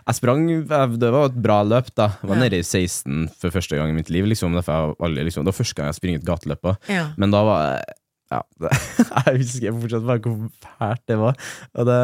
jeg 0.02 0.14
sprang 0.18 0.46
Det 0.66 1.10
var 1.12 1.26
et 1.28 1.40
bra 1.44 1.62
løp, 1.62 1.90
da. 1.94 2.08
Jeg 2.22 2.30
var 2.30 2.36
Ja. 2.38 2.42
nede 2.46 2.58
i 2.62 2.62
16 2.64 3.28
for 3.38 3.50
første 3.50 3.76
gang 3.76 3.90
i 3.90 3.96
mitt 3.98 4.10
liv. 4.10 4.24
Liksom, 4.24 4.54
jeg 4.54 4.64
aldri, 4.66 5.24
liksom, 5.28 5.44
det 5.44 5.52
var 5.52 5.58
første 5.64 5.74
gang 5.76 5.90
jeg 5.92 6.00
springet 6.00 6.24
gateløp. 6.24 6.76
Ja. 6.88 7.10
Men 7.16 7.30
da 7.30 7.42
var 7.44 7.66
jeg 7.76 7.84
ja, 8.32 8.38
det, 8.64 8.70
Jeg 9.26 9.40
husker 9.42 9.74
fortsatt 9.76 10.06
bare 10.08 10.22
hvor 10.24 10.48
fælt 10.64 11.02
det 11.10 11.18
var. 11.20 11.34
Og 11.76 11.84
det, 11.84 11.96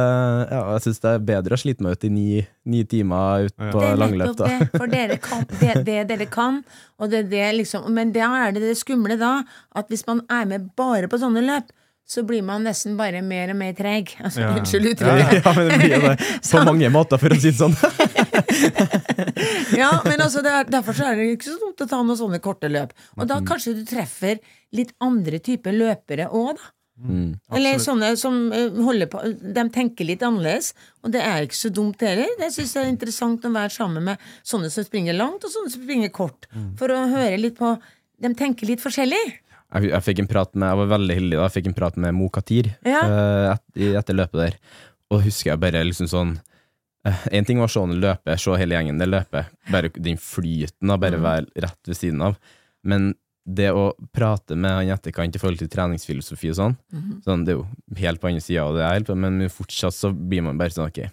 ja, 0.53 0.59
jeg 0.75 0.83
syns 0.85 1.01
det 1.01 1.13
er 1.15 1.23
bedre 1.31 1.57
å 1.57 1.61
slite 1.63 1.81
meg 1.87 1.97
ut 1.97 2.05
i 2.05 2.11
ni, 2.13 2.27
ni 2.69 2.83
timer 2.85 3.47
ut 3.49 3.57
på 3.57 3.81
er 3.81 3.97
langløp. 3.97 4.35
da. 4.37 4.51
det, 4.53 4.69
for 4.77 4.93
dere 4.93 5.17
kan 5.25 5.47
det, 5.49 5.73
det 5.89 6.03
dere 6.11 6.27
kan, 6.29 6.61
og 7.01 7.09
det 7.15 7.23
er 7.25 7.31
det 7.33 7.47
liksom 7.63 7.89
Men 7.97 8.13
da 8.13 8.29
er 8.45 8.53
det 8.53 8.61
det 8.67 8.77
skumle 8.77 9.17
da, 9.17 9.39
at 9.75 9.89
hvis 9.89 10.05
man 10.07 10.21
er 10.29 10.45
med 10.53 10.69
bare 10.77 11.09
på 11.09 11.17
sånne 11.17 11.41
løp, 11.49 11.73
så 12.09 12.23
blir 12.25 12.41
man 12.43 12.65
nesten 12.65 12.95
bare 12.97 13.21
mer 13.23 13.51
og 13.53 13.59
mer 13.61 13.75
treg. 13.77 14.15
Altså, 14.25 14.41
Ja. 14.41 14.55
Unnskyld 14.57 14.87
uttrykket. 14.95 15.35
ja, 15.45 15.53
men 15.57 15.69
det 15.69 15.79
blir 15.83 15.93
jo 15.95 16.01
det 16.09 16.29
på 16.53 16.63
mange 16.71 16.91
måter, 16.95 17.21
for 17.21 17.35
å 17.35 17.41
si 17.41 17.51
det 17.53 17.59
sånn. 17.61 17.77
Ja, 19.77 19.91
men 20.05 20.21
altså, 20.25 20.43
det 20.45 20.53
er, 20.53 20.65
derfor 20.73 20.97
så 20.97 21.07
er 21.11 21.19
det 21.21 21.29
ikke 21.37 21.51
så 21.53 21.59
dumt 21.61 21.85
å 21.85 21.89
ta 21.91 22.01
noen 22.03 22.19
sånne 22.19 22.41
korte 22.45 22.71
løp. 22.73 22.95
Og 23.17 23.25
Mm. 23.25 23.29
da 23.31 23.39
kanskje 23.47 23.75
du 23.77 23.85
treffer 23.89 24.39
litt 24.73 24.93
andre 25.05 25.39
typer 25.39 25.73
løpere 25.77 26.29
òg, 26.31 26.57
da. 26.57 26.73
Mm. 26.99 27.37
Eller 27.55 27.79
sånne 27.79 28.09
som 28.19 28.51
eh, 28.51 28.73
holder 28.75 29.07
på 29.07 29.21
De 29.55 29.63
tenker 29.71 30.03
litt 30.09 30.23
annerledes, 30.27 30.73
og 31.07 31.13
det 31.15 31.21
er 31.23 31.45
ikke 31.47 31.55
så 31.55 31.71
dumt 31.71 32.01
heller. 32.03 32.27
Jeg 32.43 32.51
syns 32.57 32.73
det 32.75 32.81
er 32.83 32.89
interessant 32.91 33.45
å 33.47 33.53
være 33.55 33.71
sammen 33.71 34.03
med 34.09 34.25
sånne 34.43 34.67
som 34.75 34.83
springer 34.83 35.15
langt, 35.15 35.45
og 35.47 35.53
sånne 35.53 35.71
som 35.71 35.85
springer 35.85 36.11
kort. 36.11 36.49
Mm. 36.51 36.73
For 36.81 36.91
å 36.91 37.05
høre 37.13 37.39
litt 37.39 37.55
på 37.61 37.77
De 38.19 38.33
tenker 38.35 38.67
litt 38.67 38.81
forskjellig. 38.83 39.21
Jeg, 39.75 39.91
jeg 39.91 40.03
fikk 40.07 40.19
en 40.23 40.29
prat 40.31 40.55
med 40.57 40.69
Jeg 40.71 40.79
var 40.81 40.87
veldig 40.99 41.15
heldig 41.19 41.37
da, 41.37 41.43
jeg 41.49 41.57
fikk 41.59 41.67
en 41.69 41.75
prat 41.77 41.97
med 42.01 42.15
Mo 42.17 42.29
Katir 42.33 42.71
Ja. 42.89 43.03
uh, 43.05 43.57
et, 43.57 43.97
etter 44.01 44.15
løpet 44.17 44.33
der. 44.41 44.55
Og 45.13 45.23
husker 45.27 45.51
jeg 45.53 45.61
bare 45.61 45.85
liksom 45.85 46.09
sånn 46.09 46.37
Én 47.33 47.47
ting 47.47 47.61
var 47.63 47.71
sånn 47.73 47.95
løpe, 48.03 48.35
se 48.37 48.57
hele 48.61 48.75
gjengen 48.75 48.99
det 49.01 49.07
løper, 49.09 49.47
bare 49.73 49.89
den 49.95 50.19
flyten, 50.21 50.89
da, 50.91 50.97
bare 51.01 51.17
Mm. 51.17 51.23
være 51.25 51.47
rett 51.65 51.87
ved 51.89 51.97
siden 51.97 52.21
av. 52.23 52.35
Men 52.85 53.15
det 53.49 53.71
å 53.73 53.95
prate 54.13 54.57
med 54.59 54.71
han 54.71 54.85
i 54.89 54.93
etterkant 54.93 55.35
i 55.35 55.39
forhold 55.41 55.59
til 55.63 55.69
treningsfilosofi 55.73 56.51
og 56.51 56.57
sånn, 56.59 56.77
Mhm. 56.93 57.23
sånn 57.25 57.45
det 57.47 57.55
er 57.55 57.59
jo 57.63 57.67
helt 57.97 58.21
på 58.21 58.29
andre 58.29 58.41
sida 58.45 58.65
av 58.67 58.75
det, 58.75 58.83
jeg 58.83 59.07
helt 59.07 59.17
men 59.17 59.49
fortsatt 59.49 59.95
så 59.95 60.13
blir 60.13 60.43
man 60.43 60.59
bare 60.59 60.69
sånn 60.75 60.89
ok, 60.91 61.11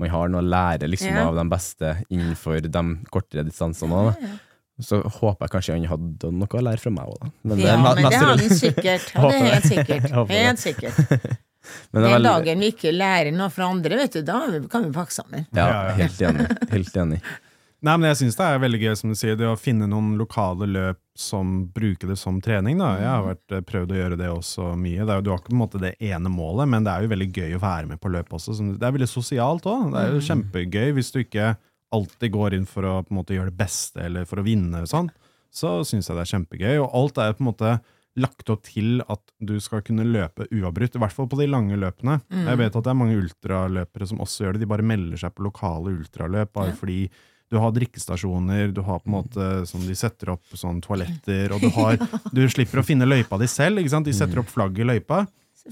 man 0.00 0.08
har 0.10 0.28
noe 0.28 0.42
å 0.42 0.48
lære 0.50 0.88
liksom 0.90 1.14
Ja. 1.14 1.28
av 1.28 1.36
de 1.36 1.44
beste 1.48 2.04
innenfor 2.10 2.60
de 2.62 2.82
kortere 3.12 3.44
distansene 3.44 3.90
da. 4.10 4.26
Så 4.80 4.98
håper 5.00 5.46
jeg 5.46 5.50
kanskje 5.54 5.72
han 5.78 5.86
hadde 5.88 6.30
noe 6.36 6.46
å 6.58 6.60
lære 6.66 6.78
fra 6.82 6.90
meg 6.92 7.08
òg, 7.08 7.18
da. 7.22 7.30
Men 7.48 7.58
Ja, 7.64 7.76
men 7.80 7.96
det 7.96 8.14
har 8.20 8.26
han 8.34 8.38
sikkert. 8.60 9.06
Ja, 9.14 9.22
det 9.30 9.40
er 9.40 9.50
helt 9.54 9.66
sikkert. 9.70 10.06
Det. 10.28 10.40
Helt 10.44 10.60
sikkert. 10.60 10.98
Men 11.90 12.02
det 12.02 12.06
er 12.10 12.12
Den 12.12 12.12
veldig- 12.22 12.30
dagen 12.30 12.60
vi 12.62 12.66
ikke 12.70 12.92
lærer 12.94 13.32
noe 13.34 13.50
fra 13.50 13.66
andre, 13.72 13.96
vet 13.98 14.12
du, 14.12 14.20
da 14.22 14.36
kan 14.70 14.84
vi 14.86 14.92
pakke 14.94 15.10
sammen. 15.16 15.46
Ja, 15.56 15.88
helt 15.98 16.20
enig. 16.22 16.44
Helt 16.70 16.96
enig. 17.02 17.18
Nei, 17.82 17.94
men 18.00 18.06
jeg 18.08 18.16
syns 18.20 18.36
det 18.38 18.44
er 18.46 18.60
veldig 18.62 18.78
gøy 18.80 18.94
som 18.96 19.10
du 19.12 19.16
sier, 19.18 19.34
det 19.36 19.46
å 19.50 19.56
finne 19.58 19.84
noen 19.90 20.14
lokale 20.18 20.64
løp 20.70 21.00
som 21.18 21.66
bruker 21.74 22.08
det 22.08 22.16
som 22.18 22.38
trening. 22.42 22.78
da. 22.78 22.92
Jeg 23.00 23.10
har 23.10 23.24
vært, 23.26 23.56
eh, 23.58 23.64
prøvd 23.66 23.92
å 23.92 23.98
gjøre 23.98 24.16
det 24.20 24.30
også 24.32 24.68
mye. 24.78 25.02
Det 25.04 25.10
er, 25.12 25.18
jo- 25.18 25.24
du 25.26 25.30
har 25.30 25.38
ikke 25.42 25.50
på 25.50 25.56
en 25.58 25.60
måte 25.64 25.80
det 25.82 25.92
ene 26.00 26.30
målet, 26.32 26.68
men 26.68 26.84
det 26.86 26.92
er 26.94 27.02
jo 27.02 27.12
veldig 27.16 27.28
gøy 27.36 27.56
å 27.58 27.60
være 27.66 27.88
med 27.88 28.00
på 28.00 28.12
løp 28.14 28.30
også. 28.38 28.56
Det 28.78 28.86
er 28.86 28.92
veldig 28.96 29.08
sosialt 29.10 29.66
òg. 29.66 29.90
Det 29.92 30.00
er 30.04 30.12
jo 30.14 30.24
kjempegøy 30.30 30.94
hvis 31.00 31.12
du 31.12 31.18
ikke 31.24 31.56
alltid 31.96 32.32
går 32.34 32.56
inn 32.58 32.66
for 32.68 32.86
å 32.86 32.94
på 33.04 33.14
en 33.14 33.20
måte 33.20 33.36
gjøre 33.36 33.52
det 33.52 33.60
beste 33.60 34.04
eller 34.06 34.28
for 34.28 34.42
å 34.42 34.46
vinne. 34.46 34.84
sånn. 34.88 35.10
Så 35.52 35.78
syns 35.88 36.08
jeg 36.10 36.16
det 36.18 36.24
er 36.26 36.32
kjempegøy. 36.34 36.74
Og 36.84 36.96
alt 37.00 37.20
er 37.22 37.36
på 37.36 37.44
en 37.44 37.50
måte 37.50 37.76
lagt 38.16 38.48
opp 38.48 38.62
til 38.64 39.02
at 39.12 39.20
du 39.44 39.58
skal 39.60 39.82
kunne 39.84 40.06
løpe 40.08 40.46
uavbrutt, 40.48 40.96
i 40.96 41.00
hvert 41.02 41.12
fall 41.12 41.28
på 41.28 41.38
de 41.40 41.46
lange 41.52 41.76
løpene. 41.76 42.18
Jeg 42.32 42.60
vet 42.62 42.76
at 42.78 42.84
det 42.86 42.92
er 42.92 42.98
mange 42.98 43.18
ultraløpere 43.20 44.08
som 44.08 44.22
også 44.24 44.44
gjør 44.46 44.56
det. 44.56 44.62
De 44.64 44.70
bare 44.72 44.86
melder 44.88 45.20
seg 45.20 45.34
på 45.36 45.44
lokale 45.44 45.92
ultraløp 45.92 46.54
bare 46.56 46.72
fordi 46.78 47.02
du 47.52 47.58
har 47.62 47.70
drikkestasjoner, 47.76 48.72
du 48.74 48.80
har 48.82 48.98
på 48.98 49.06
en 49.10 49.16
måte 49.20 49.48
som 49.70 49.84
de 49.86 49.94
setter 49.94 50.32
opp 50.32 50.56
sånn 50.58 50.80
toaletter, 50.82 51.52
og 51.54 51.62
du, 51.62 51.68
har, 51.78 52.00
du 52.34 52.42
slipper 52.50 52.80
å 52.82 52.86
finne 52.86 53.06
løypa 53.06 53.38
di 53.38 53.46
selv. 53.50 53.78
ikke 53.78 53.92
sant? 53.92 54.08
De 54.08 54.16
setter 54.16 54.40
opp 54.42 54.50
flagg 54.50 54.80
i 54.80 54.86
løypa. 54.88 55.26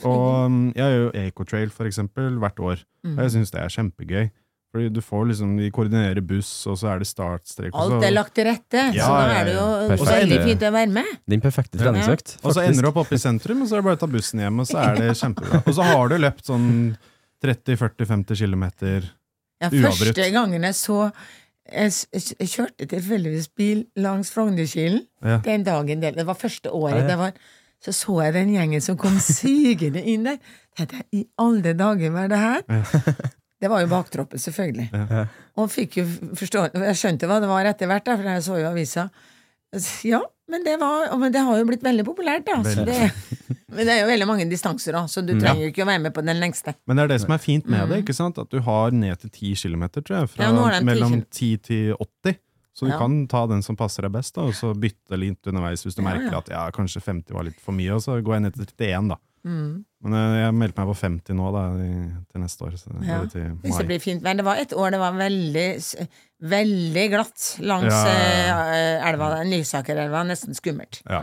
Og 0.05 0.47
um, 0.51 0.61
jeg 0.75 0.91
gjør 0.91 1.03
jo 1.05 1.11
Ecotrail 1.25 1.73
for 1.75 1.87
eksempel 1.91 2.39
hvert 2.43 2.61
år, 2.61 2.85
og 3.15 3.21
jeg 3.25 3.35
syns 3.37 3.53
det 3.55 3.61
er 3.63 3.75
kjempegøy. 3.75 4.31
Fordi 4.75 4.89
du 4.91 4.99
får 5.07 5.29
liksom, 5.31 5.53
De 5.61 5.69
koordinerer 5.71 6.19
buss, 6.27 6.49
og 6.67 6.75
så 6.81 6.89
er 6.91 6.99
det 6.99 7.07
startstrek. 7.07 7.71
Alt 7.79 8.03
er 8.03 8.11
lagt 8.11 8.35
til 8.35 8.49
rette, 8.49 8.81
Ja, 8.97 9.07
så 9.07 9.13
da 9.21 9.37
er 9.39 9.45
det 9.47 9.53
jo. 9.55 9.67
Perfekt. 9.93 10.11
veldig 10.17 10.39
fint 10.49 10.65
å 10.67 10.71
være 10.75 10.91
med. 10.97 11.13
Din 11.31 11.41
perfekte 11.45 11.79
treningsøkt. 11.79 12.33
Og 12.43 12.57
så 12.57 12.65
ender 12.67 12.83
du 12.83 12.89
opp 12.91 12.99
oppe 13.05 13.15
i 13.15 13.23
sentrum, 13.23 13.63
og 13.63 13.71
så 13.71 13.77
er 13.79 13.85
det 13.85 13.87
bare 13.87 13.99
å 14.01 14.03
ta 14.03 14.09
bussen 14.11 14.43
hjem, 14.43 14.59
og 14.65 14.67
så 14.67 14.81
er 14.83 14.99
det 14.99 15.13
kjempebra. 15.23 15.63
Og 15.63 15.77
så 15.79 15.87
har 15.87 16.11
du 16.11 16.17
løpt 16.19 16.51
sånn 16.51 16.67
30-40-50 17.45 18.43
km. 18.43 18.65
Ja, 19.63 19.71
Uavbrutt. 19.71 20.01
første 20.11 20.31
gangen 20.35 20.67
jeg 20.67 20.75
så 20.75 20.99
Jeg, 21.65 21.93
kjørte 22.51 22.85
tilfeldigvis 22.91 23.47
bil 23.57 23.87
langs 23.97 24.29
Frognerkilen 24.35 25.07
Ja. 25.25 25.39
den 25.47 25.63
dagen. 25.65 26.01
Det, 26.03 26.11
det 26.19 26.27
var 26.27 26.35
første 26.37 26.69
året. 26.75 26.99
Ja, 26.99 27.01
ja. 27.05 27.09
Det 27.09 27.19
var, 27.23 27.33
så 27.81 27.93
så 27.95 28.19
jeg 28.27 28.35
den 28.35 28.51
gjengen 28.53 28.83
som 28.85 28.99
kom 29.01 29.17
sigende 29.25 30.03
inn 30.05 30.25
der. 30.29 30.37
Tenkte 30.77 30.99
jeg, 31.01 31.07
I 31.23 31.25
alle 31.39 31.73
dager, 31.79 32.11
hva 32.13 32.27
er 32.27 32.29
det 32.35 32.43
her? 32.43 32.63
Det 33.65 33.71
var 33.73 33.81
jo 33.81 33.89
baktroppen, 33.89 34.41
selvfølgelig. 34.43 34.91
Og 35.57 35.71
fikk 35.73 35.97
jo 36.03 36.05
forstå 36.37 36.67
Jeg 36.85 36.99
skjønte 37.01 37.29
hva 37.31 37.41
det 37.41 37.49
var 37.49 37.65
etter 37.71 37.89
hvert, 37.89 38.11
for 38.13 38.29
jeg 38.35 38.43
så 38.45 38.59
jo 38.61 38.69
avisa. 38.69 39.09
Ja, 40.07 40.21
men 40.53 40.63
det, 40.63 40.77
var, 40.79 41.09
men 41.19 41.33
det 41.33 41.41
har 41.43 41.57
jo 41.59 41.65
blitt 41.67 41.83
veldig 41.83 42.05
populært, 42.07 42.45
da. 42.47 42.61
Så 42.63 42.85
det, 42.87 43.09
men 43.75 43.81
det 43.89 43.95
er 43.97 44.03
jo 44.05 44.11
veldig 44.13 44.27
mange 44.29 44.45
distanser, 44.51 44.95
da, 44.95 45.01
så 45.11 45.23
du 45.25 45.33
trenger 45.35 45.65
jo 45.65 45.71
ikke 45.73 45.83
å 45.83 45.89
være 45.89 46.03
med 46.05 46.15
på 46.15 46.23
den 46.23 46.39
lengste. 46.39 46.77
Men 46.87 47.01
det 47.01 47.07
er 47.07 47.13
det 47.15 47.21
som 47.25 47.33
er 47.35 47.41
fint 47.43 47.67
med 47.73 47.89
det, 47.91 48.03
ikke 48.05 48.15
sant? 48.15 48.39
at 48.39 48.53
du 48.53 48.61
har 48.63 48.93
ned 48.95 49.19
til 49.25 49.33
10 49.33 49.55
km, 49.65 49.87
tror 49.97 50.19
jeg. 50.21 50.31
Fra 50.37 50.45
Mm. 50.45 50.47
Ja, 50.47 50.53
nå 50.61 50.69
den 50.71 50.85
10 50.85 50.91
mellom 50.93 51.17
10 51.27 51.57
til 51.71 51.97
80. 51.99 52.39
Så 52.75 52.87
du 52.87 52.93
Ja. 52.93 52.99
kan 52.99 53.27
ta 53.31 53.47
den 53.47 53.63
som 53.63 53.77
passer 53.79 54.03
deg 54.03 54.13
best, 54.13 54.35
da, 54.37 54.43
og 54.43 54.55
så 54.55 54.75
bytte 54.79 55.17
litt 55.19 55.43
underveis 55.47 55.83
hvis 55.87 55.95
du 55.97 56.03
Ja, 56.03 56.09
merker 56.13 56.31
ja. 56.33 56.39
at 56.45 56.49
ja, 56.51 56.63
kanskje 56.71 57.01
50 57.03 57.33
var 57.35 57.45
litt 57.49 57.59
for 57.63 57.73
mye, 57.73 57.95
og 57.97 58.03
så 58.03 58.21
går 58.23 58.35
jeg 58.35 58.43
ned 58.43 58.55
til 58.55 58.67
31, 58.67 59.09
da. 59.15 59.19
Mm. 59.45 59.85
Men 60.05 60.15
jeg, 60.17 60.37
jeg 60.45 60.55
meldte 60.57 60.81
meg 60.81 60.89
på 60.89 60.95
50 61.01 61.37
nå, 61.37 61.47
da, 61.53 61.63
i, 61.85 61.89
til 62.33 62.41
neste 62.45 62.65
år. 62.65 62.77
Så, 62.81 62.91
Ja, 63.05 63.19
eller 63.19 63.29
til 63.33 63.43
Hvis 63.65 63.77
det 63.81 63.87
blir 63.91 64.01
fint 64.01 64.23
vær. 64.25 64.37
Det 64.37 64.45
var 64.47 64.57
et 64.61 64.73
år 64.77 64.91
det 64.95 65.01
var 65.01 65.13
veldig, 65.19 65.67
veldig 66.55 67.05
glatt 67.13 67.45
langs 67.65 67.93
Ja, 67.93 68.59
eh, 68.75 69.07
elva, 69.09 69.29
Lysakerelva. 69.49 70.23
Nesten 70.29 70.57
skummelt. 70.57 71.01
Ja. 71.09 71.23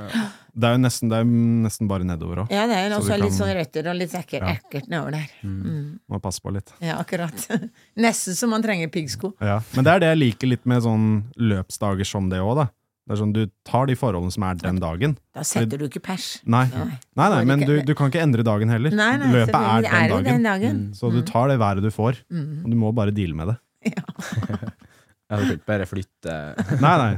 Det 0.54 0.68
er 0.70 0.76
jo 0.78 0.82
nesten, 0.84 1.10
det 1.12 1.20
er 1.22 1.30
nesten 1.66 1.88
bare 1.90 2.06
nedover 2.08 2.44
òg. 2.44 2.52
Ja, 2.54 2.66
det 2.70 2.78
er 2.80 2.90
Så 2.96 3.00
også 3.02 3.18
du 3.18 3.24
litt 3.24 3.30
kan- 3.32 3.38
sånn 3.40 3.56
røtter 3.60 3.90
og 3.92 3.96
litt 4.02 4.14
ekkelt, 4.18 4.42
Ja. 4.42 4.56
ekkelt 4.58 4.90
nedover 4.90 5.12
der. 5.12 5.28
Mm. 5.44 6.00
Må 6.10 6.22
passe 6.22 6.42
på 6.42 6.54
litt. 6.54 6.74
Ja, 6.82 6.98
akkurat. 7.02 7.48
Nesten 7.98 8.36
som 8.36 8.50
man 8.50 8.62
trenger 8.64 8.90
piggsko. 8.90 9.34
Ja. 9.42 9.62
Men 9.76 9.84
det 9.86 9.94
er 9.94 10.00
det 10.00 10.10
jeg 10.14 10.18
liker 10.26 10.48
litt 10.48 10.66
med 10.66 10.82
sånn 10.84 11.08
løpsdager 11.38 12.06
som 12.06 12.30
det 12.30 12.40
òg, 12.40 12.56
da. 12.66 12.68
Det 13.12 13.18
er 13.18 13.20
sånn, 13.20 13.34
Du 13.36 13.42
tar 13.68 13.90
de 13.90 13.96
forholdene 14.00 14.32
som 14.32 14.44
er 14.48 14.56
den 14.62 14.78
dagen. 14.80 15.18
Da 15.36 15.44
setter 15.44 15.82
du 15.82 15.84
ikke 15.90 16.00
pers. 16.06 16.28
Nei, 16.48 16.62
Nei. 16.72 16.86
nei, 17.20 17.28
nei 17.34 17.42
men 17.50 17.66
du, 17.68 17.74
du 17.84 17.92
kan 18.00 18.08
ikke 18.08 18.22
endre 18.24 18.46
dagen 18.48 18.72
heller. 18.72 18.94
Nei, 18.96 19.10
nei, 19.20 19.32
Løpet 19.36 19.58
er 19.60 19.82
den 19.84 19.92
er 20.00 20.14
dagen. 20.14 20.30
den 20.30 20.48
dagen. 20.48 20.80
Så 20.96 21.12
du 21.12 21.20
tar 21.28 21.52
det 21.52 21.58
været 21.60 21.84
du 21.84 21.90
får, 21.92 22.22
og 22.32 22.70
du 22.72 22.78
må 22.80 22.94
bare 22.96 23.12
deale 23.12 23.36
med 23.36 23.52
det. 23.52 23.58
Jeg 25.32 25.40
hadde 25.40 25.54
ikke 25.58 25.68
bare 25.70 25.86
flytte 25.88 26.38
Nei, 26.84 26.94
nei. 27.02 27.12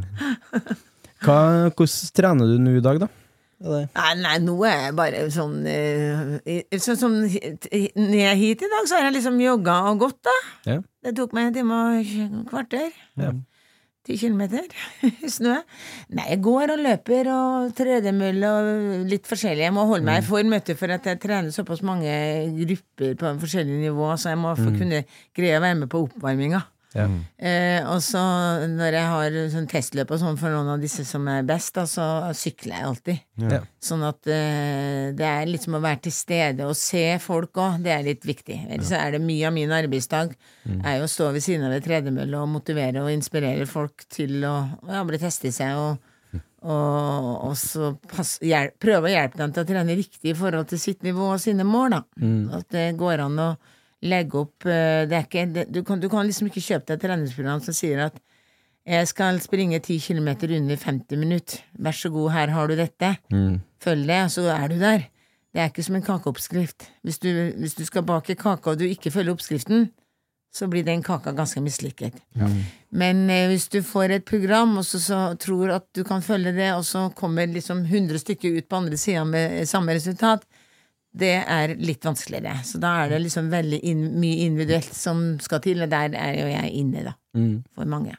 Hva, 1.23 1.37
Hvordan 1.73 2.09
trener 2.17 2.49
du 2.51 2.57
nå 2.61 2.73
i 2.77 2.83
dag, 2.83 2.99
da? 3.05 3.07
Nei, 3.63 3.85
nei, 4.19 4.33
nå 4.43 4.57
er 4.67 4.89
jeg 4.89 4.95
bare 4.97 5.21
sånn 5.31 5.53
eh, 5.71 6.63
Sånn 6.83 6.97
som 6.99 7.13
hit- 7.31 7.69
ned 7.95 8.33
hit 8.41 8.65
i 8.65 8.69
dag, 8.73 8.89
så 8.89 8.97
har 8.99 9.05
jeg 9.07 9.15
liksom 9.21 9.37
jogga 9.39 9.77
og 9.93 10.01
gått, 10.03 10.19
da. 10.27 10.33
Ja. 10.67 10.75
Det 11.05 11.13
tok 11.15 11.31
meg 11.37 11.47
en 11.51 11.55
time 11.55 11.77
og 11.79 12.01
et 12.01 12.33
kvarter. 12.49 12.89
Ja. 13.21 13.31
Ti 14.03 14.17
kilometer 14.19 14.65
i 15.23 15.29
snø. 15.31 15.55
Nei, 16.11 16.25
jeg 16.33 16.41
går 16.43 16.73
og 16.75 16.83
løper 16.83 17.29
og 17.31 17.71
tredemølle 17.77 18.49
og 18.51 19.07
litt 19.07 19.29
forskjellig. 19.29 19.63
Jeg 19.63 19.75
må 19.75 19.87
holde 19.87 20.07
meg 20.09 20.19
i 20.19 20.27
form, 20.27 20.51
vet 20.51 20.73
for 20.79 20.91
at 20.91 21.07
jeg 21.07 21.21
trener 21.23 21.55
såpass 21.55 21.83
mange 21.87 22.11
grupper 22.59 23.15
på 23.21 23.33
forskjellige 23.45 23.85
nivå, 23.87 24.11
så 24.19 24.33
jeg 24.33 24.43
må 24.43 24.51
få 24.59 24.75
kunne 24.75 25.05
greie 25.35 25.59
å 25.59 25.63
være 25.63 25.83
med 25.85 25.91
på 25.93 26.03
oppvarminga. 26.09 26.65
Ja. 26.93 27.07
Eh, 27.41 27.81
og 27.89 27.99
så 28.05 28.21
når 28.69 28.97
jeg 28.99 29.09
har 29.09 29.37
sånn 29.49 29.67
testløp 29.71 30.11
og 30.13 30.19
sånn 30.21 30.37
for 30.37 30.53
noen 30.53 30.69
av 30.75 30.83
disse 30.83 31.01
som 31.09 31.25
er 31.31 31.41
best, 31.47 31.73
da, 31.73 31.87
så 31.89 32.05
sykler 32.37 32.75
jeg 32.75 32.87
alltid. 32.89 33.23
Ja. 33.49 33.59
Sånn 33.81 34.05
at 34.05 34.29
eh, 34.29 35.09
det 35.17 35.25
er 35.25 35.49
liksom 35.49 35.79
å 35.79 35.81
være 35.83 36.03
til 36.05 36.15
stede 36.15 36.69
og 36.69 36.77
se 36.77 37.17
folk 37.23 37.57
òg, 37.57 37.81
det 37.83 37.95
er 37.95 38.05
litt 38.05 38.29
viktig. 38.29 38.59
Ellers 38.69 38.91
så 38.93 39.01
er 39.01 39.17
det 39.17 39.23
mye 39.25 39.49
av 39.49 39.57
min 39.57 39.73
arbeidsdag 39.73 40.37
er 40.85 40.97
jo 40.99 41.09
å 41.09 41.11
stå 41.11 41.33
ved 41.33 41.43
siden 41.43 41.65
av 41.67 41.73
et 41.75 41.85
tredemølle 41.85 42.39
og 42.39 42.51
motivere 42.53 43.01
og 43.01 43.11
inspirere 43.11 43.65
folk 43.67 44.05
til 44.13 44.45
å 44.45 44.55
ja, 44.87 45.01
bli 45.07 45.21
testet 45.21 45.57
seg 45.57 45.77
og, 45.81 46.09
Og, 46.63 47.25
og 47.49 47.55
så 47.59 47.89
pass, 48.07 48.37
hjelp, 48.39 48.77
prøve 48.79 49.09
å 49.09 49.11
hjelpe 49.11 49.35
dem 49.41 49.51
til 49.51 49.65
å 49.65 49.67
trene 49.67 49.97
riktig 49.99 50.31
i 50.31 50.35
forhold 50.37 50.69
til 50.69 50.79
sitt 50.79 51.01
nivå 51.03 51.33
og 51.33 51.41
sine 51.43 51.65
mål, 51.67 51.89
da. 51.97 51.99
At 52.55 52.69
det 52.71 52.85
går 52.95 53.19
an 53.25 53.41
å 53.43 53.47
legge 54.03 54.43
opp 54.43 54.67
eh, 54.67 55.05
det 55.09 55.25
ikke, 55.25 55.47
du, 55.71 55.81
kan, 55.87 56.01
du 56.01 56.09
kan 56.11 56.27
liksom 56.27 56.49
ikke 56.49 56.63
kjøpe 56.63 56.89
deg 56.89 56.97
et 56.97 57.05
treningsprogram 57.07 57.63
som 57.63 57.75
sier 57.77 58.05
at 58.09 58.19
jeg 58.83 59.07
skal 59.07 59.39
springe 59.39 59.79
10 59.79 59.99
km 60.03 60.29
under 60.43 60.75
50 60.75 61.19
minutter. 61.21 61.61
Vær 61.79 61.95
så 61.95 62.09
god, 62.11 62.33
her 62.35 62.51
har 62.51 62.67
du 62.67 62.75
dette. 62.75 63.13
Følg 63.79 64.07
det, 64.09 64.17
og 64.25 64.31
så 64.33 64.47
er 64.51 64.67
du 64.67 64.75
der. 64.81 65.05
Det 65.53 65.61
er 65.61 65.69
ikke 65.69 65.85
som 65.85 65.95
en 65.95 66.03
kakeoppskrift. 66.03 66.89
Hvis 67.05 67.19
du, 67.23 67.29
hvis 67.61 67.77
du 67.77 67.85
skal 67.87 68.03
bake 68.03 68.35
kake 68.35 68.69
og 68.69 68.79
du 68.81 68.83
ikke 68.89 69.11
følger 69.13 69.37
oppskriften, 69.37 69.87
så 70.53 70.67
blir 70.69 70.83
den 70.85 71.01
kaka 71.01 71.31
ganske 71.33 71.61
mislykket. 71.63 72.19
Men 72.91 73.23
eh, 73.29 73.47
hvis 73.49 73.69
du 73.73 73.79
får 73.81 74.17
et 74.17 74.25
program 74.25 74.75
og 74.77 74.85
så, 74.85 74.99
så 75.01 75.21
tror 75.39 75.71
at 75.79 75.87
du 75.95 76.03
kan 76.03 76.21
følge 76.21 76.51
det, 76.53 76.73
og 76.75 76.83
så 76.85 77.07
kommer 77.15 77.47
liksom 77.49 77.85
100 77.85 78.19
stykker 78.21 78.59
ut 78.59 78.67
på 78.69 78.81
andre 78.83 78.97
sida 78.97 79.23
med 79.25 79.63
samme 79.69 79.95
resultat, 79.95 80.43
det 81.14 81.36
er 81.45 81.76
litt 81.78 82.05
vanskeligere. 82.05 82.57
Så 82.66 82.82
da 82.82 82.95
er 83.03 83.14
det 83.14 83.22
liksom 83.28 83.51
veldig 83.53 83.80
in 83.86 84.05
mye 84.18 84.47
individuelt 84.47 84.93
som 84.97 85.24
skal 85.43 85.61
til, 85.64 85.86
og 85.86 85.91
der 85.91 86.16
er 86.18 86.38
jo 86.39 86.47
jeg 86.49 86.72
inne, 86.82 87.05
da. 87.11 87.18
For 87.78 87.89
mange. 87.89 88.16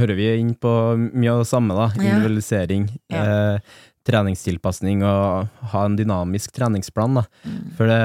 Hører 0.00 0.16
vi 0.16 0.26
inn 0.40 0.54
på 0.56 0.72
mye 0.96 1.32
av 1.32 1.42
det 1.42 1.50
samme, 1.50 1.76
da. 1.76 1.88
Ja. 1.96 2.14
Individualisering. 2.14 2.88
Ja. 3.12 3.22
Eh, 3.24 3.78
treningstilpasning 4.08 5.02
og 5.04 5.50
ha 5.72 5.84
en 5.84 5.96
dynamisk 5.98 6.54
treningsplan, 6.56 7.20
da. 7.20 7.24
Mm. 7.44 7.58
For 7.76 7.90
det 7.90 8.00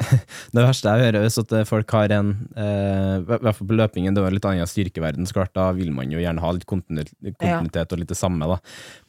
Det 0.56 0.62
verste 0.62 0.92
jeg 0.92 1.06
hører, 1.06 1.24
hvis 1.24 1.38
at 1.42 1.54
folk 1.68 1.92
har 1.96 2.12
en 2.16 2.32
eh, 2.58 3.16
I 3.20 3.24
hvert 3.26 3.58
fall 3.58 3.70
på 3.70 3.78
løpingen, 3.78 4.16
det 4.16 4.22
er 4.22 4.28
en 4.30 4.36
litt 4.36 4.48
annen 4.48 4.70
styrkeverden, 4.70 5.28
så 5.28 5.38
klart, 5.38 5.54
da 5.56 5.68
vil 5.76 5.92
man 5.94 6.12
jo 6.12 6.20
gjerne 6.22 6.42
ha 6.42 6.52
litt 6.56 6.66
kontinuitet, 6.68 7.94
og 7.94 8.00
litt 8.00 8.12
det 8.12 8.18
samme, 8.18 8.48
da. 8.50 8.58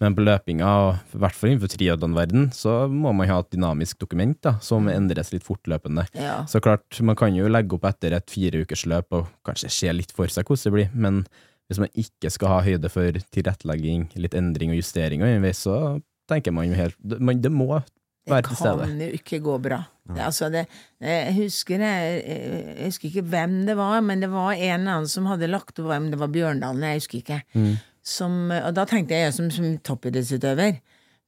Men 0.03 0.17
på 0.17 0.25
løpinga, 0.25 0.71
i 1.15 1.21
hvert 1.23 1.37
fall 1.37 1.53
innenfor 1.53 1.73
triatlonverden, 1.73 2.49
så 2.55 2.79
må 2.91 3.13
man 3.15 3.29
ha 3.31 3.41
et 3.43 3.51
dynamisk 3.53 4.01
dokument, 4.03 4.37
da, 4.45 4.57
som 4.63 4.89
endres 4.91 5.33
litt 5.35 5.45
fortløpende. 5.47 6.07
Ja. 6.17 6.39
Så 6.49 6.61
klart, 6.63 6.87
man 7.03 7.19
kan 7.19 7.35
jo 7.37 7.49
legge 7.51 7.77
opp 7.77 7.87
etter 7.89 8.17
et 8.17 8.31
fireukersløp 8.31 9.13
og 9.17 9.29
kanskje 9.47 9.73
se 9.73 9.93
litt 9.95 10.15
for 10.15 10.31
seg 10.31 10.47
hvordan 10.47 10.65
det 10.67 10.75
blir, 10.77 10.91
men 10.95 11.23
hvis 11.67 11.81
man 11.83 11.91
ikke 11.99 12.31
skal 12.31 12.51
ha 12.51 12.59
høyde 12.63 12.89
for 12.91 13.17
tilrettelegging, 13.35 14.07
litt 14.19 14.35
endring 14.37 14.71
og 14.71 14.79
justeringer 14.79 15.35
underveis, 15.35 15.65
så 15.67 15.97
tenker 16.31 16.55
man 16.55 16.69
jo 16.69 16.77
helt 16.77 16.97
man, 17.19 17.41
Det 17.43 17.51
må 17.51 17.81
Det 18.27 18.87
kan 18.87 18.99
jo 19.01 19.09
ikke 19.19 19.39
gå 19.45 19.57
bra. 19.63 19.79
Det, 20.07 20.21
altså 20.23 20.47
det, 20.51 20.65
jeg, 21.03 21.33
husker, 21.35 21.81
jeg, 21.83 22.21
jeg 22.27 22.85
husker 22.87 23.09
ikke 23.09 23.23
hvem 23.27 23.57
det 23.67 23.75
var, 23.75 23.99
men 24.01 24.21
det 24.23 24.29
var 24.31 24.53
en 24.53 24.61
eller 24.81 24.91
annen 25.01 25.09
som 25.11 25.25
hadde 25.27 25.49
lagt 25.51 25.79
opp 25.83 25.89
Om 25.91 26.05
det 26.13 26.19
var 26.21 26.31
Bjørndalen, 26.31 26.85
jeg 26.87 27.01
husker 27.01 27.17
ikke. 27.19 27.41
Mm. 27.53 27.73
Som, 28.07 28.37
og 28.55 28.69
da 28.77 28.85
tenkte 28.87 29.17
jeg 29.19 29.33
som, 29.35 29.49
som 29.51 29.73
toppidrettsutøver. 29.83 30.77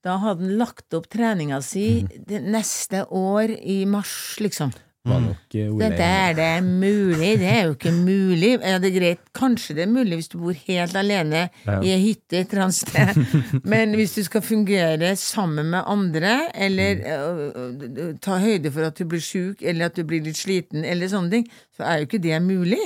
Da 0.05 0.13
hadde 0.21 0.45
han 0.45 0.57
lagt 0.61 0.95
opp 0.95 1.09
treninga 1.11 1.59
si 1.65 2.03
Mm. 2.05 2.23
det 2.29 2.39
neste 2.55 3.01
år 3.11 3.51
i 3.59 3.81
mars, 3.85 4.37
liksom. 4.39 4.71
Var 5.09 5.21
nok 5.23 5.55
eh, 5.57 5.67
Ole 5.73 5.89
Dette 5.89 6.07
er 6.07 6.37
det 6.37 6.49
mulig? 6.65 7.31
Det 7.41 7.49
er 7.49 7.61
jo 7.67 7.75
ikke 7.75 7.93
mulig. 7.95 8.51
Ja, 8.61 8.77
det 8.81 8.91
er 8.91 8.95
greit. 8.95 9.21
Kanskje 9.35 9.75
det 9.77 9.85
er 9.85 9.91
mulig 9.91 10.19
hvis 10.19 10.31
du 10.31 10.37
bor 10.41 10.57
helt 10.67 10.97
alene 10.99 11.45
i 11.65 11.93
ei 11.93 11.99
hytte 12.03 12.41
et 12.41 12.53
eller 12.53 12.67
annet 12.67 12.79
sted. 12.79 13.21
Men 13.71 13.95
hvis 13.97 14.17
du 14.17 14.23
skal 14.27 14.45
fungere 14.45 15.13
sammen 15.19 15.71
med 15.73 15.83
andre, 15.85 16.35
eller 16.55 17.05
øh, 17.17 18.17
ta 18.21 18.39
høyde 18.41 18.71
for 18.75 18.89
at 18.89 18.99
du 18.99 19.07
blir 19.09 19.23
sjuk, 19.23 19.61
eller 19.61 19.89
at 19.89 19.97
du 19.97 20.05
blir 20.07 20.23
litt 20.25 20.39
sliten, 20.39 20.85
eller 20.85 21.11
sånne 21.11 21.39
ting, 21.39 21.47
så 21.77 21.87
er 21.87 22.01
jo 22.01 22.09
ikke 22.09 22.23
det 22.23 22.41
mulig. 22.43 22.83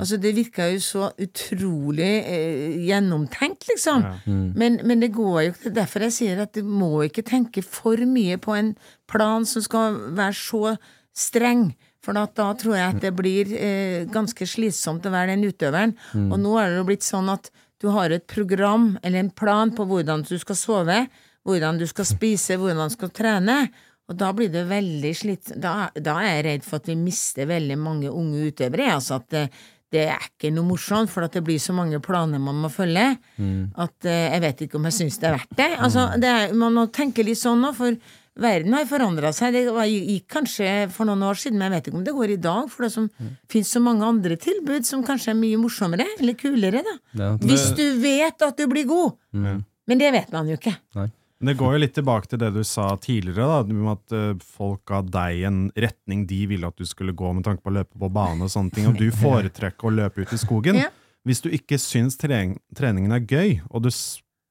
Altså, 0.00 0.16
det 0.16 0.36
virka 0.36 0.68
jo 0.70 0.80
så 0.80 1.08
utrolig 1.20 2.12
eh, 2.24 2.86
gjennomtenkt, 2.86 3.66
liksom. 3.68 4.04
Men, 4.56 4.80
men 4.84 5.02
det 5.02 5.12
går 5.12 5.40
jo 5.40 5.52
ikke. 5.52 5.74
Derfor 5.76 6.06
jeg 6.06 6.14
sier 6.16 6.40
at 6.46 6.54
du 6.54 6.62
må 6.64 7.02
ikke 7.04 7.26
tenke 7.26 7.62
for 7.62 8.00
mye 8.08 8.38
på 8.40 8.54
en 8.56 8.72
plan 9.10 9.44
som 9.46 9.62
skal 9.62 9.98
være 10.16 10.36
så 10.38 10.76
streng. 11.20 11.70
For 12.00 12.16
da, 12.16 12.24
da 12.32 12.50
tror 12.56 12.78
jeg 12.78 12.94
at 12.94 13.02
det 13.04 13.12
blir 13.16 13.50
eh, 13.52 14.06
ganske 14.08 14.46
slitsomt 14.48 15.04
å 15.04 15.12
være 15.12 15.34
den 15.34 15.50
utøveren. 15.50 15.92
Og 16.32 16.38
nå 16.40 16.54
er 16.56 16.72
det 16.72 16.78
jo 16.80 16.86
blitt 16.88 17.04
sånn 17.04 17.28
at 17.32 17.50
du 17.80 17.90
har 17.92 18.12
et 18.12 18.26
program 18.28 18.94
eller 19.02 19.22
en 19.22 19.32
plan 19.32 19.72
på 19.72 19.84
hvordan 19.88 20.24
du 20.28 20.34
skal 20.40 20.56
sove, 20.58 20.98
hvordan 21.48 21.80
du 21.80 21.86
skal 21.88 22.08
spise, 22.08 22.56
hvordan 22.60 22.88
du 22.88 22.96
skal 22.96 23.12
trene. 23.16 23.58
Og 24.10 24.16
da 24.18 24.32
blir 24.36 24.50
det 24.52 24.64
veldig 24.68 25.12
slitt... 25.16 25.52
Da, 25.60 25.90
da 25.94 26.16
er 26.24 26.40
jeg 26.40 26.46
redd 26.48 26.64
for 26.66 26.80
at 26.80 26.88
vi 26.90 26.96
mister 26.98 27.48
veldig 27.48 27.76
mange 27.80 28.10
unge 28.10 28.48
utøvere. 28.50 28.88
Altså 28.96 29.20
at 29.20 29.28
det, 29.32 29.44
det 29.94 30.06
er 30.12 30.24
ikke 30.26 30.50
noe 30.54 30.68
morsomt, 30.68 31.10
for 31.12 31.26
at 31.26 31.36
det 31.36 31.44
blir 31.46 31.60
så 31.62 31.74
mange 31.76 32.00
planer 32.04 32.42
man 32.42 32.58
må 32.62 32.70
følge, 32.72 33.06
at 33.84 34.08
eh, 34.08 34.26
jeg 34.34 34.42
vet 34.44 34.64
ikke 34.66 34.80
om 34.80 34.88
jeg 34.88 34.96
syns 34.98 35.20
det 35.20 35.28
er 35.30 35.36
verdt 35.38 35.54
det. 35.58 35.70
Altså, 35.78 36.08
det 36.20 36.30
er, 36.30 36.56
man 36.58 36.76
må 36.76 36.86
tenke 36.94 37.24
litt 37.26 37.40
sånn 37.40 37.62
nå, 37.64 37.72
for 37.76 37.96
verden 38.40 38.74
har 38.76 38.88
forandra 38.88 39.32
seg. 39.36 39.54
Det 39.54 39.86
gikk 39.90 40.26
kanskje 40.32 40.72
for 40.94 41.08
noen 41.08 41.22
år 41.28 41.38
siden, 41.40 41.58
men 41.60 41.68
jeg 41.68 41.76
vet 41.76 41.90
ikke 41.90 42.00
om 42.00 42.06
det 42.08 42.16
går 42.16 42.34
i 42.34 42.40
dag, 42.40 42.68
for 42.72 42.86
det 42.86 42.92
som 42.94 43.08
finnes 43.50 43.70
så 43.76 43.82
mange 43.84 44.06
andre 44.06 44.38
tilbud 44.40 44.88
som 44.88 45.04
kanskje 45.06 45.34
er 45.34 45.40
mye 45.40 45.60
morsommere, 45.60 46.06
eller 46.18 46.36
kulere, 46.40 46.84
da. 46.86 46.96
Ja, 47.20 47.30
Hvis 47.44 47.70
du 47.78 47.84
vet 48.02 48.42
at 48.46 48.60
du 48.60 48.66
blir 48.70 48.88
god! 48.90 49.16
Men 49.90 49.98
det 49.98 50.12
vet 50.14 50.30
man 50.32 50.48
jo 50.48 50.58
ikke. 50.58 50.76
Men 51.40 51.54
Det 51.54 51.56
går 51.56 51.72
jo 51.72 51.80
litt 51.80 51.94
tilbake 51.96 52.28
til 52.28 52.40
det 52.42 52.50
du 52.52 52.60
sa 52.68 52.90
tidligere, 53.00 53.46
da, 53.48 53.60
om 53.64 53.92
at 53.94 54.12
eh, 54.12 54.42
folk 54.44 54.82
ga 54.90 55.00
deg 55.00 55.44
en 55.48 55.60
retning 55.72 56.26
de 56.28 56.42
ville 56.50 56.68
at 56.68 56.76
du 56.76 56.84
skulle 56.84 57.16
gå 57.16 57.30
med 57.32 57.46
tanke 57.46 57.64
på 57.64 57.72
å 57.72 57.78
løpe 57.78 57.96
på 57.96 58.10
bane 58.12 58.44
og 58.44 58.52
sånne 58.52 58.74
ting, 58.76 58.90
og 58.90 58.98
du 59.00 59.08
foretrekker 59.24 59.88
å 59.88 59.94
løpe 60.02 60.26
ut 60.26 60.34
i 60.36 60.40
skogen. 60.40 60.82
Ja. 60.82 60.90
Hvis 61.24 61.40
du 61.44 61.48
ikke 61.52 61.76
syns 61.80 62.16
trening, 62.20 62.58
treningen 62.76 63.12
er 63.16 63.24
gøy, 63.24 63.58
og 63.70 63.84
du, 63.84 63.90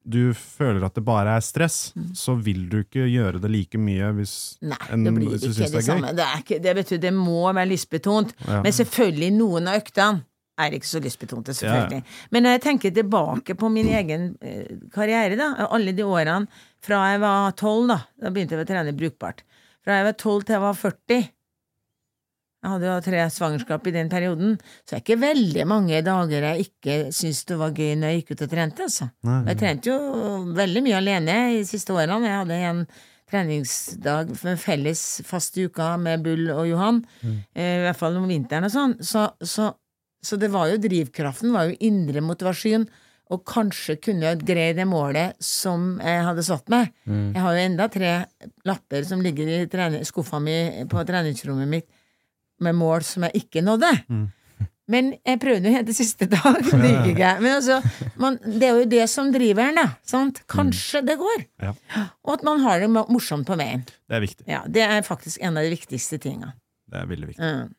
du 0.03 0.33
føler 0.33 0.83
at 0.87 0.95
det 0.95 1.03
bare 1.05 1.35
er 1.37 1.43
stress, 1.43 1.91
så 2.17 2.33
vil 2.39 2.63
du 2.71 2.79
ikke 2.81 3.05
gjøre 3.09 3.41
det 3.43 3.51
like 3.51 3.77
mye 3.81 4.13
hvis, 4.17 4.57
Mm. 4.61 4.71
Nei, 4.71 4.79
en, 4.93 5.03
det 5.05 5.13
blir 5.15 5.35
ikke 5.35 5.51
det, 5.53 5.67
det 5.73 5.83
samme. 5.85 6.13
Det, 6.15 6.27
ikke, 6.39 6.59
det, 6.63 6.73
betyr, 6.75 7.01
det 7.03 7.13
må 7.13 7.43
være 7.53 7.69
lystbetont. 7.69 8.33
Ja. 8.47 8.61
Men 8.65 8.75
selvfølgelig, 8.75 9.29
noen 9.37 9.69
av 9.69 9.79
øktene 9.81 10.25
er 10.59 10.75
ikke 10.75 10.89
så 10.89 10.99
lystbetonte, 11.03 11.53
selvfølgelig. 11.55 12.03
Men 12.31 12.43
når 12.43 12.57
jeg 12.57 12.63
tenker 12.65 12.95
tilbake 12.95 13.55
på 13.55 13.69
min 13.71 13.87
egen 13.87 14.25
eh, 14.41 14.73
karriere, 14.93 15.37
da, 15.39 15.53
alle 15.69 15.93
de 15.95 16.03
årene 16.03 16.49
fra 16.83 17.03
jeg 17.13 17.21
var 17.23 17.55
tolv, 17.59 17.87
da, 17.91 17.99
da 18.19 18.31
begynte 18.33 18.57
jeg 18.57 18.65
å 18.65 18.69
trene 18.69 18.95
brukbart. 18.97 19.43
Fra 19.85 19.99
jeg 19.99 20.09
var 20.09 20.17
tolv 20.19 20.43
til 20.47 20.57
jeg 20.57 20.63
var 20.65 20.79
40 20.79 21.29
jeg 22.59 22.71
hadde 22.73 22.87
jo 22.89 22.95
tre 23.05 23.19
svangerskap 23.31 23.85
i 23.87 23.93
den 23.95 24.09
perioden, 24.11 24.57
så 24.83 24.91
det 24.91 24.97
er 24.97 25.03
ikke 25.05 25.21
veldig 25.21 25.65
mange 25.69 26.01
dager 26.03 26.47
jeg 26.49 26.65
ikke 26.65 26.95
syntes 27.15 27.45
det 27.47 27.57
var 27.61 27.71
gøy 27.71 27.93
når 27.95 28.11
jeg 28.11 28.19
gikk 28.19 28.33
ut 28.33 28.41
og 28.43 28.49
trente, 28.51 28.87
altså. 28.89 29.07
Nei. 29.29 29.37
Jeg 29.47 29.59
trente 29.61 29.93
jo 29.93 29.99
veldig 30.57 30.81
mye 30.83 30.97
alene 30.99 31.37
i 31.53 31.61
de 31.61 31.69
siste 31.69 31.95
årene. 31.95 32.27
Jeg 32.27 32.41
hadde 32.41 32.57
en 32.69 32.81
treningsdag 33.29 34.33
med 34.43 34.59
felles 34.59 35.03
fast 35.27 35.55
i 35.55 35.69
uka 35.69 35.93
med 36.01 36.25
Bull 36.25 36.49
og 36.51 36.65
Johan, 36.67 36.99
eh, 37.23 37.77
i 37.77 37.85
hvert 37.85 37.99
fall 37.99 38.17
om 38.19 38.27
vinteren 38.27 38.67
og 38.67 38.73
sånn. 38.73 38.97
Så, 39.07 39.23
så, 39.39 39.69
så 40.19 40.39
det 40.41 40.49
var 40.51 40.67
jo 40.67 40.81
drivkraften, 40.83 41.53
var 41.55 41.69
jo 41.69 41.77
indre 41.87 42.25
motivasjon, 42.25 42.89
og 43.29 43.43
kanskje 43.45 43.99
kunne 44.01 44.25
jeg 44.25 44.41
greie 44.41 44.73
det 44.73 44.87
målet 44.89 45.37
som 45.39 45.93
jeg 46.01 46.23
hadde 46.25 46.43
satt 46.43 46.67
meg. 46.73 46.89
Jeg 47.37 47.43
har 47.45 47.55
jo 47.55 47.65
enda 47.69 47.85
tre 47.93 48.13
lapper 48.65 49.05
som 49.05 49.21
ligger 49.21 49.47
i 49.61 50.03
skuffa 50.09 50.41
mi 50.41 50.55
på 50.89 51.03
treningsrommet 51.05 51.69
mitt 51.69 51.87
med 52.65 52.77
mål 52.77 53.05
som 53.07 53.25
jeg 53.27 53.43
ikke 53.45 53.63
nådde. 53.65 53.93
Men 54.89 55.11
jeg 55.21 55.37
prøvde 55.41 55.69
jo 55.69 55.75
helt 55.75 55.85
til 55.91 55.97
siste 55.99 56.25
dag, 56.31 56.55
det 56.65 56.89
gikk 56.89 57.09
ikke. 57.13 57.33
Men 57.43 57.55
altså, 57.59 57.75
man, 58.17 58.39
det 58.41 58.65
er 58.65 58.79
jo 58.79 58.87
det 58.89 59.03
som 59.11 59.29
driver 59.33 59.67
en, 59.69 59.77
da. 59.77 59.87
Sant? 60.09 60.41
Kanskje 60.49 61.03
det 61.05 61.19
går. 61.21 61.43
Ja. 61.61 61.73
Og 62.25 62.33
at 62.39 62.45
man 62.47 62.63
har 62.65 62.81
det 62.81 62.89
morsomt 62.89 63.45
på 63.45 63.57
veien. 63.59 63.83
Det 64.09 64.17
er 64.17 64.23
viktig. 64.25 64.47
Ja, 64.49 64.63
Det 64.65 64.81
er 64.87 65.05
faktisk 65.05 65.43
en 65.45 65.59
av 65.61 65.67
de 65.67 65.75
viktigste 65.75 66.17
tinga. 66.21 66.55
Det 66.89 67.03
er 67.03 67.11
veldig 67.11 67.29
viktig. 67.29 67.45
Mm. 67.45 67.75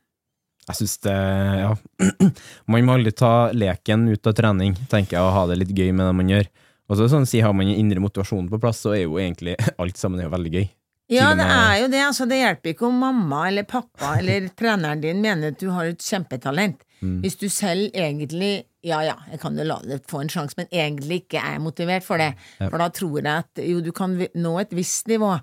Jeg 0.71 0.79
syns 0.79 0.99
det 1.03 1.19
Ja. 1.59 1.75
Man 2.71 2.87
må 2.87 2.95
aldri 2.95 3.11
ta 3.17 3.51
leken 3.51 4.07
ut 4.13 4.31
av 4.31 4.37
trening, 4.39 4.77
tenker 4.93 5.17
jeg, 5.19 5.25
og 5.25 5.35
ha 5.35 5.47
det 5.51 5.59
litt 5.65 5.75
gøy 5.75 5.91
med 5.91 6.07
det 6.07 6.15
man 6.15 6.31
gjør. 6.31 6.51
Og 6.91 6.99
så 6.99 7.07
sånn, 7.11 7.27
si, 7.27 7.41
Har 7.43 7.55
man 7.55 7.71
indre 7.71 8.03
motivasjon 8.03 8.49
på 8.51 8.59
plass, 8.63 8.85
så 8.85 8.95
er 8.95 9.05
jo 9.05 9.19
egentlig 9.19 9.57
alt 9.83 9.99
sammen 9.99 10.21
er 10.21 10.29
jo 10.29 10.35
veldig 10.37 10.55
gøy. 10.55 10.69
Ja, 11.11 11.33
det 11.35 11.47
er 11.51 11.77
jo 11.83 11.89
det. 11.91 12.01
Altså, 12.07 12.27
det 12.31 12.39
hjelper 12.39 12.71
ikke 12.75 12.87
om 12.87 12.99
mamma 13.03 13.49
eller 13.49 13.65
pappa 13.69 14.13
eller 14.21 14.49
treneren 14.57 15.01
din 15.03 15.21
mener 15.25 15.49
at 15.55 15.59
du 15.61 15.69
har 15.75 15.91
et 15.91 15.99
kjempetalent. 16.07 16.85
Hvis 17.01 17.37
du 17.41 17.49
selv 17.49 17.91
egentlig 17.97 18.65
Ja 18.85 18.99
ja, 19.05 19.15
jeg 19.31 19.41
kan 19.41 19.57
jo 19.57 19.65
la 19.65 19.79
det 19.85 20.03
få 20.09 20.21
en 20.23 20.29
sjanse, 20.33 20.55
men 20.57 20.67
egentlig 20.73 21.23
ikke 21.25 21.41
er 21.41 21.59
motivert 21.61 22.05
for 22.05 22.17
det. 22.21 22.31
For 22.71 22.79
da 22.81 22.87
tror 22.89 23.19
jeg 23.21 23.27
at 23.45 23.61
jo, 23.65 23.81
du 23.85 23.91
kan 23.93 24.15
nå 24.35 24.53
et 24.61 24.71
visst 24.73 25.09
nivå. 25.09 25.35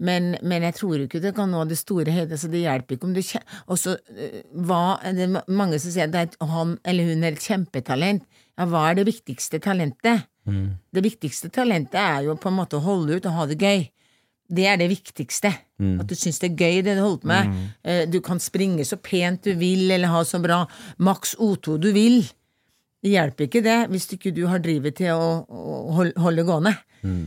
Men, 0.00 0.36
men 0.42 0.62
jeg 0.64 0.74
tror 0.74 1.00
ikke 1.04 1.20
du 1.20 1.30
kan 1.36 1.50
nå 1.52 1.62
det 1.68 1.76
store 1.78 2.10
høyde, 2.12 2.36
så 2.40 2.48
det 2.52 2.62
hjelper 2.64 2.96
ikke 2.96 3.04
om 3.08 3.14
du 3.14 3.20
kje- 3.20 3.42
Og 3.68 3.78
så 3.78 3.94
øh, 4.10 4.38
hva 4.64 4.98
Det 5.04 5.24
er 5.26 5.32
ma- 5.36 5.44
mange 5.52 5.78
som 5.80 5.92
sier 5.92 6.08
at 6.16 6.36
han 6.40 6.78
eller 6.84 7.04
hun 7.12 7.24
er 7.24 7.32
et 7.36 7.44
kjempetalent. 7.44 8.24
Ja, 8.58 8.64
hva 8.68 8.86
er 8.90 8.94
det 9.00 9.06
viktigste 9.06 9.60
talentet? 9.60 10.24
Det 10.92 11.02
viktigste 11.04 11.48
talentet 11.52 11.94
er 12.00 12.24
jo 12.26 12.34
på 12.40 12.48
en 12.50 12.56
måte 12.56 12.76
å 12.80 12.84
holde 12.84 13.16
ut 13.20 13.26
og 13.28 13.36
ha 13.36 13.46
det 13.52 13.60
gøy. 13.60 13.84
Det 14.52 14.66
er 14.68 14.76
det 14.80 14.90
viktigste. 14.92 15.52
At 15.82 16.06
du 16.06 16.14
syns 16.14 16.38
det 16.42 16.52
er 16.52 16.60
gøy, 16.60 16.82
det 16.86 16.94
du 16.98 17.02
holder 17.02 17.22
på 17.22 17.30
med. 17.30 17.48
Mm. 17.50 18.12
Du 18.12 18.20
kan 18.22 18.38
springe 18.42 18.84
så 18.86 18.98
pent 19.00 19.48
du 19.48 19.56
vil, 19.58 19.88
eller 19.90 20.12
ha 20.12 20.20
så 20.28 20.38
bra 20.42 20.62
maks 21.02 21.34
O2 21.40 21.78
du 21.82 21.90
vil. 21.96 22.20
Det 23.02 23.10
hjelper 23.16 23.48
ikke 23.48 23.64
det 23.64 23.78
hvis 23.90 24.06
ikke 24.14 24.30
du 24.36 24.44
har 24.46 24.62
drivet 24.62 25.00
til 25.00 25.10
å, 25.16 25.42
å 25.42 26.04
holde 26.22 26.46
gående. 26.46 26.76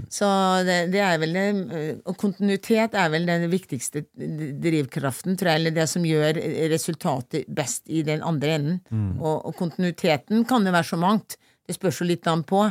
Så 0.07 0.28
det, 0.63 0.78
det 0.93 1.01
er 1.03 1.17
vel 1.19 1.34
det 1.36 1.41
eh, 1.76 1.97
Og 2.07 2.15
kontinuitet 2.15 2.93
er 2.95 3.09
vel 3.11 3.26
den 3.28 3.43
viktigste 3.51 4.05
drivkraften, 4.15 5.36
tror 5.36 5.51
jeg, 5.51 5.61
eller 5.61 5.76
det 5.76 5.88
som 5.91 6.05
gjør 6.07 6.39
resultatet 6.71 7.49
best 7.51 7.84
i 7.91 8.05
den 8.07 8.23
andre 8.23 8.55
enden. 8.55 8.80
Og, 9.19 9.49
og 9.49 9.57
kontinuiteten 9.59 10.45
kan 10.47 10.65
jo 10.65 10.76
være 10.76 10.91
så 10.93 11.01
mangt. 11.01 11.36
Det 11.65 11.76
spørs 11.76 11.99
jo 12.01 12.07
litt 12.07 12.28
an 12.32 12.45
på. 12.47 12.63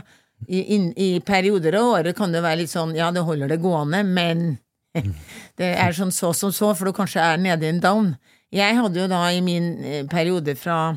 I, 0.49 0.63
inn, 0.77 0.91
I 0.97 1.21
perioder 1.25 1.77
av 1.79 1.91
året 1.99 2.17
kan 2.19 2.35
det 2.35 2.45
være 2.45 2.63
litt 2.63 2.73
sånn 2.73 2.95
ja, 2.97 3.11
det 3.15 3.25
holder 3.27 3.51
det 3.53 3.61
gående, 3.63 4.03
men 4.07 4.47
det 5.61 5.75
er 5.75 5.97
sånn 5.97 6.15
så 6.15 6.33
som 6.37 6.53
så, 6.55 6.73
for 6.75 6.91
du 6.91 6.97
kanskje 6.97 7.23
er 7.25 7.41
nede 7.41 7.67
i 7.67 7.73
en 7.73 7.83
down. 7.83 8.15
Jeg 8.55 8.77
hadde 8.79 9.01
jo 9.01 9.11
da 9.11 9.27
i 9.35 9.43
min 9.45 9.73
eh, 9.83 10.03
periode 10.11 10.55
fra 10.59 10.97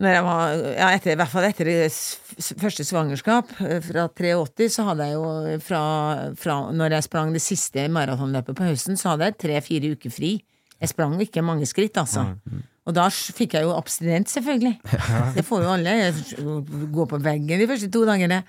når 0.00 0.14
jeg 0.16 0.24
var, 0.24 0.54
ja, 0.78 0.86
etter, 0.96 1.12
I 1.12 1.18
hvert 1.20 1.28
fall 1.28 1.44
etter 1.44 1.68
første 2.62 2.86
svangerskap, 2.88 3.50
eh, 3.66 3.82
fra 3.84 4.06
83, 4.08 4.68
så 4.72 4.86
hadde 4.88 5.10
jeg 5.10 5.18
jo 5.18 5.58
fra, 5.64 5.82
fra 6.40 6.56
Når 6.72 6.96
jeg 6.96 7.06
sprang 7.06 7.34
det 7.36 7.42
siste 7.44 7.84
maratonløpet 7.92 8.56
på 8.56 8.70
høsten, 8.70 8.96
så 8.96 9.12
hadde 9.12 9.28
jeg 9.28 9.38
tre-fire 9.44 9.92
uker 9.92 10.14
fri. 10.14 10.32
Jeg 10.80 10.92
sprang 10.94 11.18
ikke 11.20 11.44
mange 11.44 11.68
skritt, 11.68 12.00
altså. 12.00 12.30
Og 12.88 12.96
da 12.96 13.08
fikk 13.12 13.58
jeg 13.58 13.66
jo 13.66 13.74
abstinent, 13.76 14.30
selvfølgelig. 14.32 14.78
Det 15.36 15.44
får 15.46 15.66
jo 15.66 15.74
alle. 15.74 15.98
Jeg 16.00 16.46
Gå 16.94 17.10
på 17.10 17.20
veggen 17.22 17.60
de 17.60 17.68
første 17.70 17.90
to 17.92 18.06
dagene. 18.08 18.40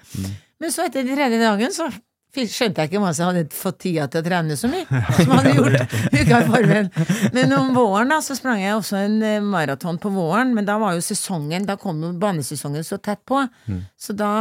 Men 0.61 0.71
så 0.73 0.87
etter 0.87 1.03
den 1.03 1.17
tredje 1.17 1.41
dagen 1.41 1.75
så 1.75 1.89
skjønte 2.31 2.79
jeg 2.79 2.87
ikke 2.87 2.99
hva 3.03 3.09
som 3.11 3.27
hadde 3.27 3.51
fått 3.51 3.81
tida 3.83 4.05
til 4.07 4.21
å 4.21 4.23
trene 4.23 4.55
så 4.55 4.69
mye, 4.71 4.85
som 5.17 5.33
jeg 5.33 5.35
hadde 5.35 5.51
gjort 5.57 5.95
uka 6.21 6.37
i 6.37 6.45
forveien. 6.47 6.87
Men 7.35 7.55
om 7.57 7.73
våren 7.75 8.13
da, 8.13 8.21
så 8.23 8.37
sprang 8.37 8.61
jeg 8.61 8.77
også 8.77 9.01
en 9.01 9.17
eh, 9.27 9.43
maraton 9.43 9.99
på 9.99 10.13
våren, 10.15 10.53
men 10.55 10.67
da 10.67 10.77
var 10.79 10.95
jo 10.95 11.03
sesongen, 11.03 11.67
da 11.67 11.75
kom 11.81 11.99
jo 12.05 12.13
banesesongen 12.21 12.87
så 12.87 13.01
tett 13.03 13.25
på. 13.27 13.41
Så 13.99 14.15
da 14.15 14.31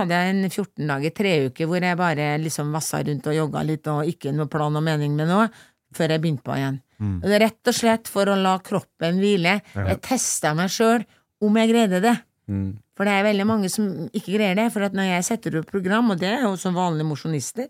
hadde 0.00 0.18
jeg 0.18 0.34
en 0.34 0.42
14 0.48 0.90
dager, 0.90 1.14
tre 1.14 1.36
uker, 1.46 1.70
hvor 1.70 1.86
jeg 1.86 2.00
bare 2.00 2.32
liksom 2.42 2.74
vassa 2.74 3.04
rundt 3.06 3.30
og 3.30 3.38
jogga 3.38 3.62
litt, 3.70 3.86
og 3.92 4.10
ikke 4.10 4.34
noe 4.34 4.50
plan 4.50 4.74
og 4.74 4.86
mening 4.90 5.14
med 5.14 5.30
noe, 5.30 5.46
før 5.94 6.16
jeg 6.16 6.24
begynte 6.24 6.46
på 6.48 6.58
igjen. 6.58 6.82
Er 7.22 7.38
rett 7.44 7.70
og 7.70 7.74
slett 7.74 8.08
for 8.10 8.26
å 8.26 8.34
la 8.36 8.56
kroppen 8.58 9.20
hvile. 9.22 9.60
Jeg 9.74 10.00
testa 10.02 10.54
meg 10.54 10.70
sjøl 10.74 11.04
om 11.40 11.56
jeg 11.56 11.70
greide 11.70 12.00
det. 12.02 12.16
For 12.96 13.04
det 13.06 13.12
er 13.14 13.22
veldig 13.28 13.44
mange 13.46 13.68
som 13.70 14.08
ikke 14.10 14.34
greier 14.38 14.56
det. 14.58 14.72
For 14.72 14.82
at 14.82 14.92
når 14.96 15.04
jeg 15.12 15.24
setter 15.28 15.58
opp 15.60 15.70
program, 15.70 16.10
og 16.10 16.18
det 16.18 16.28
er 16.32 16.42
jo 16.42 16.56
som 16.58 16.74
vanlige 16.74 17.06
mosjonister, 17.06 17.68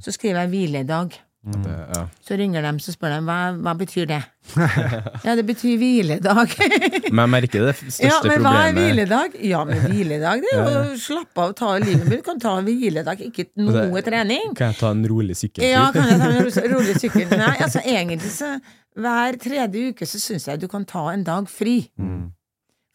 så 0.00 0.12
skriver 0.14 0.46
jeg 0.46 0.50
hviledag. 0.54 1.18
Det, 1.40 1.72
ja. 1.96 2.00
Så 2.20 2.36
ringer 2.36 2.60
de 2.66 2.70
så 2.84 2.92
spør 2.92 3.14
de 3.14 3.20
hva, 3.24 3.36
hva 3.64 3.72
betyr 3.80 4.04
det. 4.10 4.18
ja, 5.24 5.32
det 5.38 5.44
betyr 5.48 5.78
hviledag. 5.80 6.52
Men 7.16 7.22
jeg 7.22 7.30
merker 7.32 7.64
det 7.64 7.72
største 7.80 8.04
ja, 8.04 8.18
men 8.28 8.44
hva 8.44 8.52
er 8.66 8.74
hviledag? 8.76 9.38
Ja, 9.48 9.62
men 9.64 9.80
hviledag 9.88 10.42
det 10.44 10.50
er 10.52 10.68
jo 10.74 10.82
å 10.92 10.98
slappe 11.00 11.40
av 11.40 11.54
og 11.54 11.56
ta 11.56 11.70
livet. 11.80 12.04
mitt. 12.10 12.20
du 12.20 12.26
kan 12.26 12.42
ta 12.42 12.52
hviledag, 12.66 13.22
ikke 13.30 13.46
noe 13.56 13.86
Det- 13.88 14.04
trening. 14.10 14.52
Kan 14.58 14.74
jeg 14.74 14.80
ta 14.82 14.90
en 14.92 15.00
rolig 15.08 15.38
sykkeltur? 15.40 15.64
Ja, 15.70 15.86
kan 15.96 16.10
jeg 16.12 16.20
ta 16.20 16.28
en 16.28 16.44
ro- 16.44 16.76
rolig 16.76 16.98
sykkel? 17.00 17.32
Nei, 17.32 17.54
altså 17.56 17.80
egentlig 17.88 18.34
så 18.36 18.52
hver 19.00 19.40
tredje 19.40 19.88
uke 19.94 20.06
så 20.12 20.20
syns 20.20 20.44
jeg 20.50 20.60
du 20.60 20.68
kan 20.68 20.84
ta 20.84 21.06
en 21.14 21.24
dag 21.24 21.48
fri. 21.48 21.78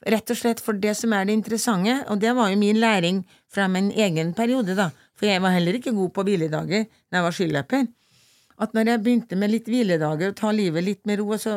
Rett 0.06 0.30
og 0.30 0.38
slett 0.38 0.60
for 0.62 0.78
det 0.78 0.93
som 1.00 1.14
er 1.18 1.26
det 1.26 1.34
interessante, 1.34 1.98
og 2.14 2.20
det 2.22 2.36
var 2.38 2.52
jo 2.54 2.58
min 2.62 2.78
læring 2.78 3.24
fra 3.50 3.66
min 3.72 3.88
egen 3.89 4.36
periode, 4.38 4.76
da, 4.78 4.91
for 5.18 5.26
jeg 5.26 5.41
var 5.41 5.56
heller 5.56 5.80
ikke 5.80 5.96
god 5.98 6.12
på 6.14 6.26
hviledager 6.28 6.84
da 6.86 7.18
jeg 7.18 7.26
var 7.26 7.34
skiløper, 7.34 7.88
at 8.62 8.76
når 8.76 8.91
jeg 8.91 9.03
begynte 9.03 9.39
med 9.39 9.51
litt 9.51 9.68
hviledager 9.68 10.32
og 10.32 10.38
ta 10.39 10.51
livet 10.56 10.86
litt 10.86 11.01
med 11.08 11.20
ro, 11.20 11.32
og 11.36 11.41
så 11.41 11.56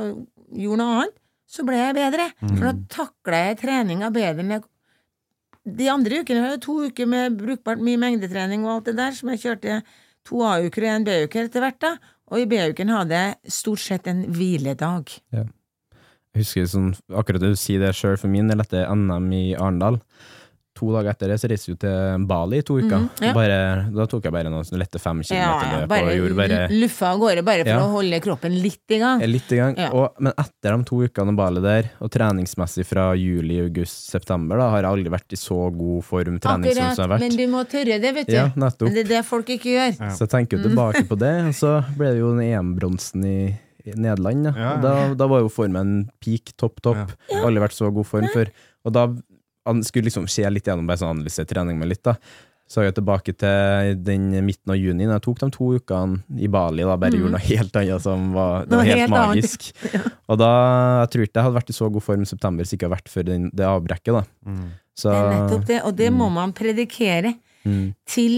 gjorde 0.51 0.81
noe 0.81 0.97
annet, 0.97 1.15
så 1.49 1.65
ble 1.65 1.79
jeg 1.79 1.97
bedre. 1.97 2.27
For 2.43 2.67
da 2.67 2.73
takla 2.93 3.45
jeg 3.47 3.61
treninga 3.63 4.11
bedre 4.15 4.45
enn 4.45 4.59
jeg 4.59 4.67
De 5.79 5.89
andre 5.93 6.23
ukene 6.23 6.41
var 6.41 6.55
jo 6.55 6.61
to 6.65 6.75
uker 6.89 7.09
med 7.09 7.35
brukbart 7.37 7.81
mye 7.85 8.01
mengdetrening 8.01 8.63
og 8.65 8.71
alt 8.73 8.87
det 8.89 8.95
der, 8.97 9.13
som 9.13 9.29
jeg 9.29 9.43
kjørte 9.43 9.83
to 10.25 10.41
A-uker 10.45 10.87
og 10.87 10.95
en 10.95 11.05
B-uke 11.05 11.43
etter 11.45 11.61
hvert, 11.61 11.81
da. 11.83 11.91
Og 12.33 12.41
i 12.41 12.47
B-uken 12.49 12.93
hadde 12.93 13.19
jeg 13.21 13.53
stort 13.53 13.83
sett 13.85 14.09
en 14.09 14.23
hviledag. 14.33 15.13
Jeg 15.33 16.41
husker 16.41 16.69
sånn, 16.71 16.91
akkurat 17.13 17.43
det 17.45 17.53
du 17.53 17.61
sier 17.61 17.85
det 17.85 17.95
sjøl 17.97 18.17
for 18.21 18.33
min 18.33 18.49
del, 18.49 18.65
etter 18.65 18.89
NM 18.89 19.29
i 19.37 19.45
Arendal. 19.57 20.01
To 20.79 20.93
dager 20.95 21.11
etter 21.11 21.33
det 21.33 21.37
så 21.43 21.49
reiste 21.51 21.73
vi 21.73 21.77
til 21.83 22.25
Bali 22.31 22.61
i 22.61 22.65
to 22.67 22.77
uker. 22.79 23.01
Mm, 23.03 23.07
ja. 23.25 23.33
bare, 23.35 23.57
da 23.97 24.05
tok 24.07 24.29
jeg 24.29 24.35
bare 24.37 24.51
noen 24.53 24.63
sånne 24.69 24.79
lette 24.85 25.01
fem 25.03 25.23
kilometer 25.27 25.73
ja, 25.73 25.81
løp 25.83 25.91
bare, 25.91 26.13
og 26.23 26.37
bare 26.39 26.59
luffa 26.71 27.09
av 27.11 27.23
gårde, 27.25 27.43
bare 27.49 27.65
for 27.67 27.73
Ja. 27.73 27.81
å 27.83 27.89
holde 27.97 28.21
kroppen 28.23 28.55
litt 28.63 28.95
i 28.95 29.01
gang. 29.03 29.25
litt 29.27 29.51
i 29.51 29.59
gang. 29.59 29.75
Ja. 29.77 29.89
Og, 29.91 30.15
men 30.23 30.33
etter 30.39 30.77
de 30.77 30.87
to 30.87 31.01
ukene 31.03 31.35
i 31.35 31.39
Bali 31.41 31.63
der, 31.65 31.91
og 31.99 32.13
treningsmessig 32.15 32.87
fra 32.87 33.09
juli, 33.19 33.59
august, 33.65 34.07
september, 34.13 34.61
da 34.63 34.69
har 34.71 34.85
jeg 34.87 34.91
aldri 34.93 35.15
vært 35.19 35.35
i 35.35 35.41
så 35.41 35.59
god 35.75 36.05
form 36.07 36.39
trening 36.39 36.71
som 36.73 36.79
som 36.79 36.85
jeg 36.95 37.03
har 37.03 37.13
vært. 37.17 37.27
men 37.27 37.37
du 37.43 37.47
må 37.51 37.65
tørre 37.67 37.99
det, 38.07 38.15
vet 38.21 38.31
du. 38.31 38.37
Ja, 38.39 38.47
nettopp. 38.55 38.87
Men 38.89 38.95
det 38.95 39.05
er 39.07 39.11
det 39.17 39.23
folk 39.27 39.49
ikke 39.59 39.73
gjør. 39.75 39.97
Så 40.15 40.27
jeg 40.29 40.31
tenker 40.37 40.59
jo 40.61 40.69
tilbake 40.69 41.03
på 41.11 41.19
det, 41.19 41.35
og 41.51 41.55
så 41.59 41.73
ble 41.99 42.13
det 42.15 42.21
jo 42.23 42.31
den 42.37 42.45
EM-bronsen 42.47 43.25
i, 43.27 43.39
Nederland. 43.89 44.51
Ja, 44.53 44.75
da, 44.83 44.91
da 45.17 45.27
var 45.31 45.41
jo 45.41 45.49
formen 45.49 46.11
peak, 46.21 46.51
topp, 46.61 46.83
topp. 46.85 47.15
Aldri 47.33 47.63
vært 47.63 47.73
så 47.77 47.89
god 47.95 48.05
form 48.05 48.27
før. 48.35 48.51
Og 48.85 48.93
da 48.93 49.07
han 49.69 49.83
skulle 49.87 50.09
liksom 50.09 50.29
se 50.31 50.45
litt 50.51 50.69
gjennom 50.69 50.89
bare 50.89 51.03
sånn 51.03 51.19
analysere 51.19 51.49
trening 51.51 51.79
med 51.81 51.93
litt, 51.93 52.05
da. 52.07 52.17
Så 52.69 52.83
jeg 52.85 52.99
tilbake 52.99 53.33
til 53.41 53.95
den 54.05 54.27
midten 54.45 54.75
av 54.75 54.77
juni, 54.77 55.07
da 55.09 55.17
jeg 55.17 55.25
tok 55.25 55.39
de 55.41 55.47
to 55.55 55.71
ukene 55.79 56.19
i 56.37 56.51
Bali, 56.53 56.85
da 56.85 56.99
bare 57.01 57.17
gjorde 57.17 57.33
noe 57.39 57.47
helt 57.47 57.79
annet 57.81 58.05
som 58.05 58.27
var, 58.35 58.67
det 58.69 58.77
var 58.77 58.89
helt, 58.91 59.01
helt 59.07 59.15
magisk. 59.15 59.71
magisk. 59.87 60.19
Og 60.29 60.41
da, 60.43 60.51
jeg 60.99 61.11
tror 61.15 61.25
ikke 61.25 61.41
jeg 61.41 61.47
hadde 61.47 61.59
vært 61.63 61.73
i 61.73 61.77
så 61.79 61.89
god 61.95 62.05
form 62.05 62.27
i 62.27 62.29
september 62.29 62.67
hvis 62.67 62.77
ikke 62.77 62.85
hadde 62.85 62.99
vært 62.99 63.13
for 63.13 63.31
den, 63.31 63.49
det 63.57 63.69
avbrekket, 63.69 64.19
da. 64.19 64.53
Så, 64.99 65.09
Det 65.09 65.17
er 65.17 65.33
nettopp 65.33 65.67
det, 65.71 65.81
og 65.89 65.97
det 65.97 66.11
må 66.13 66.29
man 66.35 66.53
predikere. 66.57 67.39
Mm. 67.65 67.93
Til 68.09 68.35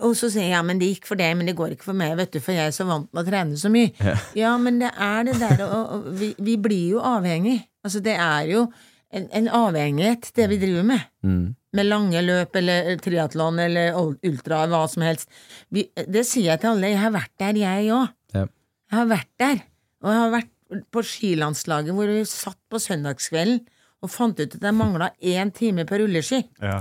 Og 0.00 0.14
så 0.16 0.30
sier 0.32 0.46
jeg 0.46 0.54
ja, 0.54 0.62
men 0.64 0.78
det 0.80 0.88
gikk 0.88 1.10
for 1.10 1.18
deg, 1.20 1.34
men 1.36 1.50
det 1.50 1.56
går 1.58 1.74
ikke 1.74 1.90
for 1.90 1.98
meg, 1.98 2.14
vet 2.20 2.32
du, 2.32 2.38
for 2.40 2.54
jeg 2.56 2.70
er 2.70 2.74
så 2.74 2.86
vant 2.88 3.10
med 3.10 3.24
å 3.24 3.26
trene 3.26 3.58
så 3.60 3.68
mye. 3.72 4.14
Ja, 4.38 4.54
men 4.62 4.78
det 4.80 4.94
er 4.94 5.26
det 5.26 5.40
der 5.42 5.66
og, 5.66 5.90
og 5.98 6.06
vi, 6.16 6.30
vi 6.38 6.54
blir 6.60 6.94
jo 6.96 7.02
avhengig. 7.04 7.58
Altså, 7.84 8.00
det 8.04 8.14
er 8.14 8.46
jo 8.54 8.68
en, 9.16 9.28
en 9.40 9.48
avhengighet, 9.60 10.28
det 10.36 10.48
vi 10.52 10.58
driver 10.62 10.84
med. 10.92 11.06
Mm. 11.26 11.46
Med 11.76 11.88
lange 11.90 12.22
løp 12.24 12.56
eller 12.60 12.94
triatlon 13.04 13.58
eller 13.66 13.96
ul- 13.98 14.18
ultra, 14.30 14.62
hva 14.70 14.84
som 14.88 15.04
helst. 15.06 15.28
Vi, 15.72 15.86
det 16.08 16.22
sier 16.28 16.52
jeg 16.54 16.62
til 16.62 16.72
alle. 16.74 16.92
Jeg 16.94 17.02
har 17.02 17.14
vært 17.16 17.32
der, 17.42 17.58
jeg 17.64 17.88
òg. 17.96 18.12
Ja. 18.36 18.44
Jeg 18.92 18.98
har 19.00 19.08
vært 19.12 19.32
der. 19.42 19.64
Og 20.04 20.12
jeg 20.12 20.20
har 20.22 20.34
vært 20.36 20.52
på 20.94 21.02
skilandslaget 21.06 21.94
hvor 21.94 22.10
vi 22.10 22.22
satt 22.26 22.58
på 22.72 22.80
søndagskvelden 22.82 23.60
og 24.04 24.10
fant 24.12 24.38
ut 24.38 24.54
at 24.58 24.62
jeg 24.66 24.74
mangla 24.76 25.06
én 25.24 25.48
time 25.56 25.84
på 25.88 25.98
rulleski. 26.02 26.42
Ja. 26.62 26.76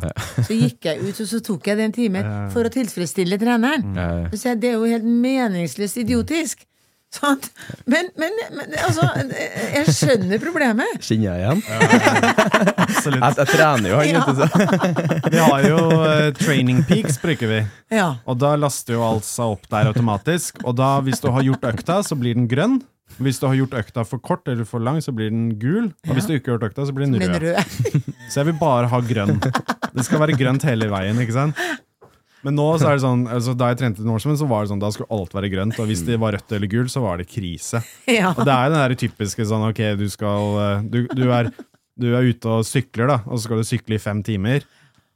Så 0.45 0.53
gikk 0.57 0.83
jeg 0.89 0.99
ut, 1.05 1.19
og 1.23 1.29
så 1.29 1.39
tok 1.47 1.69
jeg 1.71 1.79
den 1.79 1.93
timen 1.95 2.27
for 2.53 2.67
å 2.67 2.71
tilfredsstille 2.73 3.37
treneren. 3.41 3.85
Ja, 3.95 4.07
ja. 4.25 4.31
Så 4.35 4.49
jeg, 4.51 4.59
det 4.61 4.71
er 4.73 4.75
jo 4.81 4.89
helt 4.89 5.07
meningsløst 5.07 6.01
idiotisk. 6.03 6.65
Men, 7.85 8.09
men, 8.19 8.33
men 8.55 8.73
altså, 8.81 9.05
jeg 9.75 9.93
skjønner 9.95 10.41
problemet. 10.41 10.97
Kjenner 11.05 11.27
jeg 11.31 11.43
igjen? 11.45 11.61
Absolutt. 12.85 13.21
Jeg, 13.21 13.37
jeg 13.39 13.49
trener 13.51 13.89
jo, 13.91 13.99
han, 13.99 14.09
Ja. 14.09 14.23
vet. 14.39 15.29
Vi 15.35 15.43
har 15.43 15.67
jo 15.69 15.77
uh, 15.91 16.31
training 16.39 16.81
peaks, 16.87 17.19
bruker 17.21 17.49
vi. 17.51 17.61
Ja. 17.93 18.09
Og 18.29 18.39
da 18.41 18.55
laster 18.59 18.97
jo 18.97 19.05
alt 19.05 19.27
seg 19.27 19.55
opp 19.55 19.69
der 19.71 19.91
automatisk. 19.91 20.59
Og 20.65 20.75
da, 20.79 20.95
hvis 21.05 21.21
du 21.23 21.29
har 21.33 21.45
gjort 21.45 21.65
økta, 21.71 22.01
så 22.05 22.17
blir 22.19 22.37
den 22.37 22.49
grønn. 22.51 22.79
Hvis 23.21 23.37
du 23.39 23.45
har 23.47 23.55
gjort 23.55 23.75
økta 23.79 24.03
for 24.07 24.19
kort 24.19 24.49
eller 24.51 24.67
for 24.67 24.81
lang, 24.83 24.97
så 25.03 25.13
blir 25.15 25.29
den 25.31 25.51
gul. 25.61 25.91
Og 26.09 26.17
hvis 26.17 26.25
du 26.27 26.33
ikke 26.35 26.51
har 26.51 26.57
gjort 26.57 26.71
økta, 26.71 26.87
så 26.89 26.95
blir 26.97 27.07
den 27.07 27.21
rød. 27.21 27.59
Så 28.27 28.41
jeg 28.41 28.49
vil 28.49 28.57
bare 28.59 28.89
ha 28.91 28.99
grønn. 29.07 29.37
Det 29.95 30.03
skal 30.07 30.19
være 30.25 30.35
grønt 30.39 30.65
hele 30.67 30.89
veien, 30.91 31.21
ikke 31.23 31.35
sant? 31.37 31.61
Men 32.45 32.53
nå 32.59 32.65
så 32.77 32.91
er 32.91 32.99
det 32.99 33.01
sånn, 33.01 33.23
altså 33.31 33.55
da 33.57 33.71
jeg 33.71 33.79
trente 33.79 34.03
Norseman, 34.05 34.37
så 34.37 34.45
var 34.49 34.63
det 34.63 34.69
sånn, 34.69 34.81
da 34.83 34.91
skulle 34.93 35.09
alt 35.17 35.33
være 35.33 35.49
grønt. 35.49 35.79
Og 35.81 35.89
hvis 35.89 36.03
det 36.05 36.19
var 36.21 36.35
rødt 36.37 36.53
eller 36.53 36.69
gult, 36.69 36.93
så 36.93 37.01
var 37.01 37.21
det 37.21 37.29
krise. 37.31 37.81
Ja. 38.19 38.35
Og 38.35 38.43
det 38.45 38.53
er 38.53 38.69
den 38.69 38.77
der 38.77 38.93
typiske 39.01 39.47
sånn, 39.49 39.65
ok, 39.71 39.81
du 39.97 40.05
skal 40.13 40.59
eh, 40.61 40.83
Du, 40.93 40.99
du, 41.09 41.23
er, 41.33 41.49
du 41.97 42.11
er 42.13 42.29
ute 42.29 42.51
og 42.59 42.67
sykler, 42.69 43.09
da, 43.09 43.17
og 43.25 43.39
så 43.39 43.47
skal 43.47 43.63
du 43.63 43.67
sykle 43.67 43.97
i 43.97 44.03
fem 44.03 44.21
timer. 44.25 44.67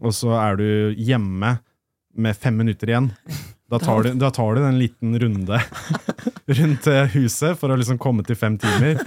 Og 0.02 0.16
så 0.16 0.34
er 0.40 0.58
du 0.58 0.68
hjemme 0.98 1.58
med 2.20 2.40
fem 2.40 2.58
minutter 2.58 2.90
igjen. 2.90 3.12
Da 3.70 3.78
tar 3.78 4.02
du, 4.04 4.10
da 4.18 4.30
tar 4.34 4.56
du 4.58 4.64
en 4.66 4.80
liten 4.82 5.14
runde 5.22 5.60
rundt 6.60 6.88
eh, 6.90 7.06
huset 7.14 7.58
for 7.60 7.70
å 7.70 7.78
liksom 7.78 8.00
komme 8.02 8.24
til 8.26 8.38
fem 8.40 8.56
timer. 8.58 8.98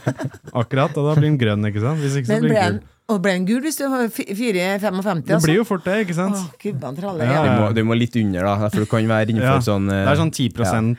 Akkurat, 0.55 0.95
og 0.95 1.09
da 1.09 1.15
blir 1.19 1.27
den 1.33 1.39
grønn, 1.41 1.67
ikke 1.67 1.83
sant? 1.83 1.99
Hvis 2.03 2.15
ikke 2.21 2.31
så 2.31 2.39
blir 2.45 2.55
den 2.55 2.77
gul. 2.79 2.85
og 3.11 3.19
ble 3.25 3.33
den 3.41 3.49
gul 3.49 3.61
hvis 3.67 3.81
du 3.81 3.85
var 3.91 4.07
fi- 4.15 4.29
4,55? 4.31 5.25
Det 5.33 5.41
blir 5.49 5.59
jo 5.59 5.67
fort 5.67 5.83
det, 5.89 5.97
ikke 6.05 6.15
sant? 6.21 6.39
Åh, 6.39 6.95
tralle. 7.01 7.27
Ja, 7.27 7.33
Ja. 7.33 7.43
Du 7.43 7.59
må, 7.59 7.73
du 7.75 7.83
må 7.91 7.99
litt 7.99 8.15
under, 8.23 8.47
da, 8.47 8.71
for 8.71 8.87
du 8.87 8.91
kan 8.95 9.11
være 9.11 9.35
innenfor 9.35 9.59
Ja, 9.59 9.67
sånn 9.67 9.91
uh, 9.91 9.99
Det 9.99 10.15
er 10.15 10.21
sånn 10.23 10.35
10 10.39 10.49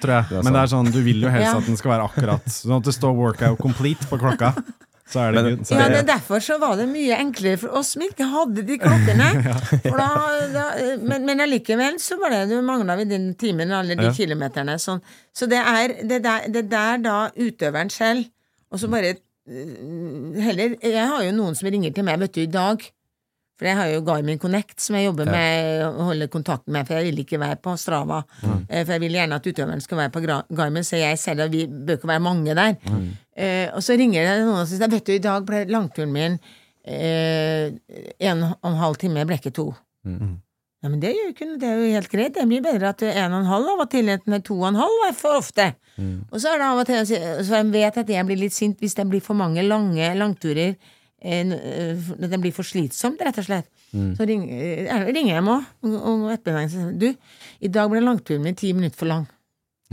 tror 0.03 0.15
jeg. 0.17 0.43
Men 0.43 0.51
det 0.59 0.61
er 0.65 0.73
sånn, 0.75 0.91
du 0.91 0.99
vil 1.07 1.23
jo 1.23 1.31
helst 1.31 1.47
Ja. 1.53 1.57
at 1.63 1.71
den 1.71 1.79
skal 1.79 1.95
være 1.95 2.09
akkurat. 2.11 2.51
Sånn 2.59 2.75
at 2.81 2.91
det 2.91 2.97
står 2.99 3.15
workout 3.15 3.61
complete 3.63 4.09
på 4.11 4.19
klokka. 4.19 4.51
Så 5.13 5.21
er 5.21 5.35
det 5.35 5.43
Men-. 5.45 5.65
Så 5.67 5.77
Ja, 5.77 5.87
det, 5.93 6.03
derfor 6.09 6.41
så 6.43 6.57
var 6.61 6.75
det 6.79 6.87
mye 6.89 7.17
enklere 7.21 7.59
for 7.61 7.75
oss 7.79 7.93
som 7.93 8.01
ikke 8.05 8.25
hadde 8.31 8.63
de 8.65 8.77
klokkene. 8.81 9.27
ja. 9.47 9.57
da, 9.85 10.07
da, 10.55 10.63
men, 11.03 11.27
men 11.29 11.43
allikevel 11.45 11.99
så 12.01 12.17
var 12.21 12.33
det, 12.33 12.41
du 12.49 12.57
mangla 12.65 12.95
vi 12.99 13.05
den 13.11 13.29
timen 13.39 13.71
alle 13.71 13.97
de 13.99 14.09
Ja. 14.09 14.15
kilometerne. 14.17 14.79
Sånn. 14.81 15.03
Så 15.33 15.45
det 15.51 15.61
er 15.61 15.93
det 16.09 16.23
der, 16.25 16.49
det 16.53 16.65
der 16.71 16.97
da 17.03 17.17
utøveren 17.37 17.93
selv, 17.93 18.25
og 18.73 18.81
så 18.81 18.89
bare 18.89 19.13
øh, 19.13 20.35
heller 20.41 20.75
Jeg 20.81 21.07
har 21.11 21.23
jo 21.27 21.31
noen 21.35 21.55
som 21.55 21.69
ringer 21.69 21.93
til 21.93 22.05
meg, 22.07 22.19
vet 22.25 22.33
du, 22.35 22.41
i 22.41 22.49
dag. 22.49 22.81
For 23.63 23.69
jeg 23.71 23.77
har 23.79 23.91
jo 23.93 24.01
Garmin 24.03 24.39
Connect 24.41 24.81
som 24.83 24.97
jeg 24.97 25.05
jobber 25.05 25.29
Ja. 25.29 25.31
med 25.31 25.83
og 25.87 26.01
holder 26.09 26.27
kontakt 26.27 26.67
med, 26.67 26.83
for 26.85 26.99
jeg 26.99 27.05
vil 27.13 27.19
ikke 27.23 27.39
være 27.39 27.55
på 27.63 27.77
Strava. 27.79 28.17
Mm. 28.43 28.65
For 28.67 28.91
jeg 28.91 28.99
vil 28.99 29.13
gjerne 29.15 29.35
at 29.39 29.47
utøveren 29.47 29.81
skal 29.81 29.97
være 30.01 30.11
på 30.11 30.23
Garmin, 30.53 30.83
så 30.83 30.99
jeg 30.99 31.17
ser 31.17 31.39
at 31.39 31.51
vi 31.53 31.65
bør 31.67 31.95
ikke 31.95 32.09
være 32.11 32.19
mange 32.19 32.55
der. 32.55 32.75
Eh, 33.37 33.69
og 33.73 33.79
så 33.81 33.95
ringer 33.95 34.19
det 34.27 34.43
noen 34.43 34.59
og 34.59 34.67
sier 34.67 34.91
vet 34.91 35.07
du, 35.07 35.13
i 35.15 35.23
dag 35.23 35.45
ble 35.47 35.63
langturen 35.71 36.11
min 36.11 36.35
eh, 36.85 37.71
en 38.19 38.43
og 38.43 38.67
en 38.67 38.81
halv 38.81 38.99
time, 38.99 39.23
ble 39.25 39.39
ikke 39.39 39.55
to. 39.55 39.69
Ja, 40.03 40.89
men 40.89 40.99
det, 40.99 41.13
gjør 41.15 41.29
jo 41.29 41.31
ikke 41.31 41.47
noe, 41.47 41.59
det 41.61 41.69
er 41.69 41.77
jo 41.79 41.93
helt 41.95 42.11
greit. 42.11 42.33
Det 42.35 42.43
blir 42.49 42.65
bedre 42.65 42.89
at 42.91 42.99
du 42.99 43.05
er 43.07 43.21
en 43.23 43.37
og 43.37 43.45
en 43.45 43.51
halv 43.53 43.69
av 43.71 43.85
og 43.85 43.89
til 43.93 44.11
enn 44.11 44.41
to 44.43 44.57
og 44.59 44.67
en 44.73 44.81
halv 44.81 45.05
er 45.07 45.15
for 45.15 45.39
ofte. 45.39 45.69
Og 45.95 46.41
så 46.43 46.51
er 46.51 46.59
det 46.59 46.67
av 46.67 46.81
og 46.81 46.89
til 46.89 47.05
Så 47.07 47.55
jeg 47.55 47.71
vet 47.71 48.01
at 48.01 48.11
jeg 48.11 48.27
blir 48.27 48.41
litt 48.41 48.53
sint 48.53 48.83
hvis 48.83 48.97
det 48.99 49.07
blir 49.07 49.23
for 49.23 49.39
mange 49.39 49.63
lange 49.63 50.11
langturer. 50.19 50.75
Eh, 51.23 51.41
n- 51.45 52.17
Når 52.19 52.29
det 52.35 52.39
blir 52.43 52.53
for 52.55 52.67
slitsomt, 52.67 53.21
rett 53.23 53.39
og 53.39 53.47
slett. 53.47 53.69
Så 53.93 54.25
ring, 54.25 54.47
eh, 54.49 54.87
ringer 55.13 55.35
jeg 55.35 55.43
meg 55.45 55.67
og, 55.85 55.93
og 55.93 56.31
ettermiddagen 56.33 56.65
og 56.65 56.73
sier 56.73 56.97
du, 56.97 57.09
i 57.61 57.69
dag 57.69 57.89
ble 57.91 58.01
langturen 58.01 58.41
min 58.43 58.55
ti 58.57 58.71
minutter 58.73 58.97
for 58.97 59.09
lang. 59.11 59.27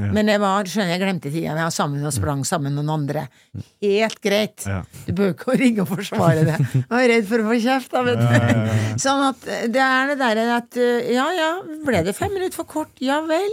Ja. 0.00 0.06
Men 0.16 0.30
jeg 0.32 0.40
var, 0.40 0.64
skjønner 0.64 0.94
jeg 0.94 1.00
glemte 1.02 1.28
tida. 1.28 1.50
Jeg 1.50 1.56
var 1.58 1.72
sammen 1.74 2.06
og 2.08 2.12
sprang 2.16 2.40
sammen 2.48 2.72
med 2.72 2.86
noen 2.86 3.02
andre. 3.02 3.26
Helt 3.84 4.16
greit. 4.24 4.64
Ja. 4.64 4.78
Du 5.04 5.10
bør 5.18 5.34
ikke 5.34 5.56
ringe 5.60 5.82
og 5.84 5.90
forsvare 5.90 6.46
det. 6.48 6.54
Jeg 6.78 6.86
var 6.88 7.04
redd 7.12 7.26
for 7.28 7.42
å 7.42 7.48
få 7.50 7.58
kjeft, 7.60 7.92
da, 7.92 8.02
vet 8.06 8.22
du. 8.22 8.70
Sånn 9.04 9.26
at 9.26 9.44
eh, 9.50 9.66
det 9.74 9.82
er 9.84 10.14
det 10.14 10.16
derre 10.22 10.46
at 10.56 10.78
ja 11.12 11.26
ja, 11.36 11.50
ble 11.84 12.00
det 12.06 12.16
fem 12.16 12.32
minutter 12.32 12.56
for 12.62 12.70
kort? 12.70 12.94
Ja 13.04 13.18
vel. 13.28 13.52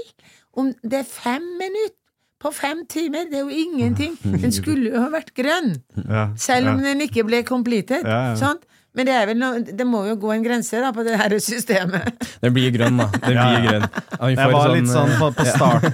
Om 0.56 0.72
det 0.88 1.02
er 1.04 1.10
fem 1.10 1.44
minutter 1.60 2.00
på 2.42 2.52
fem 2.54 2.86
timer, 2.90 3.28
det 3.32 3.42
er 3.42 3.46
jo 3.48 3.62
ingenting. 3.66 4.18
Den 4.24 4.54
skulle 4.56 4.92
jo 4.94 5.04
ha 5.04 5.12
vært 5.14 5.34
grønn. 5.38 5.76
Ja. 6.06 6.30
Selv 6.40 6.74
om 6.74 6.82
ja. 6.82 6.92
den 6.92 7.06
ikke 7.08 7.26
ble 7.28 7.44
completed. 7.48 8.06
Ja, 8.06 8.34
ja. 8.38 8.56
Men 8.98 9.06
det, 9.06 9.14
er 9.14 9.28
vel 9.30 9.38
noe, 9.38 9.60
det 9.62 9.86
må 9.86 10.00
jo 10.08 10.16
gå 10.18 10.32
en 10.34 10.42
grense 10.42 10.80
da 10.82 10.90
på 10.96 11.04
det 11.06 11.20
her 11.20 11.36
systemet. 11.44 12.08
Den 12.42 12.54
blir 12.56 12.72
grønn, 12.74 12.98
da. 12.98 13.06
Den 13.22 13.36
Ja, 13.38 13.44
blir 13.52 13.68
grønn. 13.68 13.86
Ja, 14.18 14.30
Jeg 14.32 14.54
var 14.56 14.72
litt 14.74 14.90
sånn 14.90 15.12
eh, 15.14 15.20
på, 15.22 15.28
på 15.38 15.46
start 15.54 15.86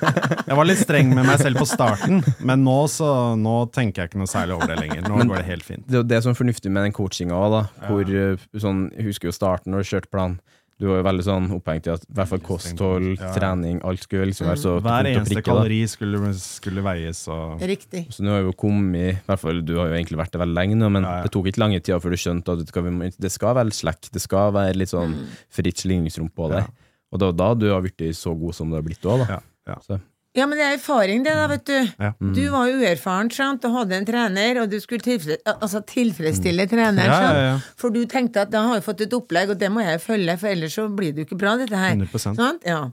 Jeg 0.47 0.55
var 0.55 0.69
litt 0.69 0.79
streng 0.79 1.11
med 1.11 1.27
meg 1.27 1.41
selv 1.41 1.59
på 1.59 1.67
starten, 1.67 2.21
men 2.47 2.63
nå, 2.63 2.77
så, 2.87 3.09
nå 3.35 3.57
tenker 3.75 4.05
jeg 4.05 4.13
ikke 4.13 4.21
noe 4.21 4.31
særlig 4.31 4.55
over 4.55 4.71
det 4.71 4.79
lenger. 4.79 5.03
Nå 5.09 5.19
Men- 5.19 5.33
går 5.33 5.41
det 5.41 5.47
helt 5.49 5.67
fint. 5.67 5.83
Det 5.89 5.99
er 5.99 6.07
det 6.13 6.21
som 6.23 6.31
er 6.31 6.39
fornuftig 6.39 6.71
med 6.71 6.87
den 6.87 6.95
coachinga 6.95 7.35
òg, 7.35 7.57
da. 7.57 7.61
Hvor 7.89 8.13
eh, 8.23 8.47
sånn, 8.63 8.85
Jeg 8.95 9.09
husker 9.11 9.33
jo 9.33 9.35
starten 9.35 9.75
når 9.75 9.83
du 9.83 9.91
kjørte 9.91 10.11
plan. 10.13 10.39
Du 10.83 10.89
var 10.89 10.97
jo 10.99 11.03
veldig 11.07 11.23
sånn 11.23 11.45
opphengt 11.55 11.85
i 11.87 11.91
at 11.93 12.01
i 12.03 12.13
hvert 12.17 12.27
fall 12.33 12.41
kosthold, 12.43 13.05
Ja, 13.15 13.29
trening, 13.37 13.77
alt 13.87 14.01
skulle 14.03 14.25
liksom 14.27 14.49
være 14.49 14.59
så 14.59 14.73
Hver 14.83 15.07
eneste 15.07 15.37
prikke, 15.37 15.45
kalori 15.47 15.77
skulle, 15.87 16.33
skulle 16.35 16.83
veies 16.83 17.21
og 17.31 17.63
Riktig. 17.71 18.01
Så 18.11 18.25
nå 18.25 18.33
har 18.35 18.43
vi 18.43 18.49
jo 18.51 18.55
kommet 18.65 19.13
i 19.13 19.17
hvert 19.29 19.39
fall, 19.39 19.61
Du 19.63 19.77
har 19.79 19.87
jo 19.87 19.95
egentlig 19.95 20.19
vært 20.19 20.35
det 20.35 20.41
veldig 20.43 20.57
lenge 20.59 20.75
nå, 20.81 20.89
men 20.91 21.07
Ja, 21.07 21.13
ja. 21.21 21.23
det 21.23 21.31
tok 21.31 21.47
ikke 21.53 21.63
lange 21.63 21.79
tida 21.79 22.01
før 22.03 22.11
du 22.11 22.19
skjønte 22.19 22.57
at 22.57 22.59
det 22.65 22.67
skal, 22.73 22.91
det 23.15 23.31
skal 23.31 23.55
være 23.55 23.71
slekk. 23.79 24.11
Det 24.11 24.21
skal 24.27 24.51
være 24.59 24.75
litt 24.75 24.91
sånn 24.91 25.13
Mm. 25.15 25.27
fritt 25.49 25.77
slingringsrom 25.85 26.29
på 26.35 26.49
det. 26.51 26.65
Ja. 26.67 26.67
Og 27.13 27.19
det 27.19 27.25
var 27.29 27.33
da 27.39 27.49
du 27.55 27.69
har 27.71 27.81
blitt 27.81 28.03
så 28.17 28.33
god 28.37 28.53
som 28.57 28.69
du 28.69 28.75
har 28.75 28.83
blitt 28.83 29.01
òg, 29.07 29.23
da. 29.23 29.39
Ja, 29.39 29.39
ja. 29.67 29.75
Så, 29.87 30.01
Ja, 30.33 30.47
men 30.49 30.57
det 30.57 30.65
er 30.65 30.75
erfaring, 30.79 31.21
det, 31.21 31.33
da, 31.37 31.45
vet 31.51 31.65
du. 31.69 31.75
Ja. 32.01 32.09
Du 32.17 32.41
var 32.49 32.65
jo 32.65 32.79
uerfaren, 32.81 33.29
sant, 33.33 33.65
og 33.69 33.75
hadde 33.77 33.99
en 33.99 34.07
trener, 34.07 34.63
og 34.63 34.71
du 34.71 34.79
skulle 34.81 35.05
tilfreds 35.05 35.43
altså 35.45 35.83
tilfredsstille 35.85 36.65
treneren, 36.71 37.05
Ja, 37.05 37.19
ja, 37.21 37.51
sant? 37.59 37.75
For 37.77 37.93
du 37.93 38.01
tenkte 38.09 38.41
at 38.47 38.53
da 38.53 38.63
har 38.65 38.79
jeg 38.79 38.85
fått 38.87 39.03
et 39.05 39.13
opplegg, 39.13 39.53
og 39.53 39.59
det 39.61 39.69
må 39.69 39.85
jeg 39.85 40.01
følge, 40.01 40.37
for 40.41 40.49
ellers 40.49 40.79
så 40.79 40.87
blir 40.89 41.13
det 41.13 41.21
jo 41.21 41.29
ikke 41.29 41.37
bra, 41.43 41.53
dette 41.61 41.77
her. 41.77 41.93
100%. 41.99 42.33
Sant? 42.39 42.65
Ja. 42.65 42.87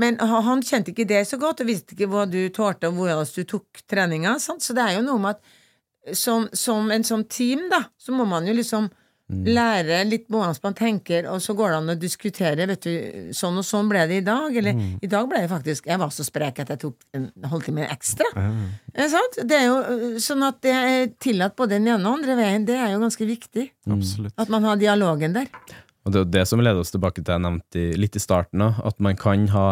Men 0.00 0.16
han 0.22 0.64
kjente 0.64 0.94
ikke 0.94 1.08
det 1.10 1.26
så 1.28 1.36
godt, 1.42 1.60
og 1.60 1.68
visste 1.68 1.92
ikke 1.92 2.08
hva 2.08 2.24
du 2.30 2.40
tålte, 2.54 2.88
og 2.88 2.96
hvordan 3.02 3.28
du 3.36 3.44
tok 3.52 3.84
treninga, 3.90 4.38
sant? 4.40 4.64
Så 4.64 4.76
det 4.78 4.86
er 4.86 4.96
jo 4.96 5.04
noe 5.10 5.20
med 5.20 5.36
at 5.36 6.16
som, 6.16 6.48
som 6.56 6.88
en 6.94 7.04
sånn 7.04 7.26
team, 7.28 7.66
da, 7.68 7.82
så 8.00 8.16
må 8.16 8.24
man 8.24 8.48
jo 8.48 8.56
liksom 8.56 8.88
lære 9.28 9.98
litt 10.08 10.24
på 10.28 10.38
hvordan 10.38 10.56
man 10.64 10.76
tenker, 10.76 11.26
og 11.28 11.42
så 11.44 11.52
går 11.56 11.72
det 11.72 11.78
an 11.78 11.92
å 11.92 11.96
diskutere, 12.00 12.66
vet 12.70 12.86
du, 12.86 12.92
sånn 13.36 13.60
og 13.60 13.66
sånn 13.66 13.90
ble 13.90 14.06
det 14.08 14.22
i 14.22 14.24
dag, 14.24 14.56
eller 14.56 14.78
i 15.04 15.10
dag 15.10 15.28
ble 15.28 15.42
det 15.44 15.50
faktisk 15.50 15.88
Jeg 15.90 16.00
var 16.00 16.12
så 16.14 16.24
sprek 16.24 16.62
at 16.64 16.72
jeg 16.72 16.80
tok 16.80 16.96
en 17.18 17.26
halvtime 17.50 17.84
ekstra. 17.92 18.30
Mm. 18.34 18.62
sant? 19.12 19.40
Det 19.44 19.58
er 19.58 19.66
jo 19.66 19.76
øh, 19.82 20.06
sånn 20.22 20.46
at 20.48 20.62
det 20.64 20.72
er 20.72 21.10
tillatt 21.20 21.56
både 21.58 21.76
den 21.76 21.90
ene 21.92 22.00
og 22.08 22.20
andre 22.20 22.38
veien, 22.40 22.64
det 22.68 22.78
er 22.80 22.94
jo 22.94 23.02
ganske 23.04 23.28
viktig. 23.28 23.68
Mm. 23.88 24.30
At 24.36 24.48
man 24.52 24.64
har 24.64 24.80
dialogen 24.80 25.36
der. 25.36 25.50
Og 26.06 26.14
det 26.14 26.20
er 26.20 26.24
jo 26.24 26.32
det 26.38 26.46
som 26.48 26.62
leder 26.64 26.80
oss 26.80 26.94
tilbake 26.94 27.20
til 27.20 27.34
jeg 27.34 27.44
nevnte 27.44 27.84
litt 28.00 28.16
i 28.16 28.22
starten, 28.22 28.64
at 28.64 29.04
man 29.04 29.18
kan 29.20 29.44
ha 29.52 29.66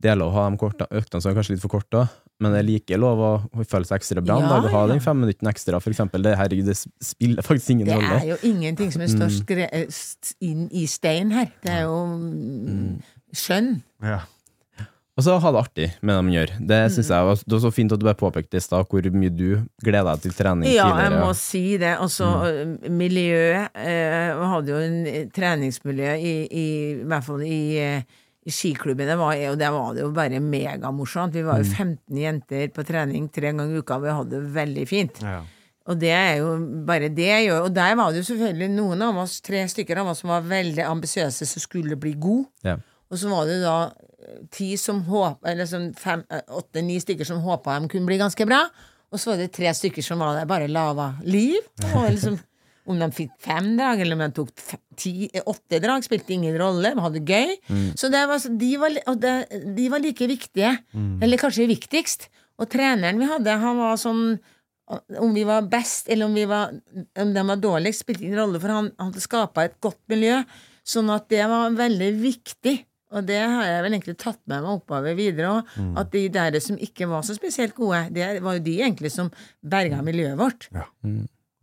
deler 0.00 0.28
å 0.28 0.32
ha 0.32 0.46
de 0.48 0.60
korte, 0.60 0.86
øktene 0.94 1.20
som 1.20 1.32
er 1.32 1.36
kanskje 1.36 1.56
litt 1.56 1.64
for 1.64 1.76
korte, 1.76 2.06
men 2.40 2.52
det 2.54 2.58
er 2.60 2.66
like 2.68 2.96
lov 3.00 3.18
å 3.18 3.30
føle 3.66 3.84
seg 3.88 3.98
ekstra 3.98 4.22
bra 4.22 4.36
en 4.38 4.44
Ja, 4.46 4.48
dag 4.54 4.64
og 4.68 4.70
ha 4.76 4.80
ja. 4.86 4.92
den 4.94 5.00
fem 5.02 5.18
minuttene 5.24 5.50
ekstra, 5.50 5.80
for 5.82 5.90
eksempel. 5.90 6.22
Det, 6.22 6.36
herregud, 6.38 6.66
det 6.70 6.76
spiller 6.78 7.42
faktisk 7.42 7.70
ingen 7.74 7.90
rolle. 7.90 8.08
Det 8.22 8.28
er 8.28 8.32
jo 8.36 8.40
ingenting 8.54 8.92
som 8.94 9.02
er 9.02 9.10
størst 9.12 9.44
gre 9.48 9.66
eh, 9.72 9.86
inn 10.46 10.68
i 10.70 10.86
stein 10.86 11.30
her. 11.34 11.50
Det 11.64 11.72
er 11.80 11.86
jo 11.88 12.00
mm, 12.16 12.98
skjønn. 13.34 13.72
Ja. 14.06 14.20
Og 15.18 15.24
så 15.26 15.34
ha 15.42 15.50
det 15.50 15.58
artig 15.58 15.86
med 16.06 16.14
det 16.14 16.22
man 16.22 16.30
gjør. 16.36 16.50
Det 16.62 16.76
Mm. 16.78 16.92
synes 16.94 17.08
jeg 17.10 17.24
var, 17.26 17.34
det 17.42 17.52
var 17.56 17.62
så 17.64 17.72
fint 17.74 17.90
at 17.92 17.98
du 17.98 18.04
bare 18.06 18.14
påpekte 18.20 18.54
i 18.54 18.62
stad 18.62 18.86
hvor 18.86 19.02
mye 19.10 19.32
du 19.34 19.48
gleder 19.82 20.12
deg 20.14 20.20
til 20.28 20.36
trening 20.38 20.70
Ja, 20.70 20.86
jeg 21.02 21.10
må 21.18 21.32
si 21.34 21.64
det. 21.76 21.96
Altså, 21.98 22.28
miljøet 22.86 23.68
eh, 23.74 24.30
Vi 24.38 24.46
hadde 24.52 24.70
jo 24.70 24.78
en 24.78 25.00
eh, 25.10 25.26
treningsmiljø 25.34 26.14
i, 26.22 26.34
i, 26.46 26.66
i 27.02 27.04
hvert 27.10 27.26
fall 27.26 27.42
i, 27.42 27.58
eh, 27.82 28.02
i 28.46 28.52
skiklubben. 28.54 29.08
Det 29.10 29.18
var, 29.18 29.36
og 29.50 29.58
der 29.60 29.72
var 29.74 29.94
det 29.94 30.02
jo 30.04 30.10
bare 30.14 30.40
megamorsomt. 30.40 31.36
Vi 31.36 31.44
var 31.46 31.62
jo 31.62 31.68
15 31.68 32.20
jenter 32.22 32.70
på 32.74 32.84
trening 32.86 33.28
tre 33.32 33.52
ganger 33.52 33.76
i 33.76 33.82
uka. 33.82 33.98
Vi 34.02 34.14
hadde 34.14 34.36
det 34.36 34.52
veldig 34.56 34.84
fint. 34.88 35.22
Ja. 35.24 35.40
Og 35.88 35.96
det 36.00 36.12
er 36.12 36.34
jo 36.42 36.50
bare 36.84 37.08
det 37.08 37.30
gjør 37.46 37.62
Og 37.64 37.70
der 37.72 37.94
var 37.96 38.12
det 38.12 38.20
jo 38.20 38.26
selvfølgelig 38.28 38.68
noen 38.74 39.02
av 39.06 39.22
oss, 39.22 39.38
tre 39.44 39.62
stykker 39.72 40.02
av 40.02 40.10
oss, 40.12 40.20
som 40.22 40.32
var 40.34 40.44
veldig 40.48 40.84
ambisiøse, 40.84 41.48
som 41.48 41.64
skulle 41.64 41.96
bli 42.00 42.12
gode. 42.20 42.48
Ja. 42.66 42.76
Og 43.08 43.20
så 43.20 43.30
var 43.32 43.48
det 43.48 43.62
da 43.62 43.78
eh, 43.88 44.42
ti 44.52 44.74
som 44.76 45.00
håpa 45.06 45.48
Eller 45.48 45.68
sånn 45.68 45.90
eh, 45.96 46.42
åtte-ni 46.60 46.98
stykker 47.00 47.24
som 47.24 47.40
håpa 47.44 47.78
de 47.80 47.88
kunne 47.88 48.08
bli 48.08 48.20
ganske 48.20 48.48
bra. 48.48 48.66
Og 49.08 49.20
så 49.20 49.32
var 49.32 49.40
det 49.40 49.54
tre 49.56 49.72
stykker 49.72 50.04
som 50.04 50.20
var 50.20 50.36
der 50.36 50.48
bare 50.48 50.68
lava 50.68 51.14
liv. 51.24 51.60
Og 51.94 52.10
liksom, 52.12 52.36
om 52.88 53.00
de 53.02 53.08
fikk 53.14 53.32
fem 53.44 53.70
drag, 53.78 54.02
eller 54.02 54.16
om 54.18 54.24
de 54.24 54.28
tok 54.38 54.52
ti, 54.98 55.12
åtte 55.44 55.80
drag, 55.84 56.04
spilte 56.06 56.34
ingen 56.34 56.56
rolle. 56.60 56.94
De 56.94 57.04
hadde 57.04 57.24
gøy. 57.24 57.54
gøy. 57.68 57.88
Så 58.00 58.10
det 58.12 58.24
var, 58.30 58.44
de, 58.62 58.70
var, 58.80 59.00
de 59.78 59.88
var 59.92 60.04
like 60.04 60.30
viktige. 60.30 60.74
Eller 61.24 61.40
kanskje 61.40 61.68
viktigst. 61.70 62.28
Og 62.58 62.70
treneren 62.72 63.20
vi 63.20 63.28
hadde, 63.30 63.58
han 63.62 63.78
var 63.78 64.00
sånn 64.00 64.38
om 65.20 65.34
vi 65.36 65.44
var 65.44 65.66
best, 65.68 66.08
eller 66.08 66.26
om, 66.26 66.34
vi 66.34 66.46
var, 66.48 66.72
om 67.20 67.32
de 67.34 67.42
var 67.50 67.60
dårligst, 67.60 68.04
spilte 68.06 68.24
ingen 68.24 68.40
rolle, 68.40 68.60
for 68.62 68.72
han 68.72 68.90
hadde 68.96 69.20
skapa 69.20 69.66
et 69.68 69.76
godt 69.84 70.00
miljø. 70.08 70.40
Sånn 70.88 71.10
at 71.12 71.26
det 71.28 71.44
var 71.50 71.74
veldig 71.76 72.12
viktig. 72.22 72.78
Og 73.16 73.24
det 73.24 73.38
har 73.40 73.64
jeg 73.64 73.84
vel 73.84 73.94
egentlig 73.96 74.16
tatt 74.20 74.40
med 74.48 74.64
meg 74.64 74.78
oppover 74.80 75.16
videre 75.16 75.58
òg. 75.58 75.74
At 76.00 76.10
de 76.12 76.26
der 76.32 76.58
som 76.64 76.80
ikke 76.80 77.08
var 77.08 77.24
så 77.24 77.36
spesielt 77.36 77.76
gode, 77.76 78.02
det 78.12 78.38
var 78.44 78.58
jo 78.58 78.64
de 78.64 78.74
egentlig 78.82 79.12
som 79.12 79.30
berga 79.64 80.00
miljøet 80.04 80.36
vårt. 80.40 80.68
Ja. 80.76 80.84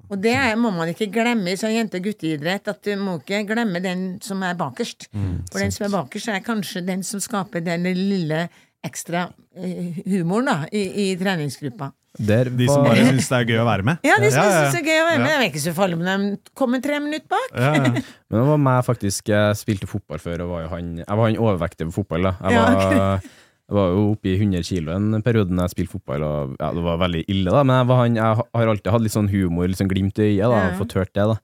Og 0.10 0.20
det 0.22 0.36
må 0.62 0.70
man 0.76 0.92
ikke 0.92 1.08
glemme 1.14 1.54
i 1.54 1.58
sånn 1.60 1.74
jente-gutteidrett, 1.76 2.68
at 2.72 2.82
du 2.86 2.94
må 3.02 3.18
ikke 3.22 3.44
glemme 3.50 3.82
den 3.84 4.06
som 4.26 4.44
er 4.46 4.54
bakerst. 4.60 5.08
For 5.52 5.60
den 5.64 5.72
som 5.74 5.88
er 5.88 5.94
bakerst, 5.98 6.30
er 6.30 6.44
kanskje 6.46 6.84
den 6.86 7.04
som 7.04 7.20
skaper 7.24 7.64
den 7.66 7.84
lille 7.90 8.48
ekstra 8.86 9.28
eh, 9.58 10.02
humoren 10.06 10.46
da, 10.52 10.58
i, 10.72 10.84
i 11.10 11.16
treningsgruppa. 11.18 11.92
Der 12.16 12.48
De 12.48 12.68
som 12.70 12.86
bare 12.86 13.02
syns 13.10 13.26
det 13.28 13.38
er 13.42 13.48
gøy 13.50 13.58
å 13.60 13.66
være 13.68 13.84
med. 13.84 13.98
Ja, 14.08 14.16
de 14.22 14.30
som 14.32 14.40
Ja, 14.40 14.44
ja, 14.46 14.52
ja. 14.54 14.60
synes 14.70 14.76
det 14.78 14.84
er 14.84 14.92
gøy 14.94 15.00
å 15.02 15.08
være 15.10 15.20
med. 15.24 15.32
Jeg 15.32 15.40
Det 15.40 15.46
er 15.48 15.50
ikke 15.50 15.64
så 15.66 15.74
farlig 15.76 15.98
om 15.98 16.04
de 16.06 16.54
kommer 16.56 16.84
tre 16.86 17.00
minutter 17.04 17.28
bak. 17.34 17.50
Ja, 17.58 17.72
ja. 17.76 17.90
Men 18.30 18.38
det 18.40 18.46
var 18.52 18.62
meg 18.70 18.86
faktisk 18.88 19.32
Jeg 19.34 19.58
spilte 19.60 19.90
fotball 19.90 20.22
før, 20.24 20.46
og 20.46 20.54
var 20.54 20.62
jo 20.64 20.70
han, 20.78 20.94
jeg 21.02 21.10
var 21.20 21.26
han 21.28 21.42
overvektige 21.44 21.90
på 21.90 21.98
fotball. 21.98 22.30
da 22.30 22.36
Jeg 22.40 22.56
Ja, 22.56 22.62
var, 22.70 23.28
jeg 23.66 23.78
var 23.80 23.94
jo 23.96 24.02
oppe 24.12 24.30
i 24.30 24.36
100 24.38 24.66
kilo 24.68 24.94
en 24.94 25.24
periode 25.26 25.50
da 25.50 25.66
jeg 25.66 25.74
spilte 25.74 25.96
fotball, 25.96 26.26
og 26.26 26.58
ja, 26.60 26.68
det 26.76 26.84
var 26.86 27.00
veldig 27.02 27.24
ille, 27.34 27.50
da. 27.50 27.64
Men 27.66 27.80
jeg, 27.80 27.98
han, 27.98 28.20
jeg 28.20 28.44
har 28.60 28.74
alltid 28.74 28.92
hatt 28.94 29.06
litt 29.06 29.16
sånn 29.16 29.32
humor, 29.32 29.70
litt 29.72 29.80
sånn 29.82 29.90
glimt 29.90 30.22
i 30.22 30.28
øyet, 30.36 30.46
da, 30.46 30.60
og 30.68 30.78
fått 30.84 31.00
hørt 31.00 31.16
det, 31.18 31.26
da. 31.34 31.40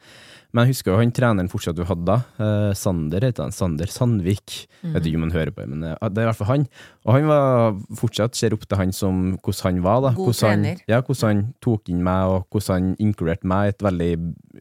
Men 0.51 0.67
jeg 0.67 0.76
husker 0.76 0.91
jo 0.91 0.99
han 0.99 1.13
treneren 1.15 1.49
fortsatt 1.51 1.78
du 1.78 1.86
hadde 1.88 2.03
da. 2.09 2.17
Eh, 2.43 2.72
Sander 2.76 3.24
heter 3.24 3.45
han. 3.45 3.53
Sander 3.55 3.88
Sandvik. 3.88 4.55
Jeg 4.82 4.91
vet 4.97 5.07
ikke 5.07 5.19
om 5.22 5.24
han 5.24 5.34
hører 5.36 5.53
på, 5.55 5.67
men 5.72 5.86
eh, 5.88 6.09
det 6.11 6.19
er 6.19 6.26
i 6.26 6.28
hvert 6.28 6.39
fall 6.41 6.49
han. 6.49 6.65
Og 7.07 7.15
han 7.15 7.30
var 7.30 7.78
fortsatt 8.01 8.36
ser 8.36 8.55
opp 8.57 8.65
til 8.67 8.82
han 8.82 8.91
som 8.95 9.22
hvordan 9.38 9.69
han 9.69 9.80
var. 9.86 10.01
da 10.03 10.11
God 10.17 10.28
hvordan 10.28 10.65
trener. 10.65 10.82
ja, 10.91 10.99
hvordan 10.99 11.32
han 11.32 11.45
tok 11.63 11.93
inn 11.93 12.03
meg, 12.03 12.34
og 12.34 12.51
hvordan 12.51 12.76
han 12.76 12.99
inkluderte 13.07 13.47
meg 13.47 13.69
i 13.69 13.74
et 13.78 13.88
veldig, 13.88 14.11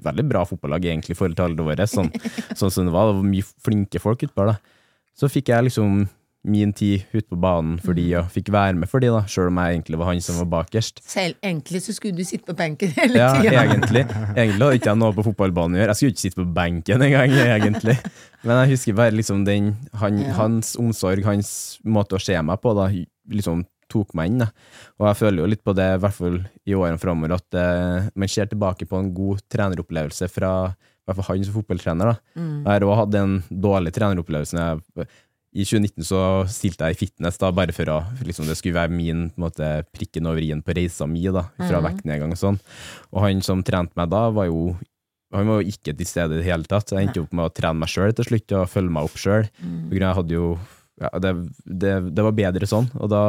veldig 0.07 0.27
bra 0.31 0.45
fotballag, 0.47 0.87
egentlig, 0.93 1.19
i 1.19 1.19
forhold 1.19 1.41
til 1.41 1.49
alderen 1.49 1.73
vår. 1.73 1.85
Sånn, 1.91 2.13
sånn 2.63 2.75
som 2.77 2.87
det 2.87 2.95
var. 2.95 3.11
Det 3.11 3.19
var 3.19 3.31
mye 3.35 3.51
flinke 3.67 4.05
folk 4.07 4.23
utpå 4.29 4.47
da. 4.53 4.61
Så 5.19 5.29
fikk 5.29 5.51
jeg 5.51 5.67
liksom 5.67 6.05
min 6.43 6.71
tid 6.73 7.03
ute 7.13 7.27
på 7.29 7.37
banen 7.37 7.75
for 7.85 7.93
de, 7.93 8.07
og 8.17 8.31
fikk 8.33 8.49
være 8.55 8.73
med 8.81 8.89
for 8.89 9.03
de, 9.05 9.11
da, 9.13 9.21
sjøl 9.29 9.51
om 9.51 9.59
jeg 9.61 9.75
egentlig 9.77 9.99
var 10.01 10.09
han 10.09 10.23
som 10.25 10.39
var 10.41 10.47
bakerst. 10.55 11.03
Selv 11.05 11.37
egentlig 11.45 11.83
så 11.85 11.93
skulle 11.93 12.17
du 12.17 12.25
sitte 12.25 12.47
på 12.49 12.55
benken 12.57 12.95
hele 12.97 13.19
Ja, 13.21 13.35
tida. 13.37 13.65
egentlig. 13.67 14.07
Egentlig 14.41 14.65
hadde 14.65 14.79
ikke 14.81 14.89
jeg 14.95 15.01
noe 15.03 15.13
på 15.19 15.25
fotballbanen 15.27 15.77
å 15.77 15.81
gjøre. 15.83 15.93
Jeg 15.93 16.01
skulle 16.01 16.15
ikke 16.15 16.25
sitte 16.25 16.41
på 16.41 16.47
benken 16.57 17.05
engang, 17.05 17.35
egentlig. 17.45 17.99
Men 18.47 18.63
jeg 18.63 18.73
husker 18.73 18.97
bare 19.03 19.13
liksom 19.19 19.45
den 19.45 19.75
han, 20.01 20.19
Ja. 20.25 20.33
Hans 20.41 20.73
omsorg, 20.81 21.25
hans 21.29 21.53
måte 21.85 22.17
å 22.17 22.23
se 22.25 22.41
meg 22.41 22.61
på, 22.65 22.73
da, 22.79 22.89
liksom 23.29 23.67
tok 23.91 24.15
meg 24.17 24.31
inn. 24.31 24.39
Da. 24.45 24.49
Og 25.01 25.09
jeg 25.11 25.19
føler 25.21 25.43
jo 25.43 25.51
litt 25.51 25.65
på 25.67 25.75
det, 25.77 25.91
i 25.97 26.01
hvert 26.01 26.15
fall 26.17 26.37
i 26.65 26.77
årene 26.79 27.01
framover, 27.03 27.37
at 27.37 27.57
uh, 27.59 28.09
man 28.15 28.29
ser 28.31 28.47
tilbake 28.49 28.87
på 28.89 28.97
en 29.01 29.13
god 29.13 29.43
treneropplevelse 29.51 30.29
fra 30.31 30.53
i 30.71 31.11
hvert 31.11 31.17
fall 31.25 31.35
han 31.37 31.45
som 31.49 31.57
fotballtrener. 31.57 32.13
da. 32.15 32.21
Jeg 32.39 32.69
har 32.71 32.85
òg 32.87 32.97
hatt 33.01 33.15
en 33.19 33.33
dårlig 33.51 33.91
treneropplevelse. 33.97 34.55
når 34.55 34.81
jeg- 35.05 35.09
I 35.51 35.65
2019 35.67 36.07
så 36.07 36.21
stilte 36.51 36.87
jeg 36.87 36.95
i 36.95 36.99
fitness 37.01 37.41
da, 37.43 37.49
bare 37.55 37.75
for 37.75 37.91
å 37.91 37.97
liksom, 38.23 38.47
det 38.47 38.55
skulle 38.59 38.79
være 38.79 38.95
min 38.95 39.25
på 39.33 39.41
en 39.41 39.47
måte, 39.49 39.71
prikken 39.91 40.29
over 40.31 40.45
i-en 40.47 40.63
på 40.63 40.77
reisa 40.79 41.09
mi, 41.11 41.25
da, 41.35 41.49
fra 41.59 41.83
vektnedgang 41.89 42.37
og 42.37 42.39
sånn. 42.39 42.61
Og 43.11 43.25
han 43.25 43.43
som 43.43 43.65
trente 43.67 43.99
meg 43.99 44.13
da, 44.13 44.29
var 44.35 44.47
jo 44.51 44.77
han 45.35 45.47
var 45.47 45.61
jo 45.61 45.71
ikke 45.71 45.95
til 45.95 46.09
stede 46.09 46.35
i 46.35 46.41
det 46.41 46.47
hele 46.49 46.67
tatt. 46.67 46.91
Jeg 46.91 47.07
endte 47.07 47.23
opp 47.23 47.35
med 47.35 47.47
å 47.47 47.53
trene 47.55 47.79
meg 47.79 47.91
sjøl 47.91 48.15
til 48.19 48.27
slutt, 48.27 48.55
og 48.59 48.71
følge 48.71 48.95
meg 48.95 49.07
opp 49.07 49.19
sjøl. 49.21 49.47
Mm. 49.63 49.85
ja, 51.01 51.11
det, 51.23 51.35
det, 51.65 51.93
det 52.15 52.25
var 52.27 52.35
bedre 52.37 52.67
sånn, 52.69 52.91
og 52.99 53.13
da 53.13 53.23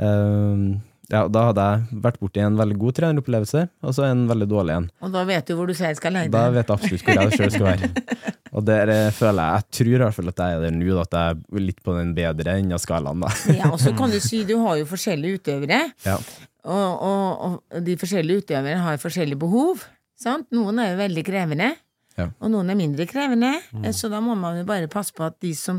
eh, 0.00 0.62
ja, 1.10 1.24
da 1.28 1.40
hadde 1.50 1.64
jeg 1.70 2.00
vært 2.04 2.18
borti 2.22 2.42
en 2.44 2.56
veldig 2.58 2.76
god 2.78 2.94
treneropplevelse, 3.00 3.62
og 3.82 3.94
så 3.96 4.04
en 4.08 4.26
veldig 4.30 4.46
dårlig 4.50 4.76
en. 4.78 4.86
Og 5.02 5.12
da 5.14 5.24
vet 5.28 5.46
du 5.50 5.54
hvor 5.58 5.66
du 5.70 5.74
selv 5.74 5.98
skal 5.98 6.14
leide. 6.14 6.30
Da 6.34 6.44
vet 6.54 6.68
jeg 6.70 6.76
absolutt 6.76 7.04
hvor 7.06 7.18
jeg 7.24 7.38
sjøl 7.38 7.50
skal 7.56 7.66
være. 7.72 7.90
Og 8.58 8.64
der 8.66 8.90
eh, 8.90 9.12
føler 9.14 9.44
jeg, 9.46 9.62
jeg 9.62 9.76
tror 9.78 9.90
i 9.92 9.98
hvert 10.02 10.14
fall 10.16 10.28
at 10.32 10.40
jeg 10.42 10.54
er 10.56 10.62
der 10.64 10.72
nå, 10.74 10.94
at 10.98 11.12
jeg 11.14 11.36
er 11.54 11.60
litt 11.62 11.76
på 11.86 11.92
den 11.94 12.08
bedre 12.16 12.56
enden 12.58 12.74
av 12.74 12.80
skalaen. 12.82 13.20
da. 13.22 13.28
Ja, 13.54 13.68
og 13.70 13.78
så 13.78 13.92
kan 13.94 14.10
du 14.10 14.16
si 14.22 14.40
du 14.48 14.56
har 14.64 14.80
jo 14.80 14.88
forskjellige 14.90 15.38
utøvere, 15.38 15.78
Ja. 16.02 16.16
og, 16.66 17.04
og, 17.06 17.60
og 17.70 17.84
de 17.86 17.94
forskjellige 18.00 18.42
utøverne 18.42 18.82
har 18.82 18.98
forskjellige 18.98 19.38
behov. 19.38 19.84
Sant? 20.18 20.48
Noen 20.50 20.82
er 20.82 20.90
jo 20.96 20.98
veldig 21.04 21.24
krevende, 21.30 21.70
Ja. 22.18 22.26
Og 22.42 22.50
noen 22.50 22.68
er 22.74 22.76
mindre 22.76 23.06
krevende. 23.08 23.52
mm. 23.70 23.86
Så 23.96 24.10
da 24.10 24.18
må 24.20 24.34
man 24.36 24.58
jo 24.58 24.64
bare 24.68 24.90
passe 24.90 25.14
på 25.14 25.22
at 25.24 25.38
de 25.40 25.54
som 25.54 25.78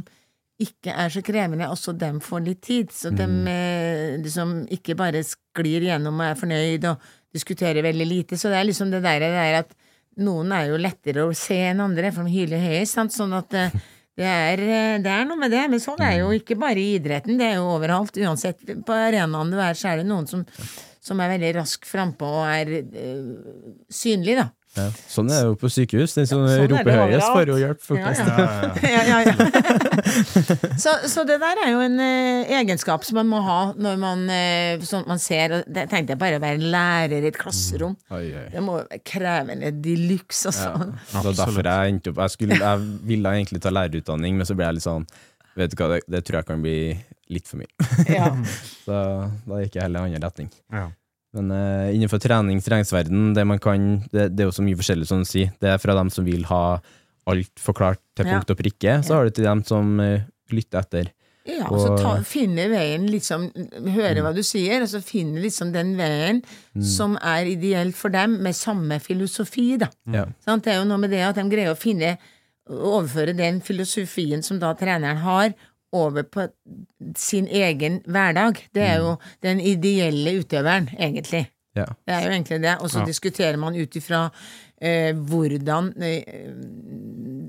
ikke 0.64 0.94
er 0.94 1.12
så 1.14 1.22
krevende, 1.26 1.68
også 1.72 1.94
dem 1.98 2.20
får 2.24 2.44
litt 2.46 2.62
tid. 2.66 2.92
Så 2.94 3.12
Mm. 3.12 3.18
dem 3.18 3.48
eh, 3.48 4.18
liksom 4.24 4.54
ikke 4.72 4.96
bare 5.00 5.24
sklir 5.26 5.88
gjennom 5.88 6.20
og 6.22 6.28
er 6.30 6.36
fornøyd 6.40 6.86
og 6.92 7.08
diskuterer 7.34 7.82
veldig 7.86 8.08
lite. 8.08 8.38
Så 8.38 8.50
det 8.52 8.60
er 8.60 8.68
liksom 8.70 8.92
det 8.92 9.02
der, 9.04 9.20
det 9.24 9.32
der 9.36 9.60
at 9.64 9.74
noen 10.22 10.52
er 10.52 10.68
jo 10.70 10.78
lettere 10.78 11.24
å 11.26 11.34
se 11.36 11.56
enn 11.72 11.80
andre, 11.82 12.12
for 12.12 12.28
de 12.28 12.34
hyler 12.36 12.60
høyest. 12.62 12.94
Sant? 12.98 13.14
Sånn 13.16 13.34
at 13.38 13.54
eh, 13.58 13.72
det 14.20 14.28
er, 14.28 14.60
eh, 14.62 15.00
det 15.02 15.12
er 15.12 15.26
noe 15.26 15.40
med 15.40 15.52
det. 15.52 15.66
Men 15.72 15.80
sånn 15.84 16.02
er 16.06 16.20
jo 16.22 16.32
ikke 16.36 16.60
bare 16.60 16.80
i 16.80 16.96
idretten, 17.00 17.38
det 17.40 17.52
er 17.52 17.60
jo 17.60 17.70
overalt. 17.78 18.18
Uansett 18.22 18.62
på 18.86 18.94
arenaen 18.96 19.52
du 19.52 19.58
er, 19.60 19.74
så 19.74 19.94
er 19.94 20.02
det 20.02 20.10
noen 20.12 20.28
som, 20.30 20.46
som 21.02 21.20
er 21.24 21.32
veldig 21.38 21.54
rask 21.62 21.86
frampå 21.90 22.28
og 22.44 22.48
er 22.52 22.76
øh, 22.84 23.78
synlig, 23.90 24.38
da. 24.44 24.50
Ja. 24.72 24.86
Sånn 25.12 25.28
er 25.28 25.42
det 25.42 25.48
jo 25.50 25.56
på 25.60 25.70
sykehus. 25.72 26.14
Den 26.16 26.28
som 26.30 26.46
sånn 26.46 26.52
er 26.54 26.62
det 26.64 26.68
roper 26.72 27.00
høyest, 27.02 27.28
får 27.28 27.50
jo 27.52 27.58
hjelp. 27.60 27.88
Ja, 27.98 28.12
ja. 28.16 28.36
ja, 28.96 29.02
ja, 29.10 29.18
ja. 29.28 29.34
så, 30.84 30.94
så 31.12 31.26
det 31.28 31.38
der 31.44 31.60
er 31.66 31.74
jo 31.74 31.82
en 31.84 32.00
eh, 32.00 32.54
egenskap 32.62 33.04
som 33.08 33.20
man 33.20 33.28
må 33.32 33.42
ha 33.44 33.60
når 33.76 34.00
man 34.00 34.24
eh, 34.32 34.86
sånn 34.88 35.04
man 35.10 35.20
ser 35.20 35.58
og 35.58 35.68
Det 35.68 35.88
tenkte 35.92 36.16
jeg 36.16 36.22
bare 36.22 36.40
å 36.40 36.44
være 36.44 36.72
lærer 36.72 37.20
i 37.20 37.32
et 37.32 37.40
klasserom. 37.40 37.98
Oi, 38.16 38.24
oi. 38.32 38.46
Det 38.54 38.64
må 38.64 38.78
være 38.80 39.02
krevende 39.12 39.74
de 39.84 39.98
luxe, 40.06 40.54
altså. 40.54 40.88
Så 41.12 41.36
derfor 41.36 41.68
jeg 41.68 41.96
endte 41.96 42.14
opp 42.14 42.24
Jeg, 42.24 42.36
skulle, 42.38 42.62
jeg 42.62 42.88
ville 43.12 43.36
egentlig 43.36 43.64
ta 43.64 43.74
lærerutdanning, 43.76 44.40
men 44.40 44.48
så 44.48 44.56
ble 44.56 44.70
jeg 44.70 44.80
litt 44.80 44.88
sånn 44.88 45.10
Vet 45.60 45.74
du 45.74 45.82
hva, 45.82 45.90
det, 45.92 46.06
det 46.08 46.24
tror 46.24 46.40
jeg 46.40 46.48
kan 46.48 46.62
bli 46.64 46.78
litt 47.32 47.50
for 47.50 47.60
mye. 47.60 47.68
Ja. 48.08 48.30
så 48.86 48.98
da 49.44 49.62
gikk 49.64 49.76
jeg 49.76 49.84
heller 49.84 50.08
i 50.08 50.12
annen 50.12 50.24
retning. 50.24 50.48
Ja. 50.72 50.88
Men 51.34 51.52
uh, 51.56 51.88
innenfor 51.96 52.20
trenings- 52.20 52.66
treningsverden, 52.68 53.34
det 53.38 53.46
man 53.48 53.60
kan 53.64 54.02
det, 54.12 54.30
det 54.36 54.44
er 54.44 54.50
jo 54.50 54.58
så 54.58 54.66
mye 54.66 54.76
forskjellig, 54.80 55.08
som 55.08 55.22
du 55.24 55.30
sier. 55.30 55.54
Det 55.64 55.70
er 55.72 55.78
fra 55.80 55.96
dem 55.96 56.10
som 56.12 56.26
vil 56.28 56.44
ha 56.50 56.82
alt 57.32 57.62
forklart 57.62 58.02
til 58.18 58.26
Ja. 58.28 58.34
punkt 58.40 58.52
og 58.52 58.58
prikke, 58.60 58.98
så 59.06 59.16
har 59.16 59.24
du 59.30 59.36
til 59.38 59.46
dem 59.48 59.64
som 59.64 60.00
uh, 60.00 60.20
lytter 60.52 60.80
etter. 60.84 61.12
Ja, 61.48 61.66
og 61.72 61.80
så 61.82 61.96
ta, 61.98 62.12
finne 62.28 62.68
veien, 62.70 63.08
liksom, 63.10 63.48
høre 63.96 64.22
hva 64.22 64.30
du 64.36 64.44
sier, 64.46 64.84
og 64.84 64.90
så 64.92 65.00
finne 65.02 65.42
liksom 65.42 65.72
den 65.74 65.96
veien 65.98 66.44
som 66.86 67.16
er 67.18 67.48
ideelt 67.50 67.96
for 67.98 68.14
dem, 68.14 68.36
med 68.46 68.54
samme 68.54 69.00
filosofi, 69.02 69.72
da. 69.82 69.88
Ja. 70.14 70.28
Sånn, 70.46 70.62
Det 70.62 70.76
er 70.76 70.78
jo 70.84 70.86
noe 70.92 71.02
med 71.02 71.10
det 71.10 71.24
at 71.26 71.40
de 71.40 71.48
greier 71.50 71.74
å 71.74 71.80
finne 71.80 72.18
overføre 72.70 73.34
den 73.36 73.58
filosofien 73.66 74.44
som 74.46 74.60
da 74.62 74.74
treneren 74.78 75.18
har, 75.26 75.56
over 75.94 76.24
på 76.24 76.48
sin 77.18 77.48
egen 77.48 78.02
hverdag. 78.08 78.62
Det 78.74 78.84
er 78.88 79.00
jo 79.04 79.16
den 79.44 79.60
ideelle 79.60 80.38
utøveren, 80.42 80.90
egentlig. 80.98 81.48
Ja. 81.76 81.86
Det 82.08 82.14
er 82.16 82.26
jo 82.26 82.32
egentlig 82.36 82.62
det. 82.64 82.76
Og 82.82 82.90
så 82.92 83.00
Ja. 83.00 83.06
diskuterer 83.06 83.58
man 83.58 83.76
ut 83.76 83.96
ifra 83.96 84.30
eh, 84.82 85.14
hvordan 85.14 85.94
eh, 86.04 86.54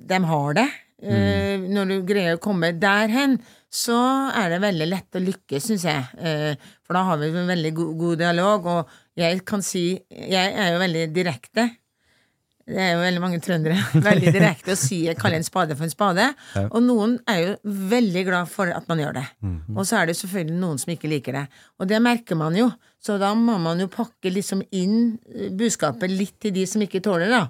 de 0.07 0.19
har 0.29 0.55
det. 0.55 0.69
Eh, 1.03 1.59
Når 1.59 1.89
du 1.89 1.95
greier 2.07 2.37
å 2.37 2.41
komme 2.43 2.73
der 2.79 3.09
hen, 3.11 3.39
så 3.73 3.97
er 4.37 4.51
det 4.53 4.61
veldig 4.63 4.87
lett 4.89 5.17
å 5.19 5.23
lykkes, 5.25 5.65
syns 5.67 5.85
jeg. 5.89 6.05
Eh, 6.23 6.55
for 6.87 6.95
da 6.95 7.03
har 7.09 7.19
vi 7.19 7.31
en 7.33 7.49
veldig 7.49 7.73
god, 7.75 7.95
god 7.99 8.19
dialog, 8.19 8.67
og 8.67 8.89
jeg 9.19 9.45
kan 9.49 9.63
si 9.63 9.99
Jeg 10.11 10.55
er 10.55 10.73
jo 10.75 10.79
veldig 10.83 11.07
direkte. 11.15 11.71
Det 12.69 12.79
er 12.79 12.93
jo 12.95 13.01
veldig 13.03 13.23
mange 13.23 13.41
trøndere. 13.43 13.79
Veldig 14.09 14.33
direkte 14.35 14.75
å 14.75 14.79
si 14.79 15.01
kalle 15.19 15.41
en 15.41 15.47
spade 15.47 15.75
for 15.75 15.87
en 15.87 15.93
spade. 15.93 16.29
Og 16.69 16.79
noen 16.85 17.17
er 17.31 17.41
jo 17.43 17.55
veldig 17.91 18.23
glad 18.29 18.51
for 18.53 18.71
at 18.71 18.87
man 18.91 19.03
gjør 19.03 19.17
det. 19.19 19.25
Og 19.75 19.83
så 19.89 19.99
er 19.99 20.11
det 20.11 20.17
selvfølgelig 20.21 20.61
noen 20.63 20.79
som 20.79 20.93
ikke 20.95 21.11
liker 21.11 21.41
det. 21.41 21.45
Og 21.83 21.91
det 21.91 21.99
merker 22.05 22.39
man 22.39 22.57
jo. 22.57 22.71
Så 23.03 23.17
da 23.19 23.33
må 23.35 23.57
man 23.59 23.83
jo 23.83 23.89
pakke 23.91 24.31
liksom 24.31 24.63
inn 24.71 25.19
eh, 25.35 25.49
budskapet 25.51 26.13
litt 26.13 26.37
til 26.43 26.55
de 26.55 26.63
som 26.71 26.85
ikke 26.85 27.03
tåler 27.03 27.33
det. 27.33 27.43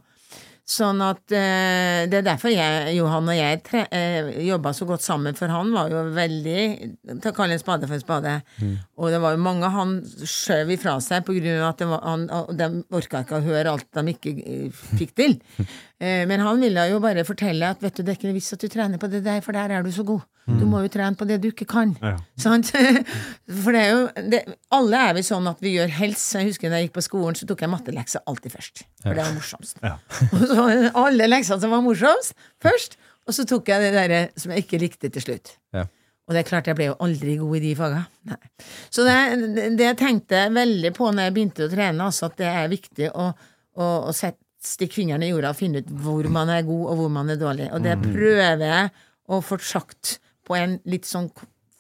Sånn 0.63 1.01
at 1.03 1.33
eh, 1.35 2.05
Det 2.07 2.21
er 2.21 2.27
derfor 2.27 2.53
jeg, 2.53 2.93
Johan 2.95 3.27
og 3.29 3.35
jeg 3.35 3.63
tre, 3.67 3.83
eh, 3.91 4.29
jobba 4.47 4.71
så 4.77 4.87
godt 4.87 5.03
sammen, 5.03 5.35
for 5.39 5.51
han 5.51 5.73
var 5.75 5.91
jo 5.91 6.05
veldig 6.15 6.63
til 7.19 7.31
å 7.33 7.35
kalle 7.35 7.57
en 7.57 7.63
spade 7.63 7.89
for 7.91 7.99
en 7.99 8.05
spade. 8.05 8.35
Og 8.97 9.11
det 9.11 9.19
var 9.25 9.35
jo 9.35 9.43
mange 9.43 9.71
han 9.75 9.97
skjøv 10.23 10.71
ifra 10.77 10.95
seg 11.03 11.27
på 11.27 11.35
grunn 11.35 11.59
av 11.59 11.73
at 11.73 11.83
var, 11.91 12.05
han, 12.07 12.29
de 12.59 12.69
orka 12.95 13.25
ikke 13.25 13.41
å 13.41 13.47
høre 13.49 13.75
alt 13.75 13.89
de 13.99 14.15
ikke 14.15 14.37
eh, 14.39 14.85
fikk 15.01 15.17
til. 15.19 15.37
Eh, 16.03 16.25
men 16.27 16.43
han 16.43 16.59
ville 16.63 16.83
jo 16.91 16.99
bare 17.03 17.23
fortelle 17.27 17.69
at 17.71 17.83
vet 17.83 17.95
du, 17.95 18.03
det 18.03 18.17
er 18.17 18.19
ikke 18.19 18.35
visst 18.35 18.57
at 18.57 18.63
du 18.65 18.71
trener 18.73 18.99
på 18.99 19.11
det 19.11 19.23
der, 19.23 19.39
for 19.45 19.55
der 19.55 19.71
er 19.71 19.87
du 19.87 19.93
så 19.95 20.03
god. 20.07 20.25
Du 20.43 20.65
må 20.67 20.81
jo 20.83 20.91
trene 20.91 21.15
på 21.15 21.27
det 21.29 21.37
du 21.39 21.53
ikke 21.53 21.69
kan. 21.71 21.93
Ja. 22.03 22.17
Sant? 22.41 22.73
For 23.63 23.71
det 23.71 23.83
er 23.85 23.91
jo 23.93 24.31
det, 24.33 24.41
Alle 24.75 25.03
er 25.07 25.15
vi 25.15 25.23
sånn 25.23 25.47
at 25.47 25.61
vi 25.63 25.77
gjør 25.77 25.93
helst. 26.01 26.33
Jeg 26.35 26.49
husker 26.49 26.73
da 26.73 26.81
jeg 26.81 26.89
gikk 26.89 26.97
på 26.97 27.05
skolen, 27.07 27.39
så 27.39 27.47
tok 27.47 27.63
jeg 27.63 27.71
mattelekser 27.71 28.25
alltid 28.27 28.57
først. 28.57 28.83
For 29.05 29.15
det 29.15 29.23
var 29.23 29.37
morsomst. 29.37 29.79
Ja. 29.87 29.95
Og 30.35 30.43
så 30.51 30.67
alle 31.05 31.31
leksene 31.31 31.63
som 31.63 31.75
var 31.77 31.85
morsomst, 31.87 32.35
først. 32.65 32.99
Og 33.31 33.39
så 33.39 33.47
tok 33.47 33.71
jeg 33.71 33.87
det 33.87 33.93
derre 33.95 34.23
som 34.35 34.51
jeg 34.51 34.67
ikke 34.67 34.83
likte, 34.83 35.13
til 35.15 35.23
slutt. 35.29 35.55
Ja. 35.77 35.87
Og 36.27 36.35
det 36.35 36.43
er 36.43 36.51
klart, 36.51 36.69
jeg 36.71 36.79
ble 36.79 36.91
jo 36.91 36.99
aldri 37.07 37.39
god 37.39 37.57
i 37.59 37.63
de 37.63 37.73
faga. 37.79 38.03
Nei. 38.31 38.39
Så 38.91 39.07
det, 39.07 39.17
det 39.79 39.89
jeg 39.93 39.99
tenkte 40.03 40.47
veldig 40.55 40.93
på 40.99 41.11
når 41.11 41.29
jeg 41.29 41.37
begynte 41.39 41.67
å 41.69 41.71
trene, 41.71 42.11
altså 42.11 42.33
at 42.33 42.39
det 42.43 42.51
er 42.51 42.71
viktig 42.73 43.11
å, 43.15 43.31
å, 43.79 43.89
å 44.11 44.15
sette, 44.17 44.42
stikke 44.63 45.01
fingeren 45.01 45.25
i 45.27 45.33
jorda 45.33 45.53
og 45.53 45.59
finne 45.59 45.83
ut 45.83 45.93
hvor 46.05 46.29
man 46.33 46.51
er 46.53 46.67
god, 46.67 46.85
og 46.93 47.01
hvor 47.01 47.13
man 47.13 47.33
er 47.33 47.41
dårlig. 47.41 47.69
Og 47.75 47.83
det 47.85 47.99
prøver 48.03 48.67
jeg 48.67 48.91
å 49.33 49.41
få 49.45 49.59
sagt 49.63 50.19
på 50.47 50.59
en 50.59 50.79
litt 50.89 51.07
sånn 51.09 51.31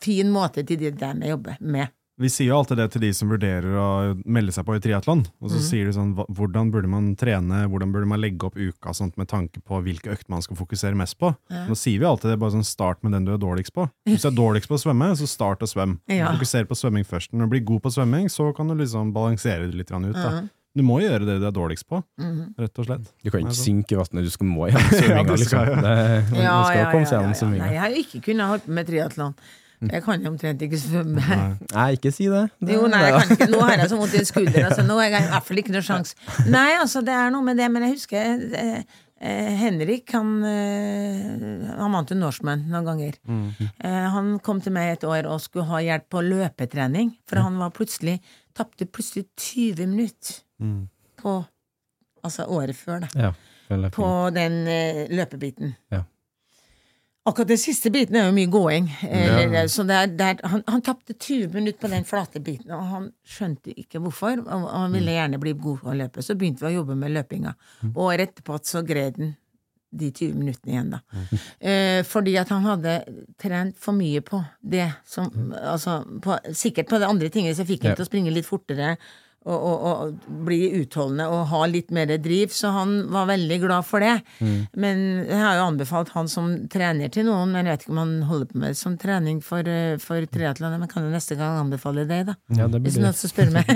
fin 0.02 0.30
måte 0.32 0.64
til 0.66 0.80
de 0.80 0.90
der 0.90 1.18
jeg 1.22 1.36
jobber 1.36 1.58
med. 1.60 1.92
Vi 2.20 2.28
sier 2.30 2.50
jo 2.50 2.58
alltid 2.60 2.76
det 2.76 2.86
til 2.92 3.02
de 3.06 3.08
som 3.16 3.30
vurderer 3.32 3.72
å 3.80 3.86
melde 4.30 4.52
seg 4.54 4.66
på 4.68 4.76
i 4.76 4.82
triatlon. 4.84 5.24
Og 5.42 5.50
så 5.50 5.62
sier 5.64 5.88
de 5.88 5.94
sånn 5.96 6.12
Hvordan 6.12 6.68
burde 6.70 6.90
man 6.90 7.08
trene, 7.18 7.62
hvordan 7.72 7.94
burde 7.94 8.10
man 8.10 8.20
legge 8.20 8.46
opp 8.46 8.58
uka 8.60 8.92
sånt 8.94 9.16
med 9.18 9.30
tanke 9.32 9.62
på 9.64 9.80
hvilke 9.82 10.12
økter 10.12 10.30
man 10.34 10.44
skal 10.44 10.58
fokusere 10.60 10.98
mest 10.98 11.16
på? 11.22 11.32
Nå 11.50 11.76
sier 11.78 12.02
vi 12.02 12.08
alltid 12.08 12.34
det, 12.34 12.38
bare 12.42 12.54
sånn 12.54 12.68
start 12.68 13.00
med 13.02 13.16
den 13.16 13.26
du 13.26 13.32
er 13.34 13.40
dårligst 13.42 13.74
på. 13.74 13.88
Hvis 14.06 14.26
du 14.26 14.28
er 14.30 14.38
dårligst 14.42 14.70
på 14.70 14.76
å 14.76 14.84
svømme, 14.84 15.08
så 15.18 15.28
start 15.30 15.64
å 15.64 15.70
svømme. 15.72 15.98
Ja. 16.12 16.30
Fokuser 16.36 16.68
på 16.68 16.78
svømming 16.78 17.08
først. 17.08 17.32
Når 17.32 17.48
du 17.48 17.54
blir 17.56 17.64
god 17.72 17.86
på 17.86 17.94
svømming, 17.96 18.28
så 18.32 18.50
kan 18.56 18.70
du 18.70 18.76
liksom 18.78 19.14
balansere 19.16 19.70
det 19.70 19.80
litt 19.80 19.90
ut. 19.90 20.12
Da. 20.12 20.42
Du 20.74 20.80
må 20.82 21.00
gjøre 21.02 21.26
det 21.28 21.34
du 21.42 21.46
er 21.46 21.52
dårligst 21.52 21.84
på, 21.90 21.98
rett 22.58 22.78
og 22.80 22.86
slett. 22.86 23.08
Du 23.20 23.28
kan 23.30 23.42
ikke 23.42 23.50
altså. 23.52 23.64
synke 23.66 23.92
i 23.92 23.98
vannet, 24.00 24.24
du 24.24 24.30
skal 24.32 24.46
må 24.48 24.68
gjennom 24.70 24.94
svømminga. 25.00 25.34
liksom. 25.42 25.66
Det- 25.66 26.22
Du 26.30 26.36
skal 26.38 26.78
ja, 26.78 26.86
komme 26.92 27.08
seg 27.10 27.18
gjennom 27.18 27.34
svømminga. 27.42 27.66
Jeg 27.74 27.80
har 27.82 27.98
ikke 28.02 28.20
kunnet 28.30 28.48
holde 28.52 28.64
på 28.64 28.76
med 28.78 28.88
triatlon. 28.88 29.34
Jeg 29.82 30.02
kan 30.06 30.22
jo 30.22 30.30
omtrent 30.30 30.60
ikke 30.62 30.78
svømme. 30.78 31.22
Nei, 31.74 31.86
ikke 31.96 32.12
si 32.14 32.28
det. 32.30 32.42
det 32.62 32.76
Jo, 32.76 32.86
nei, 32.86 33.00
jeg 33.02 33.14
kan 33.18 33.32
ikke. 33.34 33.48
Nå 33.50 33.60
har 33.66 33.72
jeg 33.82 33.88
så 33.90 33.96
vondt 33.98 34.14
i 34.14 34.24
skulderen, 34.32 34.68
altså, 34.70 34.84
nå 34.86 34.96
har 35.00 35.08
jeg 35.10 35.24
i 35.26 35.30
hvert 35.32 35.48
fall 35.48 35.58
ikke 35.64 35.72
noe 35.74 35.82
sjans. 35.88 36.12
Nei, 36.46 36.68
altså, 36.78 37.02
det 37.02 37.16
er 37.18 37.32
noe 37.34 37.42
med 37.48 37.58
det, 37.58 37.66
men 37.74 37.82
jeg 37.88 37.96
husker 37.96 38.44
eh, 38.60 38.84
eh, 39.18 39.50
Henrik, 39.58 40.06
han, 40.14 40.30
eh, 40.46 41.66
han 41.82 41.96
vant 41.98 42.14
jo 42.14 42.18
Norseman 42.20 42.62
noen 42.70 42.86
ganger. 42.86 43.18
Eh, 43.26 44.06
han 44.14 44.36
kom 44.46 44.62
til 44.62 44.72
meg 44.78 44.94
et 44.94 45.04
år 45.08 45.26
og 45.34 45.42
skulle 45.42 45.66
ha 45.72 45.82
hjelp 45.82 46.06
på 46.14 46.22
løpetrening, 46.30 47.12
for 47.28 47.42
han 47.42 47.58
var 47.60 47.74
plutselig 47.74 48.20
tapte 48.54 48.86
plutselig 48.86 49.26
20 49.34 49.86
minutter 49.96 50.42
på 51.22 51.44
Altså 52.22 52.44
året 52.46 52.76
før, 52.78 53.00
da. 53.02 53.08
Ja, 53.18 53.88
På 53.90 54.30
den 54.30 54.60
eh, 54.70 55.08
løpebiten. 55.10 55.72
Ja. 55.90 56.04
Akkurat 57.26 57.48
den 57.48 57.58
siste 57.58 57.90
biten 57.90 58.14
er 58.18 58.28
jo 58.28 58.34
mye 58.34 58.46
gåing. 58.50 58.86
Eller, 59.02 59.66
Så 59.70 59.82
det 59.86 59.94
er, 59.96 60.06
det 60.06 60.28
er, 60.28 60.40
han 60.50 60.62
han 60.68 60.82
tapte 60.82 61.14
20 61.14 61.52
minutter 61.54 61.80
på 61.82 61.90
den 61.90 62.04
flate 62.06 62.40
biten, 62.42 62.70
og 62.74 62.82
han 62.92 63.08
skjønte 63.26 63.74
ikke 63.78 63.98
hvorfor. 64.02 64.38
Og 64.42 64.68
han 64.70 64.94
ville 64.94 65.14
gjerne 65.14 65.38
bli 65.42 65.52
god 65.54 65.80
på 65.82 65.90
å 65.90 65.96
løpe. 65.98 66.22
Så 66.22 66.34
begynte 66.38 66.62
vi 66.62 66.70
å 66.72 66.76
jobbe 66.80 66.94
med 66.98 67.10
løpinga. 67.14 67.54
Og 67.92 68.00
året 68.08 68.28
etterpå 68.32 68.58
så 68.70 68.82
gred 68.86 69.18
han 69.18 69.34
de 69.92 70.08
20 70.10 70.38
minuttene 70.38 70.72
igjen, 70.72 70.94
da. 70.94 71.00
Eh, 71.60 72.00
fordi 72.08 72.36
at 72.40 72.48
han 72.54 72.62
hadde 72.64 72.94
trent 73.38 73.76
for 73.78 73.92
mye 73.98 74.22
på 74.24 74.38
det 74.62 74.86
som 75.04 75.26
Altså 75.58 75.98
på, 76.24 76.38
sikkert 76.56 76.88
på 76.88 76.98
det 77.02 77.10
andre 77.10 77.28
tingene, 77.34 77.54
så 77.54 77.66
fikk 77.68 77.82
han 77.82 77.90
Ja. 77.92 77.98
til 77.98 78.06
å 78.06 78.08
springe 78.08 78.32
litt 78.32 78.46
fortere. 78.48 78.94
Og, 79.44 79.58
og, 79.58 79.76
og 79.90 79.98
bli 80.46 80.60
utholdende 80.80 81.26
og 81.32 81.40
ha 81.50 81.60
litt 81.70 81.90
mer 81.94 82.08
driv, 82.22 82.48
så 82.54 82.66
han 82.76 82.90
var 83.12 83.24
veldig 83.30 83.58
glad 83.64 83.82
for 83.88 83.98
det. 84.04 84.16
Men 84.78 84.96
jeg 85.26 85.40
har 85.40 85.54
jo 85.58 85.68
anbefalt 85.70 86.08
han 86.16 86.28
som 86.30 86.46
trener 86.72 87.08
til 87.12 87.24
noen, 87.28 87.48
men 87.54 87.62
jeg 87.66 87.72
vet 87.76 87.82
ikke 87.86 87.94
om 87.96 88.02
han 88.02 88.14
holder 88.30 88.46
på 88.50 88.54
med 88.62 88.68
det 88.72 88.78
som 88.80 88.92
trening 89.00 89.38
for, 89.44 89.60
eh, 89.66 89.98
for 90.02 90.18
triatlene, 90.30 90.78
Men 90.78 90.88
kan 90.90 91.04
jo 91.06 91.10
neste 91.12 91.34
gang 91.38 91.52
anbefale 91.64 92.02
deg, 92.08 92.20
da. 92.30 92.34
Ja, 92.56 92.64
det 92.70 92.78
Hvis 92.86 93.00
noen 93.02 93.14
spør 93.14 93.48
meg. 93.54 93.64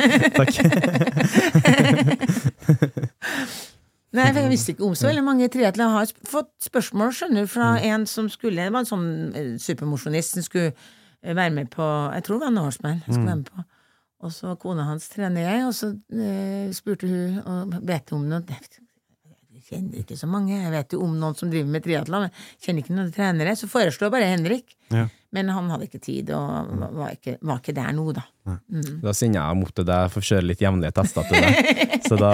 Nei, 4.16 4.30
for 4.32 4.40
jeg 4.40 4.52
visste 4.52 4.72
ikke 4.72 4.86
om 4.86 4.94
så 4.96 5.10
veldig 5.10 5.24
mange 5.26 5.48
triatlere. 5.52 5.90
Jeg 5.90 5.96
har 6.14 6.30
fått 6.30 6.52
spørsmål 6.64 7.10
skjønner 7.16 7.44
du, 7.44 7.50
fra 7.50 7.74
en 7.84 8.06
som 8.08 8.30
skulle 8.32 8.64
Det 8.64 8.72
var 8.72 8.80
en 8.84 8.88
sånn 8.88 9.08
eh, 9.36 9.50
supermosjonist 9.60 10.30
som 10.38 10.44
skulle 10.46 10.70
eh, 10.72 11.34
være 11.34 11.52
med 11.58 11.66
på 11.74 11.84
Jeg 12.14 12.24
tror 12.26 12.38
det 12.38 12.46
var 12.46 12.54
Norseman. 12.54 13.02
Skulle 13.04 13.26
være 13.26 13.40
med 13.42 13.50
på. 13.50 13.66
Og 14.24 14.32
så 14.32 14.54
kona 14.60 14.86
hans 14.88 15.10
trener 15.12 15.44
jeg, 15.44 15.64
og 15.68 15.74
så 15.76 15.92
eh, 16.16 16.70
spurte 16.74 17.08
hun 17.10 17.40
og 17.42 17.76
vet 17.84 18.06
du 18.08 18.16
om 18.16 18.24
noen 18.30 18.46
Jeg 18.48 19.62
kjenner 19.66 20.00
ikke 20.00 20.16
så 20.16 20.28
mange. 20.30 20.56
Jeg 20.56 20.72
vet 20.72 20.94
jo 20.96 21.02
om 21.04 21.18
noen 21.20 21.36
som 21.36 21.50
driver 21.52 21.68
med 21.74 21.84
triatlon, 21.84 22.26
men 22.26 22.64
kjenner 22.64 22.84
ikke 22.84 22.96
noen 22.96 23.12
trenere. 23.12 23.56
Så 23.58 23.68
foreslår 23.68 24.12
bare 24.14 24.30
Henrik. 24.30 24.72
Ja. 24.94 25.04
Men 25.36 25.50
han 25.52 25.68
hadde 25.68 25.84
ikke 25.88 26.00
tid, 26.00 26.30
og 26.32 26.70
var- 26.96 27.12
ikke, 27.12 27.36
var 27.44 27.58
ikke 27.60 27.74
der 27.76 27.92
nå, 27.92 28.06
da. 28.16 28.22
Da 29.02 29.12
sender 29.12 29.42
jeg 29.42 29.58
mot 29.60 29.72
til 29.74 29.84
deg 29.84 30.10
for 30.14 30.22
å 30.22 30.28
kjøre 30.30 30.46
litt 30.46 30.62
jevnlige 30.64 30.94
tester 30.96 31.26
til 31.28 31.42
deg. 31.42 31.74
Så 32.08 32.16
da 32.20 32.30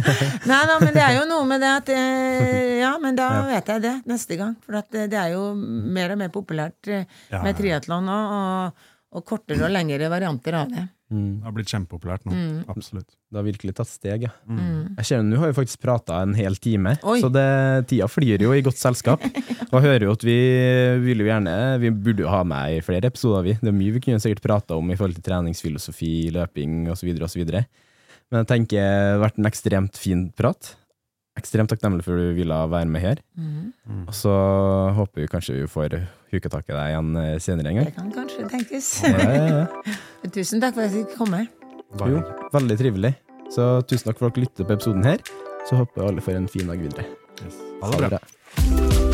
Nei 0.50 0.62
da, 0.66 0.76
men 0.82 0.90
det 0.96 1.04
er 1.04 1.14
jo 1.20 1.26
noe 1.30 1.46
med 1.46 1.62
det 1.62 1.70
at 1.70 1.92
eh, 1.94 2.74
Ja, 2.84 2.96
men 3.00 3.16
da 3.16 3.28
vet 3.48 3.70
jeg 3.70 3.84
det 3.86 3.94
neste 4.10 4.36
gang. 4.40 4.56
For 4.64 4.76
at 4.80 4.90
det, 4.92 5.14
er 5.14 5.32
jo 5.36 5.54
mer 5.56 6.12
og 6.16 6.20
mer 6.20 6.34
populært 6.34 6.90
eh, 6.90 7.06
med 7.38 7.52
ja. 7.54 7.56
triatlon 7.62 8.10
nå, 8.10 8.18
og, 8.40 8.90
og 9.14 9.24
kortere 9.24 9.64
og 9.64 9.72
lengre 9.72 10.10
varianter 10.12 10.58
av 10.58 10.74
det. 10.74 10.84
Det 11.14 11.46
har 11.46 11.54
blitt 11.56 11.70
kjempepopulært 11.72 12.24
nå. 12.26 12.34
Mm. 12.34 12.58
Absolutt. 12.72 13.08
Det 13.30 13.40
har 13.40 13.46
virkelig 13.46 13.74
tatt 13.78 13.90
steg, 13.90 14.26
ja. 14.26 14.32
Jeg 14.98 15.08
ser 15.08 15.24
Nå 15.26 15.40
har 15.42 15.50
vi 15.50 15.56
faktisk 15.56 15.82
prata 15.82 16.20
en 16.22 16.34
hel 16.38 16.58
time, 16.62 16.96
Oi. 17.02 17.18
så 17.22 17.30
det, 17.32 17.46
tida 17.90 18.08
flyr 18.10 18.44
jo 18.44 18.52
i 18.54 18.62
godt 18.64 18.80
selskap. 18.80 19.24
Og 19.70 19.78
jeg 19.78 19.86
hører 19.86 20.06
jo 20.06 20.14
at 20.14 20.26
vi 20.26 20.36
vil 21.02 21.24
jo 21.24 21.26
gjerne 21.26 21.54
Vi 21.82 21.90
burde 21.90 22.22
jo 22.22 22.30
ha 22.30 22.44
med 22.46 22.76
i 22.76 22.84
flere 22.84 23.10
episoder, 23.10 23.46
vi. 23.48 23.56
Det 23.58 23.72
er 23.72 23.76
mye 23.76 23.96
vi 23.96 24.04
kunne 24.04 24.22
sikkert 24.22 24.44
prata 24.44 24.78
om 24.78 24.92
i 24.92 24.98
forhold 24.98 25.18
til 25.18 25.26
treningsfilosofi, 25.26 26.14
løping 26.34 26.88
osv. 26.94 27.10
osv. 27.26 27.44
Men 27.50 28.42
jeg 28.42 28.50
tenker 28.50 28.80
det 28.80 29.12
har 29.14 29.22
vært 29.22 29.40
en 29.40 29.50
ekstremt 29.50 30.00
fin 30.00 30.28
prat. 30.36 30.74
Ekstremt 31.34 31.72
takknemlig 31.72 32.04
for 32.06 32.14
at 32.14 32.28
du 32.28 32.36
ville 32.36 32.58
være 32.70 32.86
med 32.86 33.02
her. 33.02 33.20
Mm. 33.34 33.72
Og 34.06 34.14
så 34.14 34.34
håper 34.94 35.24
vi 35.24 35.30
kanskje 35.32 35.56
vi 35.56 35.66
får 35.70 35.96
huketak 36.30 36.68
i 36.70 36.76
deg 36.76 36.92
igjen 36.92 37.10
eh, 37.18 37.34
senere 37.42 37.72
en 37.72 37.80
gang. 37.80 37.90
Det 37.90 37.96
kan 37.96 38.12
kanskje 38.14 38.46
tenkes. 38.52 38.90
Ja, 39.02 39.18
ja, 39.18 39.44
ja. 39.64 39.98
Tusen 40.36 40.62
takk 40.62 40.78
for 40.78 40.86
at 40.86 40.94
jeg 40.94 41.04
fikk 41.04 41.18
komme. 41.18 41.44
Jo, 42.06 42.22
veldig 42.54 42.78
trivelig. 42.80 43.14
Så 43.54 43.66
tusen 43.90 44.10
takk 44.10 44.22
for 44.22 44.30
at 44.30 44.38
dere 44.38 44.46
lytter 44.46 44.70
på 44.70 44.78
episoden 44.78 45.10
her. 45.10 45.26
Så 45.68 45.82
håper 45.82 46.02
jeg 46.02 46.12
alle 46.12 46.24
får 46.24 46.38
en 46.38 46.48
fin 46.54 46.70
dag 46.70 46.86
videre. 46.86 47.10
Yes. 47.42 47.60
Ha 47.82 47.92
det 47.98 48.14
bra. 48.14 49.13